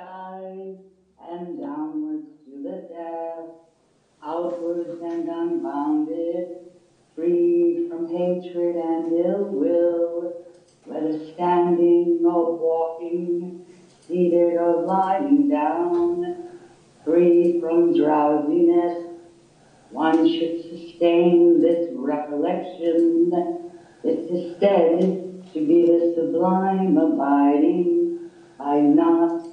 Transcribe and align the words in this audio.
skies 0.00 0.76
and 1.28 1.58
downwards 1.58 2.26
to 2.44 2.62
the 2.62 2.88
depths, 2.88 3.58
outwards 4.22 5.00
and 5.02 5.28
unbounded, 5.28 6.72
free 7.14 7.86
from 7.88 8.08
hatred 8.08 8.76
and 8.76 9.12
ill 9.12 9.44
will, 9.44 10.44
whether 10.84 11.32
standing 11.34 12.20
or 12.24 12.56
walking, 12.56 13.64
seated 14.06 14.56
or 14.56 14.84
lying 14.84 15.48
down, 15.48 16.48
free 17.04 17.60
from 17.60 17.96
drowsiness. 17.96 19.06
One 19.90 20.28
should 20.28 20.62
sustain 20.62 21.60
this 21.60 21.88
recollection, 21.92 23.30
this 24.02 24.30
instead 24.30 25.52
to 25.52 25.66
be 25.66 25.86
the 25.86 26.12
sublime 26.14 26.96
abiding 26.96 28.30
by 28.56 28.78
not 28.80 29.49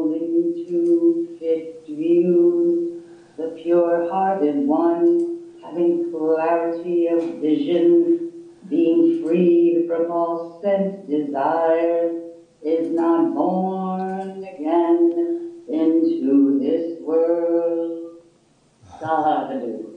holding 0.00 0.66
to 0.66 1.36
fixed 1.38 1.86
views, 1.86 3.02
the 3.36 3.48
pure-hearted 3.62 4.66
one 4.66 5.38
having 5.62 6.10
clarity 6.10 7.06
of 7.08 7.22
vision, 7.40 8.32
being 8.68 9.22
freed 9.22 9.86
from 9.86 10.10
all 10.10 10.60
sense 10.62 11.06
desires, 11.06 12.32
is 12.62 12.90
not 12.90 13.34
born 13.34 14.42
again 14.44 15.64
into 15.68 16.58
this 16.60 17.00
world. 17.02 18.16
Sadhu. 18.98 19.90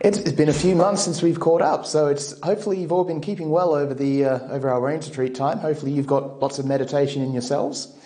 It's, 0.00 0.18
it's 0.18 0.32
been 0.32 0.48
a 0.48 0.52
few 0.52 0.76
months 0.76 1.02
since 1.02 1.22
we've 1.22 1.40
caught 1.40 1.60
up, 1.60 1.84
so 1.84 2.06
it's 2.06 2.40
hopefully 2.42 2.80
you've 2.80 2.92
all 2.92 3.02
been 3.02 3.20
keeping 3.20 3.50
well 3.50 3.74
over 3.74 3.94
the 3.94 4.26
uh, 4.26 4.38
over 4.52 4.70
our 4.70 4.80
rain 4.80 5.00
retreat 5.00 5.34
time. 5.34 5.58
Hopefully 5.58 5.90
you've 5.90 6.06
got 6.06 6.40
lots 6.40 6.60
of 6.60 6.66
meditation 6.66 7.20
in 7.20 7.32
yourselves. 7.32 7.97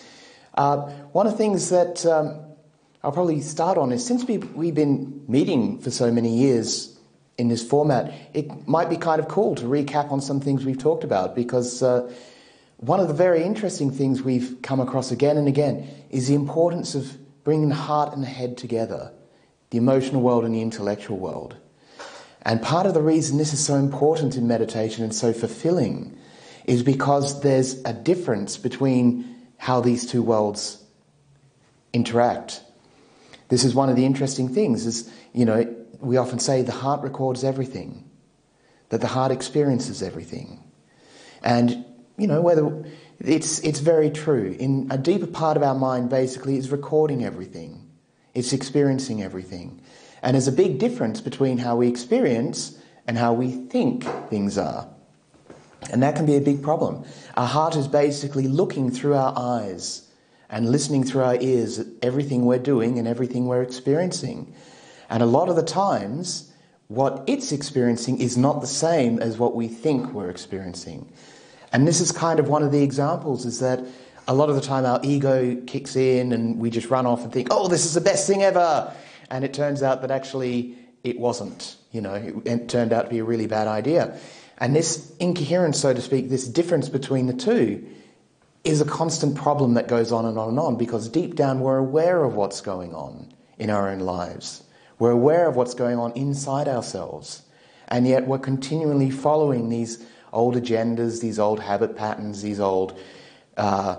Uh, 0.55 0.91
one 1.13 1.27
of 1.27 1.33
the 1.33 1.39
things 1.39 1.71
that 1.71 2.05
um, 2.07 2.41
I'll 3.03 3.13
probably 3.13 3.41
start 3.41 3.79
on 3.79 3.91
is 3.93 4.07
since 4.07 4.25
we, 4.25 4.39
we've 4.39 4.75
been 4.75 5.25
meeting 5.27 5.79
for 5.79 5.91
so 5.91 6.13
many 6.13 6.37
years 6.37 6.99
in 7.39 7.49
this 7.49 7.67
format, 7.67 8.13
it 8.35 8.69
might 8.69 8.91
be 8.91 8.97
kind 8.97 9.21
of 9.21 9.29
cool 9.29 9.55
to 9.57 9.65
recap 9.65 10.13
on 10.13 10.21
some 10.21 10.41
things 10.41 10.65
we've 10.65 10.79
talked 10.79 11.03
about 11.03 11.35
because 11.35 11.83
uh, 11.83 12.13
one 12.77 13.01
of 13.01 13.09
the 13.09 13.15
very 13.15 13.43
interesting 13.43 13.91
things 13.91 14.23
we've 14.23 14.59
come 14.63 14.81
across 14.81 15.11
again 15.11 15.37
and 15.37 15.49
again 15.49 15.89
is 16.11 16.29
the 16.29 16.35
importance 16.35 16.95
of 16.95 17.17
bringing 17.45 17.69
the 17.69 17.75
heart 17.75 18.13
and 18.13 18.23
the 18.23 18.29
head 18.29 18.57
together, 18.57 19.11
the 19.71 19.79
emotional 19.79 20.21
world 20.21 20.45
and 20.45 20.55
the 20.55 20.61
intellectual 20.61 21.17
world. 21.17 21.57
And 22.43 22.61
part 22.61 22.87
of 22.87 22.95
the 22.95 23.03
reason 23.03 23.39
this 23.39 23.53
is 23.53 23.65
so 23.65 23.75
important 23.75 24.37
in 24.37 24.47
meditation 24.47 25.05
and 25.05 25.15
so 25.15 25.33
fulfilling 25.33 26.17
is 26.65 26.83
because 26.83 27.41
there's 27.41 27.83
a 27.85 27.93
difference 27.93 28.57
between 28.57 29.32
how 29.63 29.81
these 29.81 30.05
two 30.05 30.25
worlds 30.25 30.83
interact. 31.93 32.61
This 33.47 33.63
is 33.63 33.77
one 33.77 33.89
of 33.89 33.95
the 33.95 34.05
interesting 34.05 34.49
things 34.49 34.87
is, 34.87 35.09
you 35.33 35.45
know, 35.45 35.73
we 36.01 36.17
often 36.17 36.41
say 36.41 36.63
the 36.63 36.73
heart 36.73 37.01
records 37.03 37.45
everything, 37.45 38.11
that 38.89 39.01
the 39.01 39.07
heart 39.07 39.31
experiences 39.31 40.03
everything. 40.03 40.65
And, 41.45 41.85
you 42.19 42.27
know, 42.27 42.41
whether 42.41 42.85
it's, 43.21 43.61
it's 43.61 43.79
very 43.79 44.11
true. 44.11 44.57
In 44.59 44.89
a 44.91 44.99
deeper 44.99 45.29
part 45.29 45.57
of 45.57 45.63
our 45.63 45.77
mind, 45.77 46.11
basically, 46.11 46.57
is 46.57 46.73
recording 46.73 47.25
everything. 47.25 47.89
It's 48.35 48.53
experiencing 48.53 49.23
everything. 49.23 49.81
And 50.23 50.35
there's 50.35 50.49
a 50.49 50.53
big 50.53 50.81
difference 50.81 51.21
between 51.21 51.59
how 51.59 51.77
we 51.77 51.87
experience 51.87 52.77
and 53.07 53.17
how 53.17 53.33
we 53.33 53.53
think 53.53 54.03
things 54.29 54.59
are. 54.59 54.92
And 55.91 56.03
that 56.03 56.17
can 56.17 56.27
be 56.27 56.37
a 56.37 56.41
big 56.41 56.63
problem. 56.63 57.05
Our 57.37 57.47
heart 57.47 57.77
is 57.77 57.89
basically 57.89 58.47
looking 58.47 58.91
through 58.91 59.15
our 59.15 59.33
eyes 59.37 60.09
and 60.49 60.71
listening 60.71 61.03
through 61.03 61.23
our 61.23 61.37
ears 61.41 61.79
at 61.79 61.87
everything 62.03 62.45
we're 62.45 62.59
doing 62.59 62.99
and 62.99 63.09
everything 63.09 63.47
we're 63.47 63.63
experiencing. 63.63 64.55
And 65.11 65.23
a 65.23 65.27
lot 65.27 65.49
of 65.49 65.57
the 65.57 65.63
times, 65.63 66.53
what 66.89 67.25
it's 67.27 67.53
experiencing 67.53 68.21
is 68.21 68.37
not 68.37 68.61
the 68.61 68.67
same 68.67 69.19
as 69.19 69.39
what 69.39 69.55
we 69.55 69.67
think 69.67 70.13
we're 70.13 70.31
experiencing. 70.31 71.11
And 71.73 71.89
this 71.89 72.01
is 72.01 72.13
kind 72.13 72.39
of 72.39 72.49
one 72.49 72.63
of 72.63 72.71
the 72.71 72.83
examples 72.83 73.47
is 73.47 73.61
that 73.61 73.83
a 74.29 74.35
lot 74.35 74.51
of 74.51 74.55
the 74.55 74.61
time 74.61 74.85
our 74.85 75.01
ego 75.03 75.57
kicks 75.67 75.97
in 75.97 76.33
and 76.33 76.59
we 76.59 76.71
just 76.71 76.91
run 76.91 77.07
off 77.07 77.25
and 77.25 77.33
think, 77.33 77.49
oh, 77.51 77.67
this 77.67 77.85
is 77.85 77.95
the 77.95 78.01
best 78.01 78.27
thing 78.27 78.43
ever. 78.43 78.93
And 79.31 79.45
it 79.45 79.55
turns 79.55 79.83
out 79.83 80.03
that 80.03 80.11
actually 80.11 80.77
it 81.03 81.19
wasn't. 81.19 81.77
You 81.91 82.03
know, 82.03 82.15
it, 82.15 82.35
it 82.47 82.69
turned 82.69 82.93
out 82.93 83.05
to 83.05 83.11
be 83.11 83.19
a 83.19 83.25
really 83.25 83.47
bad 83.47 83.69
idea. 83.69 84.19
And 84.63 84.77
this 84.77 85.13
incoherence, 85.19 85.81
so 85.81 85.93
to 85.93 86.01
speak, 86.01 86.29
this 86.29 86.47
difference 86.47 86.89
between 86.89 87.27
the 87.27 87.33
two, 87.33 87.85
is 88.63 88.81
a 88.81 88.85
constant 88.85 89.35
problem 89.35 89.75
that 89.75 89.89
goes 89.89 90.13
on 90.13 90.25
and 90.25 90.39
on 90.39 90.51
and 90.51 90.59
on 90.61 90.77
because 90.77 91.09
deep 91.09 91.35
down 91.35 91.59
we're 91.59 91.79
aware 91.79 92.23
of 92.23 92.37
what's 92.37 92.61
going 92.61 92.95
on 92.95 93.33
in 93.59 93.71
our 93.71 93.89
own 93.89 93.99
lives. 93.99 94.63
We're 95.01 95.11
aware 95.11 95.49
of 95.49 95.57
what's 95.57 95.75
going 95.75 95.99
on 95.99 96.13
inside 96.13 96.69
ourselves. 96.69 97.43
And 97.89 98.07
yet 98.07 98.29
we're 98.29 98.39
continually 98.39 99.11
following 99.11 99.69
these 99.69 100.07
old 100.33 100.55
agendas, 100.55 101.21
these 101.21 101.41
old 101.41 101.59
habit 101.59 101.97
patterns, 101.97 102.41
these 102.41 102.61
old 102.61 102.97
uh, 103.57 103.97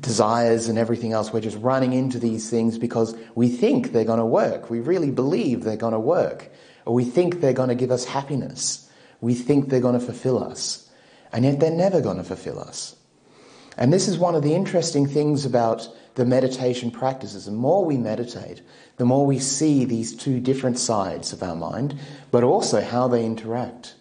desires 0.00 0.66
and 0.66 0.78
everything 0.78 1.12
else. 1.12 1.32
We're 1.32 1.38
just 1.38 1.58
running 1.58 1.92
into 1.92 2.18
these 2.18 2.50
things 2.50 2.76
because 2.76 3.14
we 3.36 3.50
think 3.50 3.92
they're 3.92 4.04
going 4.04 4.18
to 4.18 4.26
work. 4.26 4.68
We 4.68 4.80
really 4.80 5.12
believe 5.12 5.62
they're 5.62 5.76
going 5.76 5.92
to 5.92 6.00
work. 6.00 6.50
Or 6.86 6.92
we 6.92 7.04
think 7.04 7.40
they're 7.40 7.52
going 7.52 7.68
to 7.68 7.76
give 7.76 7.92
us 7.92 8.04
happiness. 8.04 8.83
We 9.24 9.34
think 9.34 9.70
they're 9.70 9.80
going 9.80 9.98
to 9.98 10.04
fulfill 10.04 10.44
us. 10.44 10.90
And 11.32 11.46
yet 11.46 11.58
they're 11.58 11.70
never 11.70 12.02
going 12.02 12.18
to 12.18 12.24
fulfill 12.24 12.60
us. 12.60 12.94
And 13.78 13.90
this 13.90 14.06
is 14.06 14.18
one 14.18 14.34
of 14.34 14.42
the 14.42 14.54
interesting 14.54 15.06
things 15.06 15.46
about 15.46 15.88
the 16.14 16.26
meditation 16.26 16.90
practices. 16.90 17.46
The 17.46 17.52
more 17.52 17.86
we 17.86 17.96
meditate, 17.96 18.60
the 18.98 19.06
more 19.06 19.24
we 19.24 19.38
see 19.38 19.86
these 19.86 20.14
two 20.14 20.40
different 20.40 20.78
sides 20.78 21.32
of 21.32 21.42
our 21.42 21.56
mind, 21.56 21.98
but 22.30 22.44
also 22.44 22.82
how 22.82 23.08
they 23.08 23.24
interact. 23.24 23.94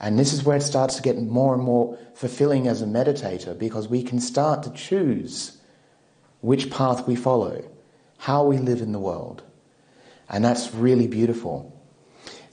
And 0.00 0.18
this 0.18 0.32
is 0.32 0.44
where 0.44 0.56
it 0.56 0.62
starts 0.62 0.96
to 0.96 1.02
get 1.02 1.18
more 1.18 1.52
and 1.52 1.62
more 1.62 1.98
fulfilling 2.14 2.68
as 2.68 2.80
a 2.80 2.86
meditator 2.86 3.56
because 3.56 3.86
we 3.86 4.02
can 4.02 4.18
start 4.18 4.62
to 4.62 4.70
choose 4.70 5.58
which 6.40 6.70
path 6.70 7.06
we 7.06 7.16
follow, 7.16 7.68
how 8.16 8.44
we 8.44 8.56
live 8.56 8.80
in 8.80 8.92
the 8.92 8.98
world. 8.98 9.42
And 10.26 10.42
that's 10.42 10.74
really 10.74 11.06
beautiful. 11.06 11.77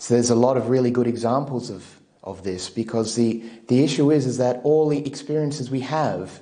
So 0.06 0.14
there's 0.14 0.30
a 0.30 0.36
lot 0.36 0.56
of 0.56 0.70
really 0.70 0.92
good 0.92 1.08
examples 1.08 1.72
of 1.72 1.84
of 2.24 2.44
this 2.44 2.70
because 2.70 3.16
the, 3.16 3.44
the 3.70 3.84
issue 3.84 4.12
is, 4.12 4.28
is 4.28 4.38
that 4.38 4.62
all 4.64 4.88
the 4.88 5.04
experiences 5.08 5.72
we 5.72 5.80
have, 5.80 6.42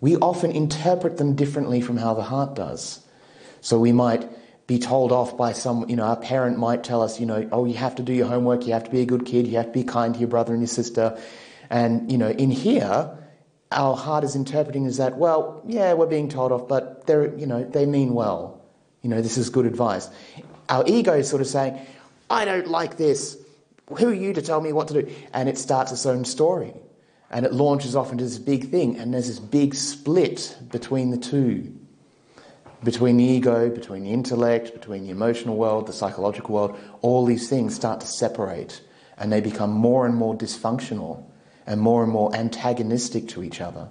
we 0.00 0.14
often 0.14 0.52
interpret 0.52 1.16
them 1.16 1.34
differently 1.34 1.80
from 1.80 1.96
how 1.96 2.14
the 2.14 2.22
heart 2.22 2.54
does. 2.54 3.04
So 3.62 3.80
we 3.80 3.90
might 3.90 4.28
be 4.68 4.78
told 4.78 5.10
off 5.10 5.36
by 5.36 5.54
some, 5.54 5.88
you 5.88 5.96
know, 5.96 6.04
our 6.04 6.16
parent 6.16 6.56
might 6.56 6.84
tell 6.84 7.02
us, 7.02 7.18
you 7.18 7.26
know, 7.26 7.48
oh, 7.50 7.64
you 7.64 7.74
have 7.74 7.96
to 7.96 8.04
do 8.04 8.12
your 8.12 8.28
homework, 8.28 8.64
you 8.64 8.74
have 8.74 8.84
to 8.84 8.92
be 8.92 9.00
a 9.00 9.06
good 9.06 9.26
kid, 9.26 9.48
you 9.48 9.56
have 9.56 9.66
to 9.66 9.72
be 9.72 9.82
kind 9.82 10.14
to 10.14 10.20
your 10.20 10.28
brother 10.28 10.52
and 10.52 10.62
your 10.62 10.68
sister. 10.68 11.18
And, 11.70 12.12
you 12.12 12.16
know, 12.16 12.30
in 12.30 12.52
here, 12.52 13.10
our 13.72 13.96
heart 13.96 14.22
is 14.22 14.36
interpreting 14.36 14.86
as 14.86 14.98
that, 14.98 15.16
well, 15.16 15.64
yeah, 15.66 15.94
we're 15.94 16.06
being 16.06 16.28
told 16.28 16.52
off, 16.52 16.68
but 16.68 17.08
they're, 17.08 17.36
you 17.36 17.46
know, 17.46 17.64
they 17.64 17.86
mean 17.86 18.14
well. 18.14 18.62
You 19.02 19.10
know, 19.10 19.20
this 19.20 19.36
is 19.36 19.50
good 19.50 19.66
advice. 19.66 20.08
Our 20.68 20.84
ego 20.86 21.12
is 21.12 21.28
sort 21.28 21.42
of 21.42 21.48
saying, 21.48 21.78
I 22.30 22.44
don't 22.44 22.68
like 22.68 22.96
this. 22.96 23.36
Who 23.88 24.08
are 24.08 24.14
you 24.14 24.32
to 24.32 24.42
tell 24.42 24.60
me 24.60 24.72
what 24.72 24.88
to 24.88 25.02
do? 25.02 25.14
And 25.32 25.48
it 25.48 25.58
starts 25.58 25.92
its 25.92 26.06
own 26.06 26.24
story. 26.24 26.72
And 27.30 27.44
it 27.44 27.52
launches 27.52 27.96
off 27.96 28.12
into 28.12 28.24
this 28.24 28.38
big 28.38 28.70
thing. 28.70 28.98
And 28.98 29.12
there's 29.12 29.28
this 29.28 29.40
big 29.40 29.74
split 29.74 30.56
between 30.70 31.10
the 31.10 31.18
two 31.18 31.74
between 32.84 33.16
the 33.16 33.24
ego, 33.24 33.70
between 33.70 34.04
the 34.04 34.12
intellect, 34.12 34.74
between 34.74 35.04
the 35.04 35.10
emotional 35.10 35.56
world, 35.56 35.86
the 35.86 35.92
psychological 35.92 36.54
world. 36.54 36.78
All 37.00 37.24
these 37.24 37.48
things 37.48 37.74
start 37.74 38.00
to 38.00 38.06
separate. 38.06 38.82
And 39.16 39.32
they 39.32 39.40
become 39.40 39.70
more 39.70 40.06
and 40.06 40.14
more 40.14 40.36
dysfunctional 40.36 41.24
and 41.66 41.80
more 41.80 42.02
and 42.02 42.12
more 42.12 42.34
antagonistic 42.36 43.28
to 43.28 43.42
each 43.42 43.60
other. 43.60 43.88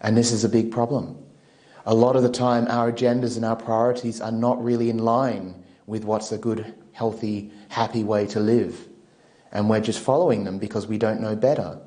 And 0.00 0.16
this 0.16 0.32
is 0.32 0.44
a 0.44 0.48
big 0.48 0.72
problem. 0.72 1.18
A 1.86 1.94
lot 1.94 2.16
of 2.16 2.22
the 2.22 2.30
time, 2.30 2.66
our 2.68 2.90
agendas 2.90 3.36
and 3.36 3.44
our 3.44 3.56
priorities 3.56 4.20
are 4.20 4.32
not 4.32 4.62
really 4.62 4.90
in 4.90 4.98
line 4.98 5.62
with 5.86 6.04
what's 6.04 6.32
a 6.32 6.38
good 6.38 6.74
healthy, 6.94 7.50
happy 7.68 8.02
way 8.02 8.26
to 8.28 8.40
live. 8.40 8.88
And 9.52 9.68
we're 9.68 9.80
just 9.80 10.00
following 10.00 10.44
them 10.44 10.58
because 10.58 10.86
we 10.86 10.96
don't 10.96 11.20
know 11.20 11.36
better. 11.36 11.78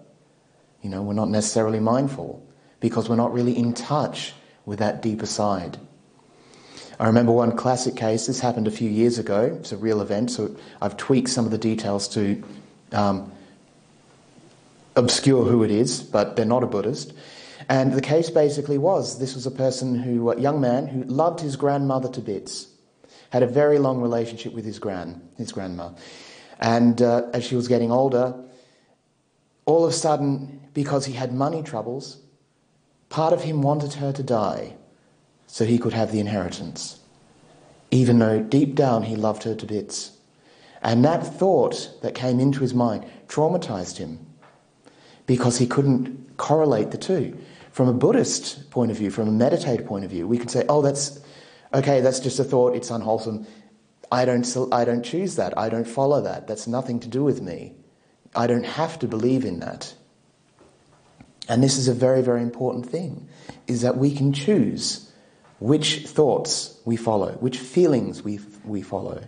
You 0.82 0.90
know, 0.90 1.02
we're 1.02 1.14
not 1.14 1.30
necessarily 1.30 1.80
mindful 1.80 2.46
because 2.80 3.10
we're 3.10 3.16
not 3.16 3.34
really 3.34 3.58
in 3.58 3.74
touch 3.74 4.34
with 4.66 4.80
that 4.80 5.02
deeper 5.02 5.26
side. 5.26 5.80
I 7.00 7.08
remember 7.08 7.32
one 7.32 7.56
classic 7.56 7.96
case, 7.96 8.28
this 8.28 8.40
happened 8.40 8.68
a 8.68 8.72
few 8.72 8.90
years 8.90 9.18
ago, 9.18 9.58
it's 9.60 9.72
a 9.72 9.78
real 9.78 10.02
event, 10.02 10.32
so 10.32 10.56
I've 10.82 10.98
tweaked 10.98 11.30
some 11.30 11.46
of 11.46 11.52
the 11.52 11.58
details 11.58 12.08
to 12.10 12.44
um, 12.92 13.32
obscure 14.96 15.46
who 15.46 15.64
it 15.64 15.72
is, 15.72 16.02
but 16.02 16.36
they're 16.36 16.46
not 16.46 16.64
a 16.64 16.68
Buddhist. 16.68 17.14
And 17.70 17.94
the 17.94 18.02
case 18.02 18.30
basically 18.30 18.78
was 18.78 19.20
this 19.20 19.36
was 19.36 19.46
a 19.46 19.52
person 19.52 20.00
who, 20.00 20.32
a 20.32 20.40
young 20.40 20.60
man 20.60 20.88
who 20.88 21.04
loved 21.04 21.40
his 21.40 21.56
grandmother 21.56 22.10
to 22.10 22.22
bits 22.22 22.68
had 23.30 23.44
a 23.44 23.48
very 23.48 23.80
long 23.80 24.02
relationship 24.02 24.54
with 24.54 24.66
his 24.66 24.80
gran, 24.80 25.22
his 25.38 25.52
grandma. 25.52 25.92
And 26.60 27.02
uh, 27.02 27.28
as 27.34 27.44
she 27.44 27.56
was 27.56 27.68
getting 27.68 27.92
older, 27.92 28.36
all 29.66 29.84
of 29.84 29.92
a 29.92 29.94
sudden, 29.94 30.62
because 30.74 31.06
he 31.06 31.14
had 31.14 31.34
money 31.34 31.62
troubles, 31.62 32.18
part 33.10 33.34
of 33.34 33.44
him 33.44 33.62
wanted 33.62 33.94
her 33.94 34.12
to 34.14 34.24
die 34.24 34.76
so 35.46 35.66
he 35.66 35.78
could 35.78 35.94
have 35.94 36.12
the 36.12 36.20
inheritance, 36.20 37.00
even 37.92 38.20
though 38.20 38.42
deep 38.42 38.76
down 38.76 39.04
he 39.04 39.16
loved 39.16 39.44
her 39.44 39.56
to 39.56 39.66
bits. 39.66 40.12
And 40.82 41.04
that 41.06 41.26
thought 41.26 42.02
that 42.02 42.16
came 42.16 42.40
into 42.40 42.60
his 42.60 42.74
mind 42.74 43.06
traumatized 43.28 43.98
him 43.98 44.26
because 45.26 45.58
he 45.58 45.68
couldn't 45.68 46.38
correlate 46.38 46.92
the 46.92 46.98
two. 46.98 47.38
From 47.72 47.90
a 47.90 47.94
Buddhist 47.94 48.70
point 48.72 48.92
of 48.92 48.98
view, 48.98 49.12
from 49.12 49.28
a 49.28 49.32
meditative 49.32 49.86
point 49.86 50.06
of 50.06 50.12
view, 50.12 50.28
we 50.28 50.38
could 50.38 50.50
say, 50.50 50.66
oh, 50.70 50.82
that's 50.82 51.20
okay, 51.74 52.02
that's 52.02 52.20
just 52.20 52.40
a 52.40 52.44
thought, 52.44 52.76
it's 52.76 52.90
unwholesome. 52.90 53.46
I 54.12 54.26
don't, 54.26 54.48
I 54.72 54.86
don't 54.86 55.04
choose 55.04 55.36
that, 55.36 55.58
I 55.58 55.70
don't 55.70 55.88
follow 55.88 56.22
that, 56.22 56.48
that's 56.48 56.68
nothing 56.68 57.00
to 57.02 57.08
do 57.08 57.24
with 57.24 57.42
me. 57.42 57.74
I 58.36 58.48
don't 58.48 58.66
have 58.66 59.00
to 59.00 59.08
believe 59.08 59.46
in 59.46 59.60
that. 59.60 59.94
And 61.50 61.64
this 61.64 61.78
is 61.78 61.88
a 61.88 61.94
very, 61.94 62.22
very 62.22 62.42
important 62.42 62.86
thing, 62.86 63.28
is 63.68 63.82
that 63.82 63.98
we 63.98 64.14
can 64.14 64.34
choose 64.34 65.12
which 65.60 66.06
thoughts 66.06 66.80
we 66.86 66.98
follow, 66.98 67.32
which 67.34 67.58
feelings 67.58 68.22
we, 68.22 68.40
we 68.64 68.82
follow. 68.82 69.24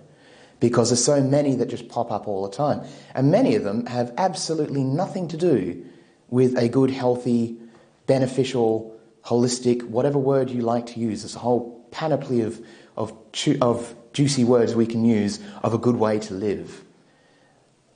Because 0.59 0.89
there's 0.89 1.03
so 1.03 1.21
many 1.21 1.55
that 1.55 1.69
just 1.69 1.87
pop 1.87 2.11
up 2.11 2.27
all 2.27 2.47
the 2.47 2.55
time. 2.55 2.81
And 3.15 3.31
many 3.31 3.55
of 3.55 3.63
them 3.63 3.85
have 3.85 4.13
absolutely 4.17 4.83
nothing 4.83 5.29
to 5.29 5.37
do 5.37 5.85
with 6.29 6.57
a 6.57 6.67
good, 6.67 6.91
healthy, 6.91 7.57
beneficial, 8.05 8.99
holistic, 9.23 9.83
whatever 9.83 10.19
word 10.19 10.49
you 10.49 10.61
like 10.61 10.87
to 10.87 10.99
use. 10.99 11.21
There's 11.21 11.35
a 11.35 11.39
whole 11.39 11.78
panoply 11.91 12.41
of, 12.41 12.59
of, 12.95 13.13
of 13.61 13.95
juicy 14.13 14.43
words 14.43 14.75
we 14.75 14.85
can 14.85 15.05
use 15.05 15.39
of 15.63 15.73
a 15.73 15.77
good 15.77 15.95
way 15.95 16.19
to 16.19 16.33
live. 16.33 16.83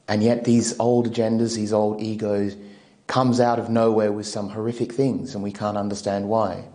And 0.07 0.21
yet 0.21 0.43
these 0.43 0.79
old 0.79 1.11
agendas, 1.11 1.55
these 1.55 1.73
old 1.73 2.01
egos, 2.01 2.55
comes 3.07 3.39
out 3.39 3.59
of 3.59 3.69
nowhere 3.69 4.11
with 4.11 4.25
some 4.25 4.49
horrific 4.49 4.93
things 4.93 5.35
and 5.35 5.43
we 5.43 5.51
can't 5.51 5.77
understand 5.77 6.29
why. 6.29 6.65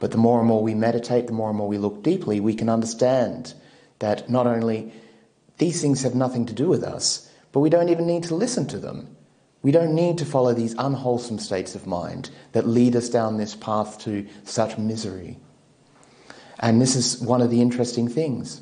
But 0.00 0.12
the 0.12 0.18
more 0.18 0.38
and 0.38 0.48
more 0.48 0.62
we 0.62 0.74
meditate, 0.74 1.26
the 1.26 1.32
more 1.32 1.48
and 1.48 1.58
more 1.58 1.68
we 1.68 1.78
look 1.78 2.02
deeply, 2.02 2.40
we 2.40 2.54
can 2.54 2.68
understand 2.68 3.54
that 3.98 4.30
not 4.30 4.46
only 4.46 4.92
these 5.58 5.80
things 5.82 6.02
have 6.02 6.14
nothing 6.14 6.46
to 6.46 6.52
do 6.52 6.68
with 6.68 6.84
us, 6.84 7.30
but 7.52 7.60
we 7.60 7.70
don't 7.70 7.88
even 7.88 8.06
need 8.06 8.22
to 8.24 8.34
listen 8.34 8.66
to 8.68 8.78
them. 8.78 9.16
We 9.62 9.72
don't 9.72 9.94
need 9.94 10.18
to 10.18 10.24
follow 10.24 10.54
these 10.54 10.74
unwholesome 10.78 11.40
states 11.40 11.74
of 11.74 11.86
mind 11.86 12.30
that 12.52 12.66
lead 12.66 12.94
us 12.94 13.08
down 13.08 13.36
this 13.36 13.56
path 13.56 13.98
to 14.00 14.26
such 14.44 14.78
misery. 14.78 15.38
And 16.60 16.80
this 16.80 16.96
is 16.96 17.20
one 17.20 17.40
of 17.40 17.50
the 17.50 17.60
interesting 17.60 18.08
things. 18.08 18.60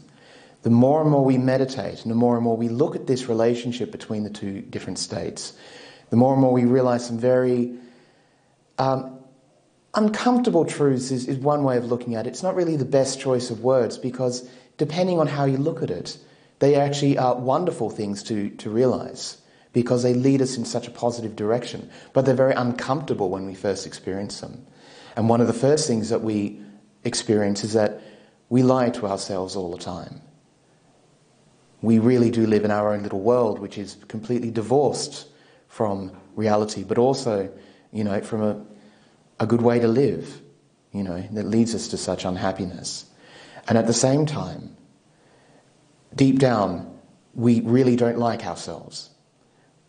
The 0.62 0.70
more 0.70 1.00
and 1.00 1.10
more 1.10 1.24
we 1.24 1.38
meditate, 1.38 2.02
and 2.02 2.10
the 2.10 2.16
more 2.16 2.34
and 2.34 2.44
more 2.44 2.56
we 2.56 2.68
look 2.68 2.96
at 2.96 3.06
this 3.06 3.28
relationship 3.28 3.92
between 3.92 4.24
the 4.24 4.30
two 4.30 4.62
different 4.62 4.98
states, 4.98 5.52
the 6.10 6.16
more 6.16 6.32
and 6.32 6.42
more 6.42 6.52
we 6.52 6.64
realize 6.64 7.06
some 7.06 7.18
very 7.18 7.74
um, 8.78 9.18
uncomfortable 9.94 10.64
truths, 10.64 11.10
is, 11.10 11.28
is 11.28 11.38
one 11.38 11.64
way 11.64 11.76
of 11.76 11.86
looking 11.86 12.14
at 12.14 12.26
it. 12.26 12.30
It's 12.30 12.42
not 12.42 12.54
really 12.54 12.76
the 12.76 12.84
best 12.84 13.20
choice 13.20 13.50
of 13.50 13.60
words 13.60 13.96
because 13.96 14.48
depending 14.76 15.18
on 15.18 15.26
how 15.26 15.44
you 15.44 15.56
look 15.56 15.82
at 15.82 15.90
it, 15.90 16.18
they 16.58 16.74
actually 16.74 17.18
are 17.18 17.34
wonderful 17.34 17.90
things 17.90 18.22
to, 18.24 18.50
to 18.50 18.70
realize 18.70 19.38
because 19.72 20.02
they 20.02 20.14
lead 20.14 20.40
us 20.40 20.56
in 20.56 20.64
such 20.64 20.88
a 20.88 20.90
positive 20.90 21.36
direction. 21.36 21.90
But 22.12 22.24
they're 22.24 22.34
very 22.34 22.54
uncomfortable 22.54 23.30
when 23.30 23.46
we 23.46 23.54
first 23.54 23.86
experience 23.86 24.40
them. 24.40 24.66
And 25.16 25.28
one 25.28 25.40
of 25.40 25.46
the 25.46 25.52
first 25.52 25.86
things 25.86 26.08
that 26.08 26.22
we 26.22 26.60
experience 27.06 27.64
is 27.64 27.72
that 27.72 28.00
we 28.48 28.62
lie 28.62 28.90
to 28.90 29.06
ourselves 29.06 29.56
all 29.56 29.70
the 29.70 29.78
time. 29.78 30.20
We 31.82 31.98
really 31.98 32.30
do 32.30 32.46
live 32.46 32.64
in 32.64 32.70
our 32.70 32.92
own 32.92 33.02
little 33.02 33.20
world, 33.20 33.58
which 33.58 33.78
is 33.78 33.96
completely 34.08 34.50
divorced 34.50 35.28
from 35.68 36.12
reality, 36.34 36.84
but 36.84 36.98
also, 36.98 37.52
you 37.92 38.04
know, 38.04 38.20
from 38.20 38.42
a, 38.42 38.64
a 39.40 39.46
good 39.46 39.62
way 39.62 39.78
to 39.78 39.88
live, 39.88 40.40
you 40.92 41.02
know, 41.02 41.22
that 41.32 41.44
leads 41.44 41.74
us 41.74 41.88
to 41.88 41.96
such 41.96 42.24
unhappiness. 42.24 43.06
And 43.68 43.76
at 43.76 43.86
the 43.86 43.92
same 43.92 44.26
time, 44.26 44.76
deep 46.14 46.38
down, 46.38 46.98
we 47.34 47.60
really 47.60 47.96
don't 47.96 48.18
like 48.18 48.46
ourselves. 48.46 49.10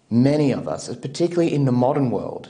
Many 0.10 0.52
of 0.52 0.68
us, 0.68 0.94
particularly 0.96 1.54
in 1.54 1.66
the 1.66 1.72
modern 1.72 2.12
world, 2.12 2.50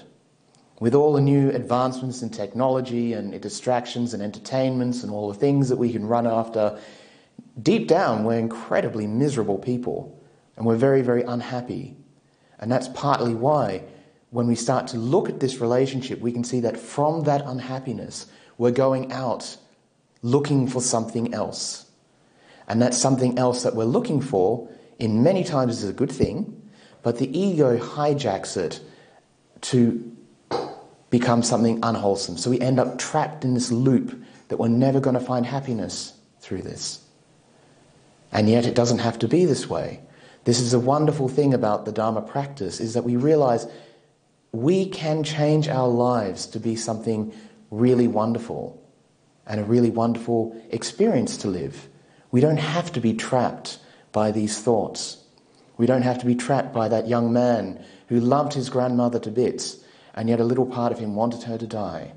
with 0.79 0.93
all 0.93 1.13
the 1.13 1.21
new 1.21 1.49
advancements 1.51 2.21
in 2.21 2.29
technology 2.29 3.13
and 3.13 3.39
distractions 3.41 4.13
and 4.13 4.21
entertainments 4.21 5.03
and 5.03 5.11
all 5.11 5.27
the 5.27 5.39
things 5.39 5.69
that 5.69 5.77
we 5.77 5.91
can 5.91 6.05
run 6.05 6.27
after, 6.27 6.79
deep 7.61 7.87
down 7.87 8.23
we're 8.23 8.37
incredibly 8.37 9.07
miserable 9.07 9.57
people 9.57 10.19
and 10.55 10.65
we're 10.65 10.75
very, 10.75 11.01
very 11.01 11.23
unhappy 11.23 11.95
and 12.59 12.71
that's 12.71 12.87
partly 12.89 13.33
why, 13.33 13.83
when 14.31 14.47
we 14.47 14.55
start 14.55 14.87
to 14.87 14.97
look 14.97 15.29
at 15.29 15.39
this 15.39 15.59
relationship, 15.59 16.19
we 16.19 16.31
can 16.31 16.43
see 16.43 16.59
that 16.61 16.77
from 16.77 17.23
that 17.23 17.43
unhappiness, 17.45 18.27
we're 18.57 18.71
going 18.71 19.11
out 19.11 19.57
looking 20.21 20.67
for 20.67 20.81
something 20.81 21.33
else. 21.33 21.85
And 22.67 22.81
that 22.81 22.93
something 22.93 23.37
else 23.37 23.63
that 23.63 23.75
we're 23.75 23.85
looking 23.85 24.19
for, 24.19 24.67
in 24.99 25.23
many 25.23 25.43
times, 25.43 25.83
is 25.83 25.89
a 25.89 25.93
good 25.93 26.11
thing, 26.11 26.69
but 27.03 27.19
the 27.19 27.37
ego 27.37 27.77
hijacks 27.77 28.57
it 28.57 28.81
to 29.61 30.16
become 31.09 31.43
something 31.43 31.79
unwholesome. 31.83 32.37
So 32.37 32.49
we 32.49 32.59
end 32.59 32.79
up 32.79 32.97
trapped 32.97 33.43
in 33.43 33.53
this 33.53 33.71
loop 33.71 34.21
that 34.49 34.57
we're 34.57 34.67
never 34.67 34.99
going 34.99 35.13
to 35.13 35.19
find 35.19 35.45
happiness 35.45 36.13
through 36.39 36.61
this. 36.61 37.03
And 38.31 38.49
yet 38.49 38.65
it 38.65 38.75
doesn't 38.75 38.99
have 38.99 39.19
to 39.19 39.27
be 39.27 39.45
this 39.45 39.69
way. 39.69 40.01
This 40.43 40.59
is 40.59 40.73
a 40.73 40.79
wonderful 40.79 41.27
thing 41.27 41.53
about 41.53 41.85
the 41.85 41.91
Dharma 41.91 42.21
practice 42.21 42.79
is 42.79 42.93
that 42.93 43.03
we 43.03 43.15
realize 43.15 43.67
we 44.51 44.87
can 44.87 45.23
change 45.23 45.67
our 45.67 45.87
lives 45.87 46.45
to 46.47 46.59
be 46.59 46.75
something 46.75 47.33
really 47.69 48.07
wonderful 48.07 48.81
and 49.45 49.59
a 49.59 49.63
really 49.63 49.89
wonderful 49.89 50.59
experience 50.69 51.37
to 51.37 51.47
live. 51.47 51.87
We 52.31 52.41
don't 52.41 52.57
have 52.57 52.91
to 52.93 53.01
be 53.01 53.13
trapped 53.13 53.79
by 54.11 54.31
these 54.31 54.59
thoughts. 54.59 55.17
We 55.77 55.85
don't 55.85 56.01
have 56.01 56.19
to 56.19 56.25
be 56.25 56.35
trapped 56.35 56.73
by 56.73 56.87
that 56.89 57.07
young 57.07 57.31
man 57.31 57.83
who 58.07 58.19
loved 58.19 58.53
his 58.53 58.69
grandmother 58.69 59.19
to 59.19 59.31
bits 59.31 59.77
and 60.17 60.27
yet 60.27 60.39
a 60.39 60.43
little 60.43 60.65
part 60.65 60.91
of 60.91 60.97
him 60.97 61.13
wanted 61.13 61.43
her 61.43 61.59
to 61.59 61.67
die. 61.67 62.11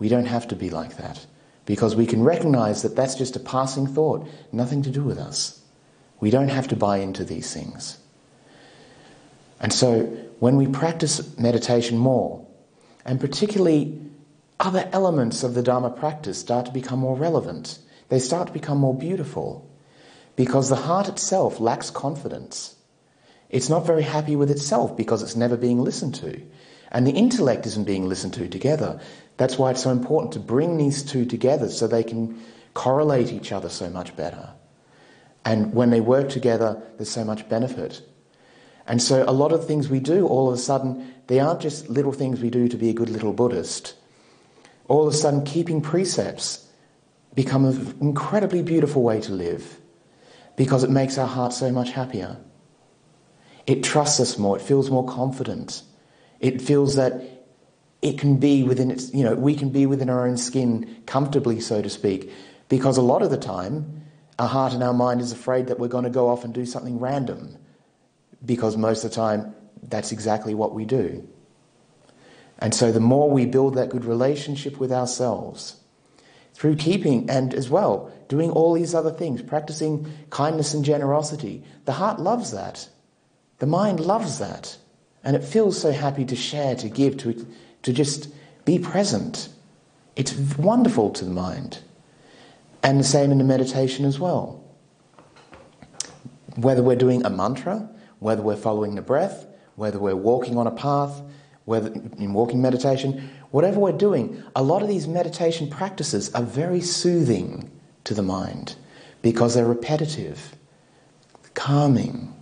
We 0.00 0.08
don't 0.08 0.26
have 0.26 0.48
to 0.48 0.56
be 0.56 0.70
like 0.70 0.96
that 0.96 1.24
because 1.64 1.94
we 1.94 2.04
can 2.04 2.24
recognize 2.24 2.82
that 2.82 2.96
that's 2.96 3.14
just 3.14 3.36
a 3.36 3.40
passing 3.40 3.86
thought, 3.86 4.28
nothing 4.50 4.82
to 4.82 4.90
do 4.90 5.04
with 5.04 5.16
us. 5.16 5.62
We 6.18 6.30
don't 6.30 6.48
have 6.48 6.66
to 6.68 6.76
buy 6.76 6.98
into 6.98 7.24
these 7.24 7.54
things. 7.54 7.98
And 9.60 9.72
so 9.72 10.02
when 10.40 10.56
we 10.56 10.66
practice 10.66 11.38
meditation 11.38 11.96
more, 11.96 12.44
and 13.04 13.20
particularly 13.20 14.00
other 14.58 14.88
elements 14.92 15.44
of 15.44 15.54
the 15.54 15.62
Dharma 15.62 15.90
practice 15.90 16.38
start 16.38 16.66
to 16.66 16.72
become 16.72 16.98
more 16.98 17.16
relevant, 17.16 17.78
they 18.08 18.18
start 18.18 18.48
to 18.48 18.52
become 18.52 18.78
more 18.78 18.94
beautiful, 18.94 19.70
because 20.34 20.68
the 20.68 20.76
heart 20.76 21.08
itself 21.08 21.60
lacks 21.60 21.88
confidence. 21.88 22.74
It's 23.48 23.70
not 23.70 23.86
very 23.86 24.02
happy 24.02 24.34
with 24.34 24.50
itself 24.50 24.96
because 24.96 25.22
it's 25.22 25.36
never 25.36 25.56
being 25.56 25.80
listened 25.80 26.16
to. 26.16 26.42
And 26.90 27.06
the 27.06 27.12
intellect 27.12 27.66
isn't 27.66 27.84
being 27.84 28.08
listened 28.08 28.34
to 28.34 28.48
together. 28.48 29.00
That's 29.36 29.58
why 29.58 29.70
it's 29.70 29.82
so 29.82 29.90
important 29.90 30.32
to 30.32 30.40
bring 30.40 30.76
these 30.76 31.02
two 31.02 31.24
together 31.24 31.68
so 31.68 31.86
they 31.86 32.04
can 32.04 32.40
correlate 32.74 33.32
each 33.32 33.52
other 33.52 33.68
so 33.68 33.90
much 33.90 34.16
better. 34.16 34.50
And 35.44 35.74
when 35.74 35.90
they 35.90 36.00
work 36.00 36.28
together, 36.28 36.82
there's 36.96 37.10
so 37.10 37.24
much 37.24 37.48
benefit. 37.48 38.02
And 38.86 39.02
so 39.02 39.24
a 39.26 39.32
lot 39.32 39.52
of 39.52 39.66
things 39.66 39.88
we 39.88 40.00
do, 40.00 40.26
all 40.26 40.48
of 40.48 40.54
a 40.54 40.58
sudden, 40.58 41.14
they 41.26 41.40
aren't 41.40 41.60
just 41.60 41.88
little 41.88 42.12
things 42.12 42.40
we 42.40 42.50
do 42.50 42.68
to 42.68 42.76
be 42.76 42.88
a 42.88 42.94
good 42.94 43.08
little 43.08 43.32
Buddhist. 43.32 43.94
All 44.88 45.06
of 45.06 45.12
a 45.12 45.16
sudden, 45.16 45.44
keeping 45.44 45.80
precepts 45.80 46.68
become 47.34 47.64
an 47.64 47.96
incredibly 48.00 48.62
beautiful 48.62 49.02
way 49.02 49.20
to 49.20 49.32
live 49.32 49.80
because 50.56 50.84
it 50.84 50.90
makes 50.90 51.18
our 51.18 51.26
heart 51.26 51.52
so 51.52 51.70
much 51.70 51.90
happier. 51.90 52.38
It 53.66 53.82
trusts 53.82 54.20
us 54.20 54.38
more. 54.38 54.56
It 54.56 54.62
feels 54.62 54.90
more 54.90 55.06
confident. 55.06 55.82
It 56.40 56.60
feels 56.60 56.96
that 56.96 57.22
it 58.02 58.18
can 58.18 58.36
be 58.36 58.62
within 58.62 58.90
its, 58.90 59.12
you 59.12 59.24
know, 59.24 59.34
we 59.34 59.54
can 59.54 59.70
be 59.70 59.86
within 59.86 60.10
our 60.10 60.26
own 60.26 60.36
skin 60.36 61.02
comfortably, 61.06 61.60
so 61.60 61.82
to 61.82 61.90
speak, 61.90 62.30
because 62.68 62.96
a 62.96 63.02
lot 63.02 63.22
of 63.22 63.30
the 63.30 63.38
time, 63.38 64.04
our 64.38 64.48
heart 64.48 64.74
and 64.74 64.82
our 64.82 64.92
mind 64.92 65.20
is 65.20 65.32
afraid 65.32 65.68
that 65.68 65.78
we're 65.78 65.88
going 65.88 66.04
to 66.04 66.10
go 66.10 66.28
off 66.28 66.44
and 66.44 66.52
do 66.52 66.66
something 66.66 66.98
random 66.98 67.56
because 68.44 68.76
most 68.76 69.02
of 69.02 69.10
the 69.10 69.16
time 69.16 69.54
that's 69.82 70.12
exactly 70.12 70.54
what 70.54 70.74
we 70.74 70.84
do. 70.84 71.26
And 72.58 72.74
so 72.74 72.92
the 72.92 73.00
more 73.00 73.30
we 73.30 73.46
build 73.46 73.74
that 73.74 73.90
good 73.90 74.04
relationship 74.04 74.78
with 74.78 74.92
ourselves, 74.92 75.76
through 76.56 76.76
keeping 76.76 77.28
and 77.28 77.52
as 77.52 77.68
well 77.68 78.10
doing 78.28 78.50
all 78.50 78.72
these 78.72 78.94
other 78.94 79.10
things, 79.10 79.42
practicing 79.42 80.10
kindness 80.30 80.72
and 80.72 80.84
generosity, 80.84 81.62
the 81.84 81.92
heart 81.92 82.18
loves 82.18 82.50
that. 82.52 82.88
The 83.58 83.66
mind 83.66 84.00
loves 84.00 84.38
that. 84.38 84.76
And 85.26 85.34
it 85.34 85.42
feels 85.42 85.78
so 85.78 85.90
happy 85.90 86.24
to 86.24 86.36
share, 86.36 86.76
to 86.76 86.88
give, 86.88 87.16
to, 87.18 87.46
to 87.82 87.92
just 87.92 88.28
be 88.64 88.78
present. 88.78 89.48
It's 90.14 90.32
wonderful 90.56 91.10
to 91.10 91.24
the 91.24 91.32
mind. 91.32 91.80
And 92.84 93.00
the 93.00 93.04
same 93.04 93.32
in 93.32 93.38
the 93.38 93.44
meditation 93.44 94.04
as 94.04 94.20
well. 94.20 94.62
Whether 96.54 96.80
we're 96.80 96.94
doing 96.94 97.26
a 97.26 97.30
mantra, 97.30 97.90
whether 98.20 98.40
we're 98.40 98.54
following 98.54 98.94
the 98.94 99.02
breath, 99.02 99.46
whether 99.74 99.98
we're 99.98 100.14
walking 100.14 100.56
on 100.56 100.68
a 100.68 100.70
path, 100.70 101.20
whether 101.64 101.92
in 101.92 102.32
walking 102.32 102.62
meditation, 102.62 103.28
whatever 103.50 103.80
we're 103.80 103.90
doing, 103.90 104.40
a 104.54 104.62
lot 104.62 104.80
of 104.80 104.86
these 104.86 105.08
meditation 105.08 105.68
practices 105.68 106.32
are 106.34 106.42
very 106.44 106.80
soothing 106.80 107.68
to 108.04 108.14
the 108.14 108.22
mind 108.22 108.76
because 109.22 109.56
they're 109.56 109.66
repetitive, 109.66 110.54
calming. 111.54 112.32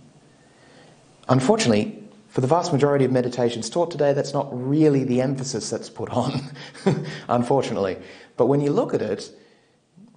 Unfortunately, 1.27 2.04
for 2.35 2.41
the 2.41 2.47
vast 2.47 2.73
majority 2.73 3.05
of 3.05 3.13
meditations 3.13 3.69
taught 3.69 3.91
today, 3.91 4.11
that's 4.11 4.33
not 4.33 4.49
really 4.51 5.05
the 5.05 5.21
emphasis 5.21 5.69
that's 5.69 5.89
put 5.89 6.09
on, 6.09 6.41
unfortunately. 7.29 7.95
But 8.35 8.47
when 8.47 8.59
you 8.59 8.73
look 8.73 8.93
at 8.93 9.01
it, 9.01 9.31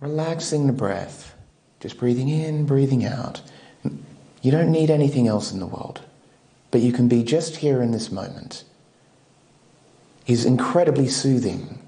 relaxing 0.00 0.66
the 0.66 0.72
breath, 0.72 1.36
just 1.78 1.96
breathing 1.96 2.28
in, 2.28 2.66
breathing 2.66 3.04
out. 3.04 3.40
You 4.42 4.50
don't 4.50 4.72
need 4.72 4.90
anything 4.90 5.28
else 5.28 5.52
in 5.52 5.60
the 5.60 5.66
world, 5.66 6.00
but 6.72 6.80
you 6.80 6.90
can 6.90 7.06
be 7.06 7.22
just 7.22 7.54
here 7.54 7.80
in 7.80 7.92
this 7.92 8.10
moment 8.10 8.64
is 10.26 10.44
incredibly 10.44 11.06
soothing. 11.06 11.78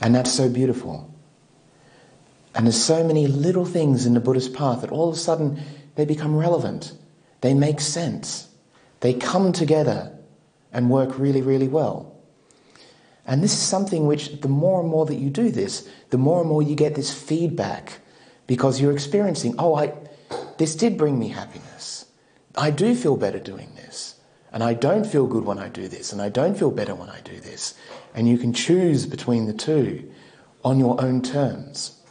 And 0.00 0.14
that's 0.14 0.32
so 0.32 0.48
beautiful. 0.48 1.12
And 2.54 2.66
there's 2.66 2.80
so 2.80 3.02
many 3.02 3.26
little 3.26 3.64
things 3.64 4.06
in 4.06 4.14
the 4.14 4.20
Buddhist 4.20 4.54
path 4.54 4.82
that 4.82 4.92
all 4.92 5.08
of 5.08 5.16
a 5.16 5.18
sudden 5.18 5.60
they 5.96 6.04
become 6.04 6.36
relevant. 6.36 6.92
They 7.40 7.52
make 7.52 7.80
sense. 7.80 8.46
They 9.06 9.14
come 9.14 9.52
together 9.52 10.10
and 10.72 10.90
work 10.90 11.16
really, 11.16 11.40
really 11.40 11.68
well. 11.68 12.12
And 13.24 13.40
this 13.40 13.52
is 13.52 13.60
something 13.60 14.04
which, 14.08 14.40
the 14.40 14.48
more 14.48 14.80
and 14.80 14.88
more 14.88 15.06
that 15.06 15.14
you 15.14 15.30
do 15.30 15.52
this, 15.52 15.88
the 16.10 16.18
more 16.18 16.40
and 16.40 16.48
more 16.48 16.60
you 16.60 16.74
get 16.74 16.96
this 16.96 17.14
feedback 17.14 18.00
because 18.48 18.80
you're 18.80 18.90
experiencing, 18.90 19.54
oh, 19.60 19.76
I, 19.76 19.92
this 20.58 20.74
did 20.74 20.98
bring 20.98 21.20
me 21.20 21.28
happiness. 21.28 22.06
I 22.56 22.72
do 22.72 22.96
feel 22.96 23.16
better 23.16 23.38
doing 23.38 23.76
this. 23.76 24.16
And 24.52 24.64
I 24.64 24.74
don't 24.74 25.06
feel 25.06 25.28
good 25.28 25.44
when 25.44 25.60
I 25.60 25.68
do 25.68 25.86
this, 25.86 26.12
and 26.12 26.20
I 26.20 26.28
don't 26.28 26.58
feel 26.58 26.72
better 26.72 26.96
when 26.96 27.08
I 27.08 27.20
do 27.20 27.38
this. 27.38 27.74
And 28.12 28.26
you 28.26 28.36
can 28.38 28.52
choose 28.52 29.06
between 29.06 29.46
the 29.46 29.52
two 29.52 30.10
on 30.64 30.80
your 30.80 31.00
own 31.00 31.22
terms. 31.22 32.02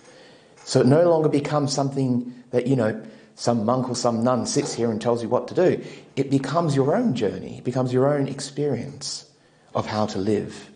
So 0.63 0.79
it 0.79 0.87
no 0.87 1.09
longer 1.09 1.27
becomes 1.27 1.73
something 1.73 2.33
that, 2.51 2.67
you 2.67 2.77
know, 2.77 3.05
some 3.35 3.65
monk 3.65 3.89
or 3.89 3.95
some 3.95 4.23
nun 4.23 4.45
sits 4.45 4.73
here 4.73 4.89
and 4.89 5.01
tells 5.01 5.21
you 5.21 5.29
what 5.29 5.47
to 5.49 5.53
do. 5.53 5.83
It 6.15 6.31
becomes 6.31 6.75
your 6.75 6.95
own 6.95 7.13
journey, 7.13 7.57
it 7.57 7.63
becomes 7.63 7.93
your 7.93 8.11
own 8.13 8.27
experience 8.27 9.29
of 9.73 9.85
how 9.85 10.05
to 10.07 10.17
live, 10.17 10.69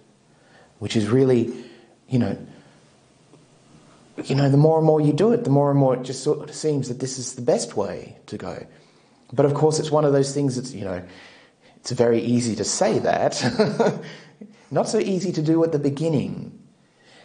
which 0.79 0.95
is 0.95 1.07
really, 1.07 1.53
you 2.09 2.19
know, 2.19 2.37
you 4.25 4.35
know, 4.35 4.49
the 4.49 4.57
more 4.57 4.77
and 4.77 4.85
more 4.85 4.99
you 4.99 5.13
do 5.13 5.31
it, 5.31 5.45
the 5.45 5.49
more 5.49 5.71
and 5.71 5.79
more 5.79 5.95
it 5.95 6.03
just 6.03 6.21
sort 6.21 6.49
of 6.49 6.53
seems 6.53 6.89
that 6.89 6.99
this 6.99 7.17
is 7.17 7.35
the 7.35 7.41
best 7.41 7.77
way 7.77 8.17
to 8.25 8.37
go. 8.37 8.65
But 9.31 9.45
of 9.45 9.53
course, 9.53 9.79
it's 9.79 9.91
one 9.91 10.03
of 10.03 10.11
those 10.11 10.33
things 10.33 10.57
that's, 10.57 10.73
you 10.73 10.83
know, 10.83 11.01
it's 11.77 11.91
very 11.91 12.19
easy 12.19 12.57
to 12.57 12.65
say 12.65 12.99
that, 12.99 13.41
not 14.71 14.89
so 14.89 14.99
easy 14.99 15.31
to 15.31 15.41
do 15.41 15.63
at 15.63 15.71
the 15.71 15.79
beginning. 15.79 16.59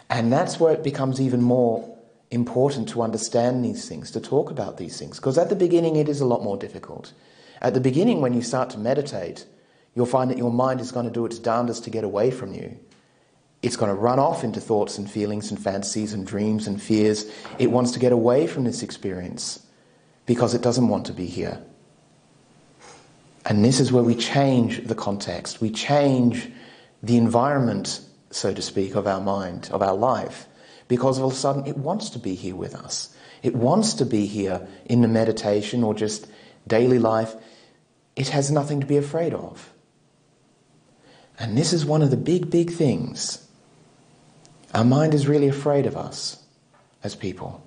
And 0.08 0.32
that's 0.32 0.60
where 0.60 0.72
it 0.72 0.84
becomes 0.84 1.20
even 1.20 1.42
more 1.42 1.93
important 2.34 2.88
to 2.90 3.02
understand 3.02 3.64
these 3.64 3.88
things, 3.88 4.10
to 4.10 4.20
talk 4.20 4.50
about 4.50 4.76
these 4.76 4.98
things. 4.98 5.16
Because 5.16 5.38
at 5.38 5.48
the 5.48 5.56
beginning, 5.56 5.96
it 5.96 6.08
is 6.08 6.20
a 6.20 6.26
lot 6.26 6.42
more 6.42 6.56
difficult. 6.56 7.12
At 7.62 7.74
the 7.74 7.80
beginning, 7.80 8.20
when 8.20 8.34
you 8.34 8.42
start 8.42 8.70
to 8.70 8.78
meditate, 8.78 9.46
you'll 9.94 10.06
find 10.06 10.30
that 10.30 10.38
your 10.38 10.52
mind 10.52 10.80
is 10.80 10.92
going 10.92 11.06
to 11.06 11.12
do 11.12 11.24
its 11.24 11.38
darndest 11.38 11.84
to 11.84 11.90
get 11.90 12.04
away 12.04 12.30
from 12.30 12.52
you. 12.52 12.78
It's 13.62 13.76
going 13.76 13.88
to 13.88 13.94
run 13.94 14.18
off 14.18 14.44
into 14.44 14.60
thoughts 14.60 14.98
and 14.98 15.10
feelings 15.10 15.50
and 15.50 15.58
fantasies 15.58 16.12
and 16.12 16.26
dreams 16.26 16.66
and 16.66 16.82
fears. 16.82 17.24
It 17.58 17.70
wants 17.70 17.92
to 17.92 17.98
get 17.98 18.12
away 18.12 18.46
from 18.46 18.64
this 18.64 18.82
experience 18.82 19.64
because 20.26 20.54
it 20.54 20.60
doesn't 20.60 20.88
want 20.88 21.06
to 21.06 21.12
be 21.12 21.26
here. 21.26 21.62
And 23.46 23.64
this 23.64 23.80
is 23.80 23.92
where 23.92 24.02
we 24.02 24.14
change 24.14 24.86
the 24.86 24.94
context, 24.94 25.60
we 25.60 25.70
change 25.70 26.50
the 27.02 27.16
environment, 27.16 28.00
so 28.30 28.52
to 28.54 28.62
speak, 28.62 28.94
of 28.94 29.06
our 29.06 29.20
mind, 29.20 29.68
of 29.70 29.82
our 29.82 29.94
life, 29.94 30.46
because 30.88 31.18
all 31.18 31.28
of 31.28 31.32
a 31.32 31.36
sudden 31.36 31.66
it 31.66 31.76
wants 31.76 32.10
to 32.10 32.18
be 32.18 32.34
here 32.34 32.56
with 32.56 32.74
us. 32.74 33.14
It 33.42 33.54
wants 33.54 33.94
to 33.94 34.06
be 34.06 34.26
here 34.26 34.66
in 34.86 35.02
the 35.02 35.08
meditation 35.08 35.82
or 35.82 35.94
just 35.94 36.26
daily 36.66 36.98
life. 36.98 37.34
It 38.16 38.28
has 38.28 38.50
nothing 38.50 38.80
to 38.80 38.86
be 38.86 38.96
afraid 38.96 39.34
of. 39.34 39.70
And 41.38 41.56
this 41.58 41.72
is 41.72 41.84
one 41.84 42.02
of 42.02 42.10
the 42.10 42.16
big, 42.16 42.50
big 42.50 42.70
things. 42.70 43.46
Our 44.72 44.84
mind 44.84 45.14
is 45.14 45.26
really 45.26 45.48
afraid 45.48 45.86
of 45.86 45.96
us 45.96 46.42
as 47.02 47.14
people, 47.14 47.62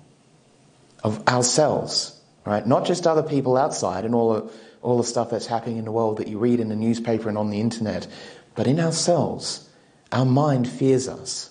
of 1.04 1.26
ourselves, 1.28 2.20
right? 2.44 2.66
Not 2.66 2.86
just 2.86 3.06
other 3.06 3.22
people 3.22 3.56
outside 3.56 4.04
and 4.04 4.14
all 4.14 4.34
the 4.34 4.52
all 4.82 4.96
the 4.96 5.04
stuff 5.04 5.30
that's 5.30 5.46
happening 5.46 5.76
in 5.76 5.84
the 5.84 5.92
world 5.92 6.18
that 6.18 6.28
you 6.28 6.38
read 6.38 6.60
in 6.60 6.68
the 6.68 6.76
newspaper 6.76 7.28
and 7.28 7.38
on 7.38 7.50
the 7.50 7.60
internet. 7.60 8.06
But 8.54 8.66
in 8.66 8.80
ourselves, 8.80 9.68
our 10.12 10.24
mind 10.24 10.68
fears 10.68 11.08
us 11.08 11.50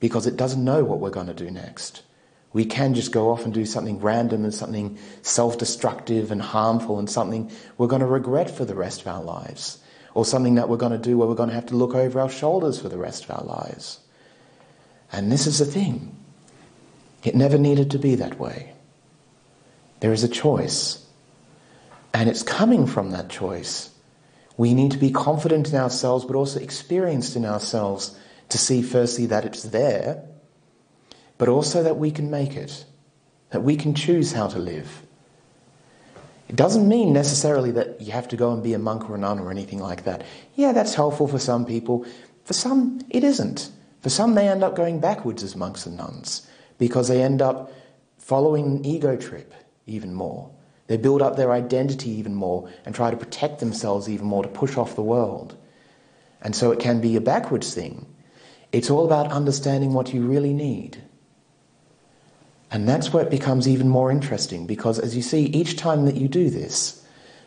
because 0.00 0.26
it 0.26 0.36
doesn't 0.36 0.64
know 0.64 0.84
what 0.84 1.00
we're 1.00 1.10
going 1.10 1.26
to 1.26 1.34
do 1.34 1.50
next. 1.50 2.02
We 2.52 2.64
can 2.64 2.94
just 2.94 3.12
go 3.12 3.30
off 3.30 3.44
and 3.44 3.52
do 3.52 3.66
something 3.66 4.00
random 4.00 4.44
and 4.44 4.54
something 4.54 4.98
self 5.22 5.58
destructive 5.58 6.30
and 6.30 6.40
harmful 6.40 6.98
and 6.98 7.08
something 7.08 7.50
we're 7.76 7.86
going 7.86 8.00
to 8.00 8.06
regret 8.06 8.50
for 8.50 8.64
the 8.64 8.74
rest 8.74 9.02
of 9.02 9.08
our 9.08 9.22
lives. 9.22 9.78
Or 10.14 10.24
something 10.24 10.54
that 10.54 10.70
we're 10.70 10.78
going 10.78 10.92
to 10.92 10.98
do 10.98 11.18
where 11.18 11.28
we're 11.28 11.34
going 11.34 11.50
to 11.50 11.54
have 11.54 11.66
to 11.66 11.76
look 11.76 11.94
over 11.94 12.18
our 12.18 12.30
shoulders 12.30 12.80
for 12.80 12.88
the 12.88 12.96
rest 12.96 13.24
of 13.24 13.30
our 13.32 13.44
lives. 13.44 14.00
And 15.12 15.30
this 15.30 15.46
is 15.46 15.58
the 15.58 15.66
thing 15.66 16.16
it 17.22 17.34
never 17.34 17.58
needed 17.58 17.90
to 17.90 17.98
be 17.98 18.14
that 18.14 18.38
way. 18.38 18.72
There 20.00 20.12
is 20.12 20.24
a 20.24 20.28
choice. 20.28 21.04
And 22.14 22.30
it's 22.30 22.42
coming 22.42 22.86
from 22.86 23.10
that 23.10 23.28
choice. 23.28 23.90
We 24.56 24.72
need 24.72 24.92
to 24.92 24.98
be 24.98 25.10
confident 25.10 25.68
in 25.68 25.74
ourselves, 25.74 26.24
but 26.24 26.36
also 26.36 26.60
experienced 26.60 27.36
in 27.36 27.44
ourselves 27.44 28.18
to 28.48 28.58
see, 28.58 28.82
firstly, 28.82 29.26
that 29.26 29.44
it's 29.44 29.62
there, 29.62 30.22
but 31.38 31.48
also 31.48 31.82
that 31.82 31.96
we 31.96 32.10
can 32.10 32.30
make 32.30 32.54
it, 32.56 32.84
that 33.50 33.62
we 33.62 33.76
can 33.76 33.94
choose 33.94 34.32
how 34.32 34.46
to 34.48 34.58
live. 34.58 35.02
It 36.48 36.56
doesn't 36.56 36.88
mean 36.88 37.12
necessarily 37.12 37.72
that 37.72 38.00
you 38.00 38.12
have 38.12 38.28
to 38.28 38.36
go 38.36 38.52
and 38.52 38.62
be 38.62 38.72
a 38.72 38.78
monk 38.78 39.10
or 39.10 39.16
a 39.16 39.18
nun 39.18 39.40
or 39.40 39.50
anything 39.50 39.80
like 39.80 40.04
that. 40.04 40.24
Yeah, 40.54 40.72
that's 40.72 40.94
helpful 40.94 41.26
for 41.26 41.40
some 41.40 41.66
people. 41.66 42.06
For 42.44 42.52
some, 42.52 43.00
it 43.10 43.24
isn't. 43.24 43.70
For 44.00 44.10
some, 44.10 44.34
they 44.34 44.48
end 44.48 44.62
up 44.62 44.76
going 44.76 45.00
backwards 45.00 45.42
as 45.42 45.56
monks 45.56 45.86
and 45.86 45.96
nuns 45.96 46.46
because 46.78 47.08
they 47.08 47.22
end 47.22 47.42
up 47.42 47.72
following 48.18 48.66
an 48.66 48.86
ego 48.86 49.16
trip 49.16 49.52
even 49.86 50.14
more. 50.14 50.50
They 50.86 50.96
build 50.96 51.22
up 51.22 51.36
their 51.36 51.50
identity 51.50 52.10
even 52.10 52.34
more 52.34 52.70
and 52.84 52.94
try 52.94 53.10
to 53.10 53.16
protect 53.16 53.58
themselves 53.58 54.08
even 54.08 54.26
more 54.26 54.44
to 54.44 54.48
push 54.48 54.76
off 54.76 54.94
the 54.94 55.02
world. 55.02 55.56
And 56.40 56.54
so 56.54 56.70
it 56.70 56.78
can 56.78 57.00
be 57.00 57.16
a 57.16 57.20
backwards 57.20 57.74
thing. 57.74 58.06
It's 58.76 58.90
all 58.90 59.06
about 59.06 59.32
understanding 59.32 59.94
what 59.94 60.12
you 60.12 60.26
really 60.26 60.52
need. 60.52 61.02
And 62.70 62.86
that's 62.86 63.10
where 63.10 63.24
it 63.24 63.30
becomes 63.30 63.66
even 63.66 63.88
more 63.88 64.10
interesting 64.10 64.66
because, 64.66 64.98
as 64.98 65.16
you 65.16 65.22
see, 65.22 65.44
each 65.44 65.78
time 65.78 66.04
that 66.04 66.16
you 66.16 66.28
do 66.28 66.50
this, 66.50 67.02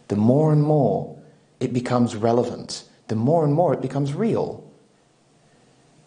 the 0.07 0.15
more 0.15 0.51
and 0.51 0.63
more 0.63 1.21
it 1.59 1.71
becomes 1.71 2.15
relevant, 2.15 2.83
the 3.09 3.15
more 3.15 3.45
and 3.45 3.53
more 3.53 3.75
it 3.75 3.79
becomes 3.79 4.15
real. 4.15 4.67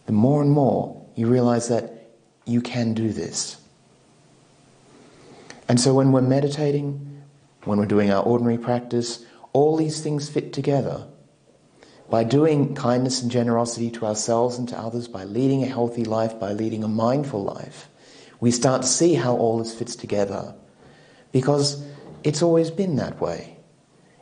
The 0.07 0.11
more 0.11 0.41
and 0.41 0.51
more 0.51 1.01
you 1.15 1.27
realize 1.27 1.69
that 1.69 2.09
you 2.43 2.59
can 2.59 2.93
do 2.93 3.13
this. 3.13 3.61
And 5.69 5.79
so 5.79 5.93
when 5.93 6.11
we're 6.11 6.19
meditating, 6.19 7.23
when 7.63 7.79
we're 7.79 7.85
doing 7.85 8.11
our 8.11 8.23
ordinary 8.23 8.57
practice, 8.57 9.25
all 9.53 9.77
these 9.77 10.01
things 10.01 10.27
fit 10.27 10.51
together. 10.51 11.07
By 12.13 12.23
doing 12.23 12.75
kindness 12.75 13.23
and 13.23 13.31
generosity 13.31 13.89
to 13.89 14.05
ourselves 14.05 14.59
and 14.59 14.69
to 14.69 14.77
others, 14.77 15.07
by 15.07 15.23
leading 15.23 15.63
a 15.63 15.65
healthy 15.65 16.05
life, 16.05 16.39
by 16.39 16.53
leading 16.53 16.83
a 16.83 16.87
mindful 16.87 17.43
life, 17.43 17.89
we 18.39 18.51
start 18.51 18.83
to 18.83 18.87
see 18.87 19.15
how 19.15 19.35
all 19.35 19.57
this 19.57 19.73
fits 19.73 19.95
together. 19.95 20.53
Because 21.31 21.83
it's 22.23 22.43
always 22.43 22.69
been 22.69 22.97
that 22.97 23.19
way. 23.19 23.57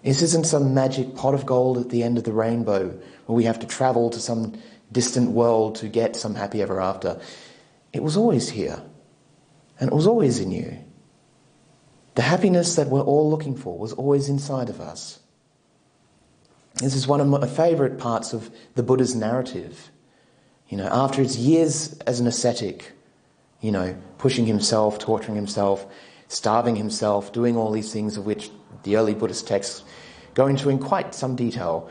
This 0.06 0.22
isn't 0.22 0.46
some 0.46 0.74
magic 0.74 1.16
pot 1.18 1.34
of 1.34 1.46
gold 1.46 1.78
at 1.80 1.90
the 1.90 2.02
end 2.02 2.18
of 2.18 2.24
the 2.24 2.32
rainbow 2.32 2.98
where 3.26 3.36
we 3.36 3.44
have 3.44 3.60
to 3.60 3.68
travel 3.68 4.10
to 4.12 4.22
some 4.22 4.58
distant 4.94 5.32
world 5.32 5.76
to 5.76 5.90
get 5.90 6.16
some 6.16 6.36
happy 6.36 6.62
ever 6.62 6.80
after. 6.80 7.20
It 7.92 8.02
was 8.02 8.16
always 8.16 8.52
here. 8.52 8.82
And 9.82 9.92
it 9.92 9.94
was 9.94 10.08
always 10.08 10.40
in 10.40 10.52
you. 10.52 10.78
The 12.16 12.22
happiness 12.22 12.74
that 12.78 12.88
we're 12.88 13.02
all 13.02 13.30
looking 13.30 13.58
for 13.58 13.78
was 13.78 13.92
always 13.92 14.30
inside 14.30 14.70
of 14.70 14.80
us. 14.80 15.21
This 16.76 16.96
is 16.96 17.08
one 17.08 17.22
of 17.22 17.28
my 17.28 17.48
favourite 17.48 17.98
parts 17.98 18.34
of 18.34 18.50
the 18.76 18.84
Buddha's 18.84 19.16
narrative. 19.16 19.92
You 20.70 20.78
know, 20.78 20.88
after 20.92 21.22
his 21.22 21.38
years 21.38 21.94
as 22.08 22.20
an 22.20 22.28
ascetic, 22.28 22.94
you 23.60 23.72
know, 23.72 23.96
pushing 24.18 24.46
himself, 24.46 24.98
torturing 25.00 25.36
himself, 25.36 25.86
starving 26.28 26.76
himself, 26.76 27.34
doing 27.34 27.58
all 27.58 27.72
these 27.72 27.92
things 27.92 28.18
of 28.18 28.26
which 28.26 28.52
the 28.84 28.96
early 28.96 29.14
Buddhist 29.14 29.48
texts 29.48 29.84
go 30.34 30.48
into 30.48 30.70
in 30.70 30.80
quite 30.80 31.14
some 31.14 31.36
detail, 31.36 31.90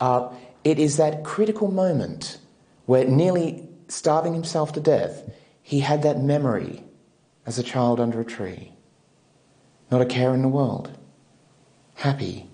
uh, 0.00 0.28
it 0.64 0.78
is 0.78 0.96
that 0.96 1.24
critical 1.24 1.70
moment 1.70 2.38
where 2.86 3.04
nearly 3.04 3.68
starving 3.88 4.34
himself 4.34 4.72
to 4.72 4.80
death, 4.80 5.22
he 5.62 5.80
had 5.80 6.02
that 6.02 6.20
memory 6.20 6.84
as 7.46 7.58
a 7.58 7.62
child 7.62 8.00
under 8.00 8.20
a 8.20 8.24
tree. 8.24 8.72
Not 9.90 10.02
a 10.02 10.06
care 10.06 10.34
in 10.34 10.42
the 10.42 10.48
world. 10.48 10.96
Happy. 11.94 12.49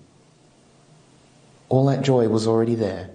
All 1.69 1.87
that 1.87 2.03
joy 2.03 2.29
was 2.29 2.47
already 2.47 2.75
there. 2.75 3.11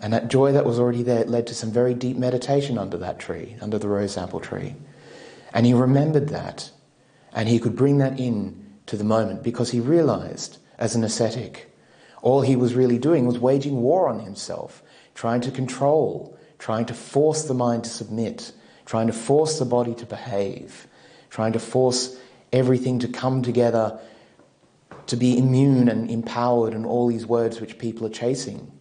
And 0.00 0.12
that 0.12 0.28
joy 0.28 0.52
that 0.52 0.66
was 0.66 0.78
already 0.78 1.02
there 1.02 1.24
led 1.24 1.46
to 1.46 1.54
some 1.54 1.70
very 1.70 1.94
deep 1.94 2.16
meditation 2.16 2.76
under 2.76 2.98
that 2.98 3.18
tree, 3.18 3.56
under 3.60 3.78
the 3.78 3.88
rose 3.88 4.16
apple 4.16 4.40
tree. 4.40 4.74
And 5.52 5.64
he 5.64 5.72
remembered 5.72 6.28
that. 6.28 6.70
And 7.32 7.48
he 7.48 7.58
could 7.58 7.76
bring 7.76 7.98
that 7.98 8.18
in 8.18 8.64
to 8.86 8.96
the 8.96 9.04
moment 9.04 9.42
because 9.42 9.70
he 9.70 9.80
realized, 9.80 10.58
as 10.78 10.94
an 10.94 11.04
ascetic, 11.04 11.72
all 12.22 12.40
he 12.40 12.56
was 12.56 12.74
really 12.74 12.98
doing 12.98 13.26
was 13.26 13.38
waging 13.38 13.80
war 13.80 14.08
on 14.08 14.20
himself, 14.20 14.82
trying 15.14 15.40
to 15.42 15.50
control, 15.50 16.38
trying 16.58 16.86
to 16.86 16.94
force 16.94 17.44
the 17.44 17.54
mind 17.54 17.84
to 17.84 17.90
submit, 17.90 18.52
trying 18.84 19.06
to 19.06 19.12
force 19.12 19.58
the 19.58 19.64
body 19.64 19.94
to 19.94 20.06
behave, 20.06 20.86
trying 21.30 21.52
to 21.52 21.60
force 21.60 22.16
everything 22.52 22.98
to 23.00 23.08
come 23.08 23.42
together 23.42 23.98
to 25.06 25.16
be 25.16 25.38
immune 25.38 25.88
and 25.88 26.10
empowered 26.10 26.74
and 26.74 26.86
all 26.86 27.08
these 27.08 27.26
words 27.26 27.60
which 27.60 27.78
people 27.78 28.06
are 28.06 28.10
chasing. 28.10 28.72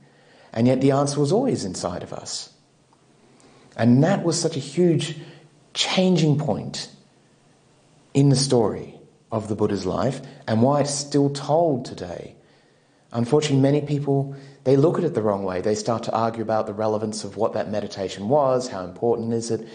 And 0.54 0.68
yet 0.68 0.82
the 0.82 0.92
answer 0.92 1.20
was 1.20 1.32
always 1.32 1.66
inside 1.66 2.04
of 2.04 2.14
us. 2.14 2.54
And 3.76 4.04
that 4.04 4.24
was 4.24 4.40
such 4.40 4.56
a 4.56 4.60
huge 4.60 5.18
changing 5.74 6.38
point 6.38 6.90
in 8.14 8.30
the 8.30 8.36
story 8.36 9.00
of 9.32 9.48
the 9.48 9.56
Buddha's 9.56 9.86
life 9.86 10.22
and 10.48 10.62
why 10.62 10.82
it's 10.82 10.94
still 10.94 11.32
told 11.32 11.86
today. 11.86 12.36
Unfortunately, 13.12 13.62
many 13.62 13.82
people 13.82 14.36
they 14.64 14.78
look 14.78 14.98
at 14.98 15.04
it 15.04 15.14
the 15.14 15.22
wrong 15.22 15.44
way. 15.44 15.62
They 15.62 15.76
start 15.76 16.04
to 16.04 16.14
argue 16.14 16.42
about 16.42 16.68
the 16.68 16.74
relevance 16.74 17.24
of 17.24 17.36
what 17.36 17.54
that 17.54 17.70
meditation 17.70 18.30
was, 18.30 18.70
how 18.70 18.86
important 18.86 19.34
is 19.34 19.52
it. 19.52 19.68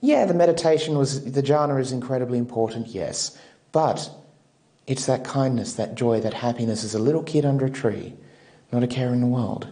Yeah, 0.00 0.24
the 0.24 0.34
meditation 0.34 0.96
was 0.96 1.24
the 1.32 1.42
jhana 1.42 1.80
is 1.80 1.92
incredibly 1.92 2.38
important, 2.38 2.88
yes. 2.88 3.36
But 3.72 4.10
it's 4.90 5.06
that 5.06 5.22
kindness, 5.22 5.74
that 5.74 5.94
joy, 5.94 6.18
that 6.18 6.34
happiness 6.34 6.82
as 6.82 6.96
a 6.96 6.98
little 6.98 7.22
kid 7.22 7.44
under 7.44 7.66
a 7.66 7.70
tree, 7.70 8.12
not 8.72 8.82
a 8.82 8.88
care 8.88 9.12
in 9.12 9.20
the 9.20 9.26
world. 9.28 9.68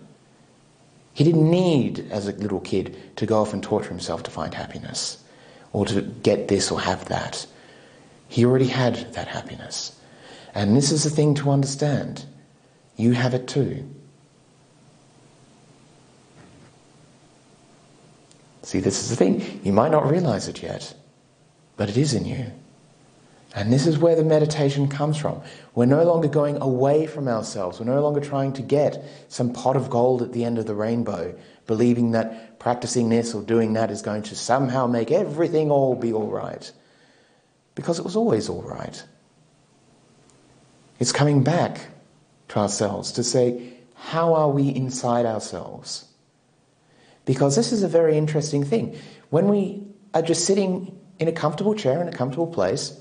He 1.13 1.25
didn't 1.25 1.51
need, 1.51 2.07
as 2.13 2.29
a 2.29 2.33
little 2.35 2.61
kid, 2.61 2.97
to 3.17 3.27
go 3.27 3.41
off 3.41 3.53
and 3.53 3.61
torture 3.61 3.89
himself 3.89 4.23
to 4.23 4.31
find 4.31 4.55
happiness 4.55 5.25
or 5.73 5.85
to 5.87 6.03
get 6.03 6.47
this 6.47 6.71
or 6.71 6.81
have 6.81 7.07
that. 7.07 7.45
He 8.29 8.45
already 8.45 8.69
had 8.69 9.13
that 9.15 9.27
happiness. 9.27 9.99
And 10.55 10.77
this 10.77 10.93
is 10.93 11.03
the 11.03 11.11
thing 11.11 11.35
to 11.35 11.51
understand. 11.51 12.25
You 12.97 13.11
have 13.11 13.35
it 13.35 13.49
too. 13.49 13.93
See, 18.63 18.79
this 18.79 19.03
is 19.03 19.11
the 19.11 19.17
thing. 19.17 19.61
You 19.65 19.73
might 19.73 19.91
not 19.91 20.09
realize 20.09 20.47
it 20.47 20.63
yet, 20.63 20.95
but 21.77 21.89
it 21.89 21.97
is 21.97 22.15
in 22.15 22.25
you. 22.25 22.53
And 23.55 23.73
this 23.73 23.87
is 23.87 23.99
where 23.99 24.15
the 24.15 24.25
meditation 24.25 24.89
comes 24.89 25.17
from. 25.17 25.41
We're 25.75 25.87
no 25.87 26.05
longer 26.05 26.29
going 26.29 26.61
away 26.61 27.07
from 27.07 27.29
ourselves. 27.29 27.81
We're 27.81 27.87
no 27.87 28.03
longer 28.03 28.21
trying 28.21 28.53
to 28.55 28.63
get 28.63 29.03
some 29.29 29.53
pot 29.53 29.77
of 29.77 29.89
gold 29.89 30.23
at 30.23 30.33
the 30.33 30.45
end 30.45 30.59
of 30.59 30.67
the 30.67 30.75
rainbow, 30.75 31.35
believing 31.67 32.11
that 32.11 32.59
practicing 32.59 33.09
this 33.09 33.35
or 33.35 33.43
doing 33.43 33.73
that 33.73 33.91
is 33.91 34.03
going 34.03 34.23
to 34.25 34.37
somehow 34.37 34.87
make 34.87 35.11
everything 35.11 35.71
all 35.71 35.95
be 35.95 36.13
all 36.13 36.31
right. 36.31 36.71
Because 37.75 37.99
it 37.99 38.05
was 38.05 38.17
always 38.17 38.49
all 38.49 38.63
right. 38.63 39.03
It's 40.99 41.13
coming 41.13 41.43
back 41.43 41.87
to 42.49 42.59
ourselves 42.59 43.13
to 43.13 43.25
say, 43.25 43.75
how 43.95 44.35
are 44.35 44.51
we 44.51 44.69
inside 44.69 45.27
ourselves? 45.27 46.05
Because 47.25 47.57
this 47.57 47.73
is 47.73 47.83
a 47.83 47.89
very 47.89 48.19
interesting 48.19 48.65
thing. 48.65 48.99
When 49.31 49.49
we 49.49 49.87
are 50.13 50.23
just 50.23 50.45
sitting 50.45 50.99
in 51.19 51.29
a 51.29 51.33
comfortable 51.33 51.75
chair 51.75 52.01
in 52.03 52.09
a 52.09 52.13
comfortable 52.13 52.47
place, 52.47 52.99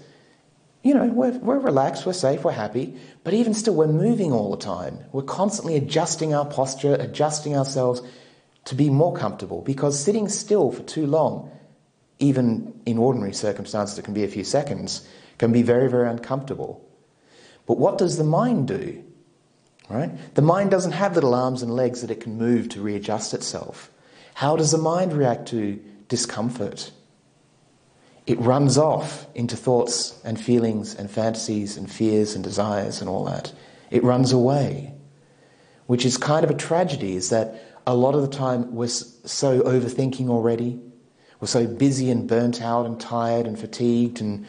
you 0.83 0.93
know, 0.93 1.05
we're, 1.05 1.37
we're 1.39 1.59
relaxed, 1.59 2.05
we're 2.05 2.13
safe, 2.13 2.43
we're 2.43 2.51
happy, 2.51 2.95
but 3.23 3.33
even 3.33 3.53
still, 3.53 3.75
we're 3.75 3.87
moving 3.87 4.31
all 4.31 4.51
the 4.51 4.57
time. 4.57 4.99
We're 5.11 5.23
constantly 5.23 5.75
adjusting 5.75 6.33
our 6.33 6.45
posture, 6.45 6.95
adjusting 6.95 7.57
ourselves 7.57 8.01
to 8.65 8.75
be 8.75 8.89
more 8.89 9.13
comfortable 9.13 9.61
because 9.61 9.99
sitting 9.99 10.29
still 10.29 10.71
for 10.71 10.83
too 10.83 11.07
long, 11.07 11.51
even 12.19 12.79
in 12.85 12.97
ordinary 12.97 13.33
circumstances, 13.33 13.97
it 13.97 14.03
can 14.03 14.13
be 14.13 14.23
a 14.23 14.29
few 14.29 14.43
seconds, 14.43 15.07
can 15.37 15.51
be 15.51 15.61
very, 15.61 15.89
very 15.89 16.09
uncomfortable. 16.09 16.83
But 17.65 17.77
what 17.77 17.97
does 17.97 18.17
the 18.17 18.23
mind 18.23 18.67
do? 18.67 19.03
Right? 19.89 20.11
The 20.35 20.41
mind 20.41 20.71
doesn't 20.71 20.91
have 20.91 21.15
little 21.15 21.33
arms 21.33 21.61
and 21.61 21.73
legs 21.73 22.01
that 22.01 22.11
it 22.11 22.21
can 22.21 22.37
move 22.37 22.69
to 22.69 22.81
readjust 22.81 23.33
itself. 23.33 23.89
How 24.33 24.55
does 24.55 24.71
the 24.71 24.77
mind 24.77 25.13
react 25.13 25.47
to 25.49 25.81
discomfort? 26.07 26.91
It 28.27 28.37
runs 28.41 28.77
off 28.77 29.25
into 29.35 29.55
thoughts 29.55 30.19
and 30.25 30.39
feelings 30.39 30.93
and 30.93 31.09
fantasies 31.09 31.77
and 31.77 31.89
fears 31.89 32.35
and 32.35 32.43
desires 32.43 32.99
and 32.99 33.09
all 33.09 33.23
that. 33.23 33.53
It 33.89 34.03
runs 34.03 34.33
away, 34.33 34.93
which 35.85 36.05
is 36.05 36.17
kind 36.17 36.43
of 36.43 36.51
a 36.51 36.53
tragedy, 36.53 37.15
is 37.15 37.29
that 37.29 37.63
a 37.87 37.95
lot 37.95 38.15
of 38.15 38.21
the 38.21 38.27
time 38.27 38.75
we're 38.75 38.89
so 38.89 39.61
overthinking 39.61 40.27
already. 40.27 40.77
We're 41.39 41.47
so 41.47 41.67
busy 41.67 42.11
and 42.11 42.27
burnt 42.27 42.61
out 42.61 42.85
and 42.85 42.99
tired 42.99 43.47
and 43.47 43.57
fatigued 43.57 44.19
and 44.19 44.45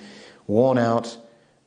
worn 0.48 0.76
out. 0.76 1.16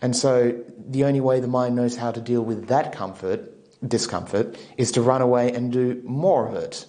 And 0.01 0.13
so 0.13 0.61
the 0.77 1.05
only 1.05 1.21
way 1.21 1.39
the 1.39 1.47
mind 1.47 1.77
knows 1.77 1.95
how 1.95 2.11
to 2.11 2.19
deal 2.19 2.41
with 2.41 2.67
that 2.67 2.91
comfort, 2.91 3.49
discomfort, 3.87 4.57
is 4.77 4.91
to 4.93 5.01
run 5.01 5.21
away 5.21 5.53
and 5.53 5.71
do 5.71 6.01
more 6.03 6.49
of 6.49 6.55
it. 6.55 6.85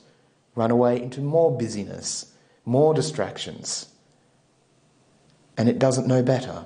Run 0.56 0.72
away 0.72 1.00
into 1.00 1.20
more 1.20 1.56
busyness, 1.56 2.32
more 2.64 2.92
distractions 2.92 3.91
and 5.56 5.68
it 5.68 5.78
doesn't 5.78 6.06
know 6.06 6.22
better. 6.22 6.64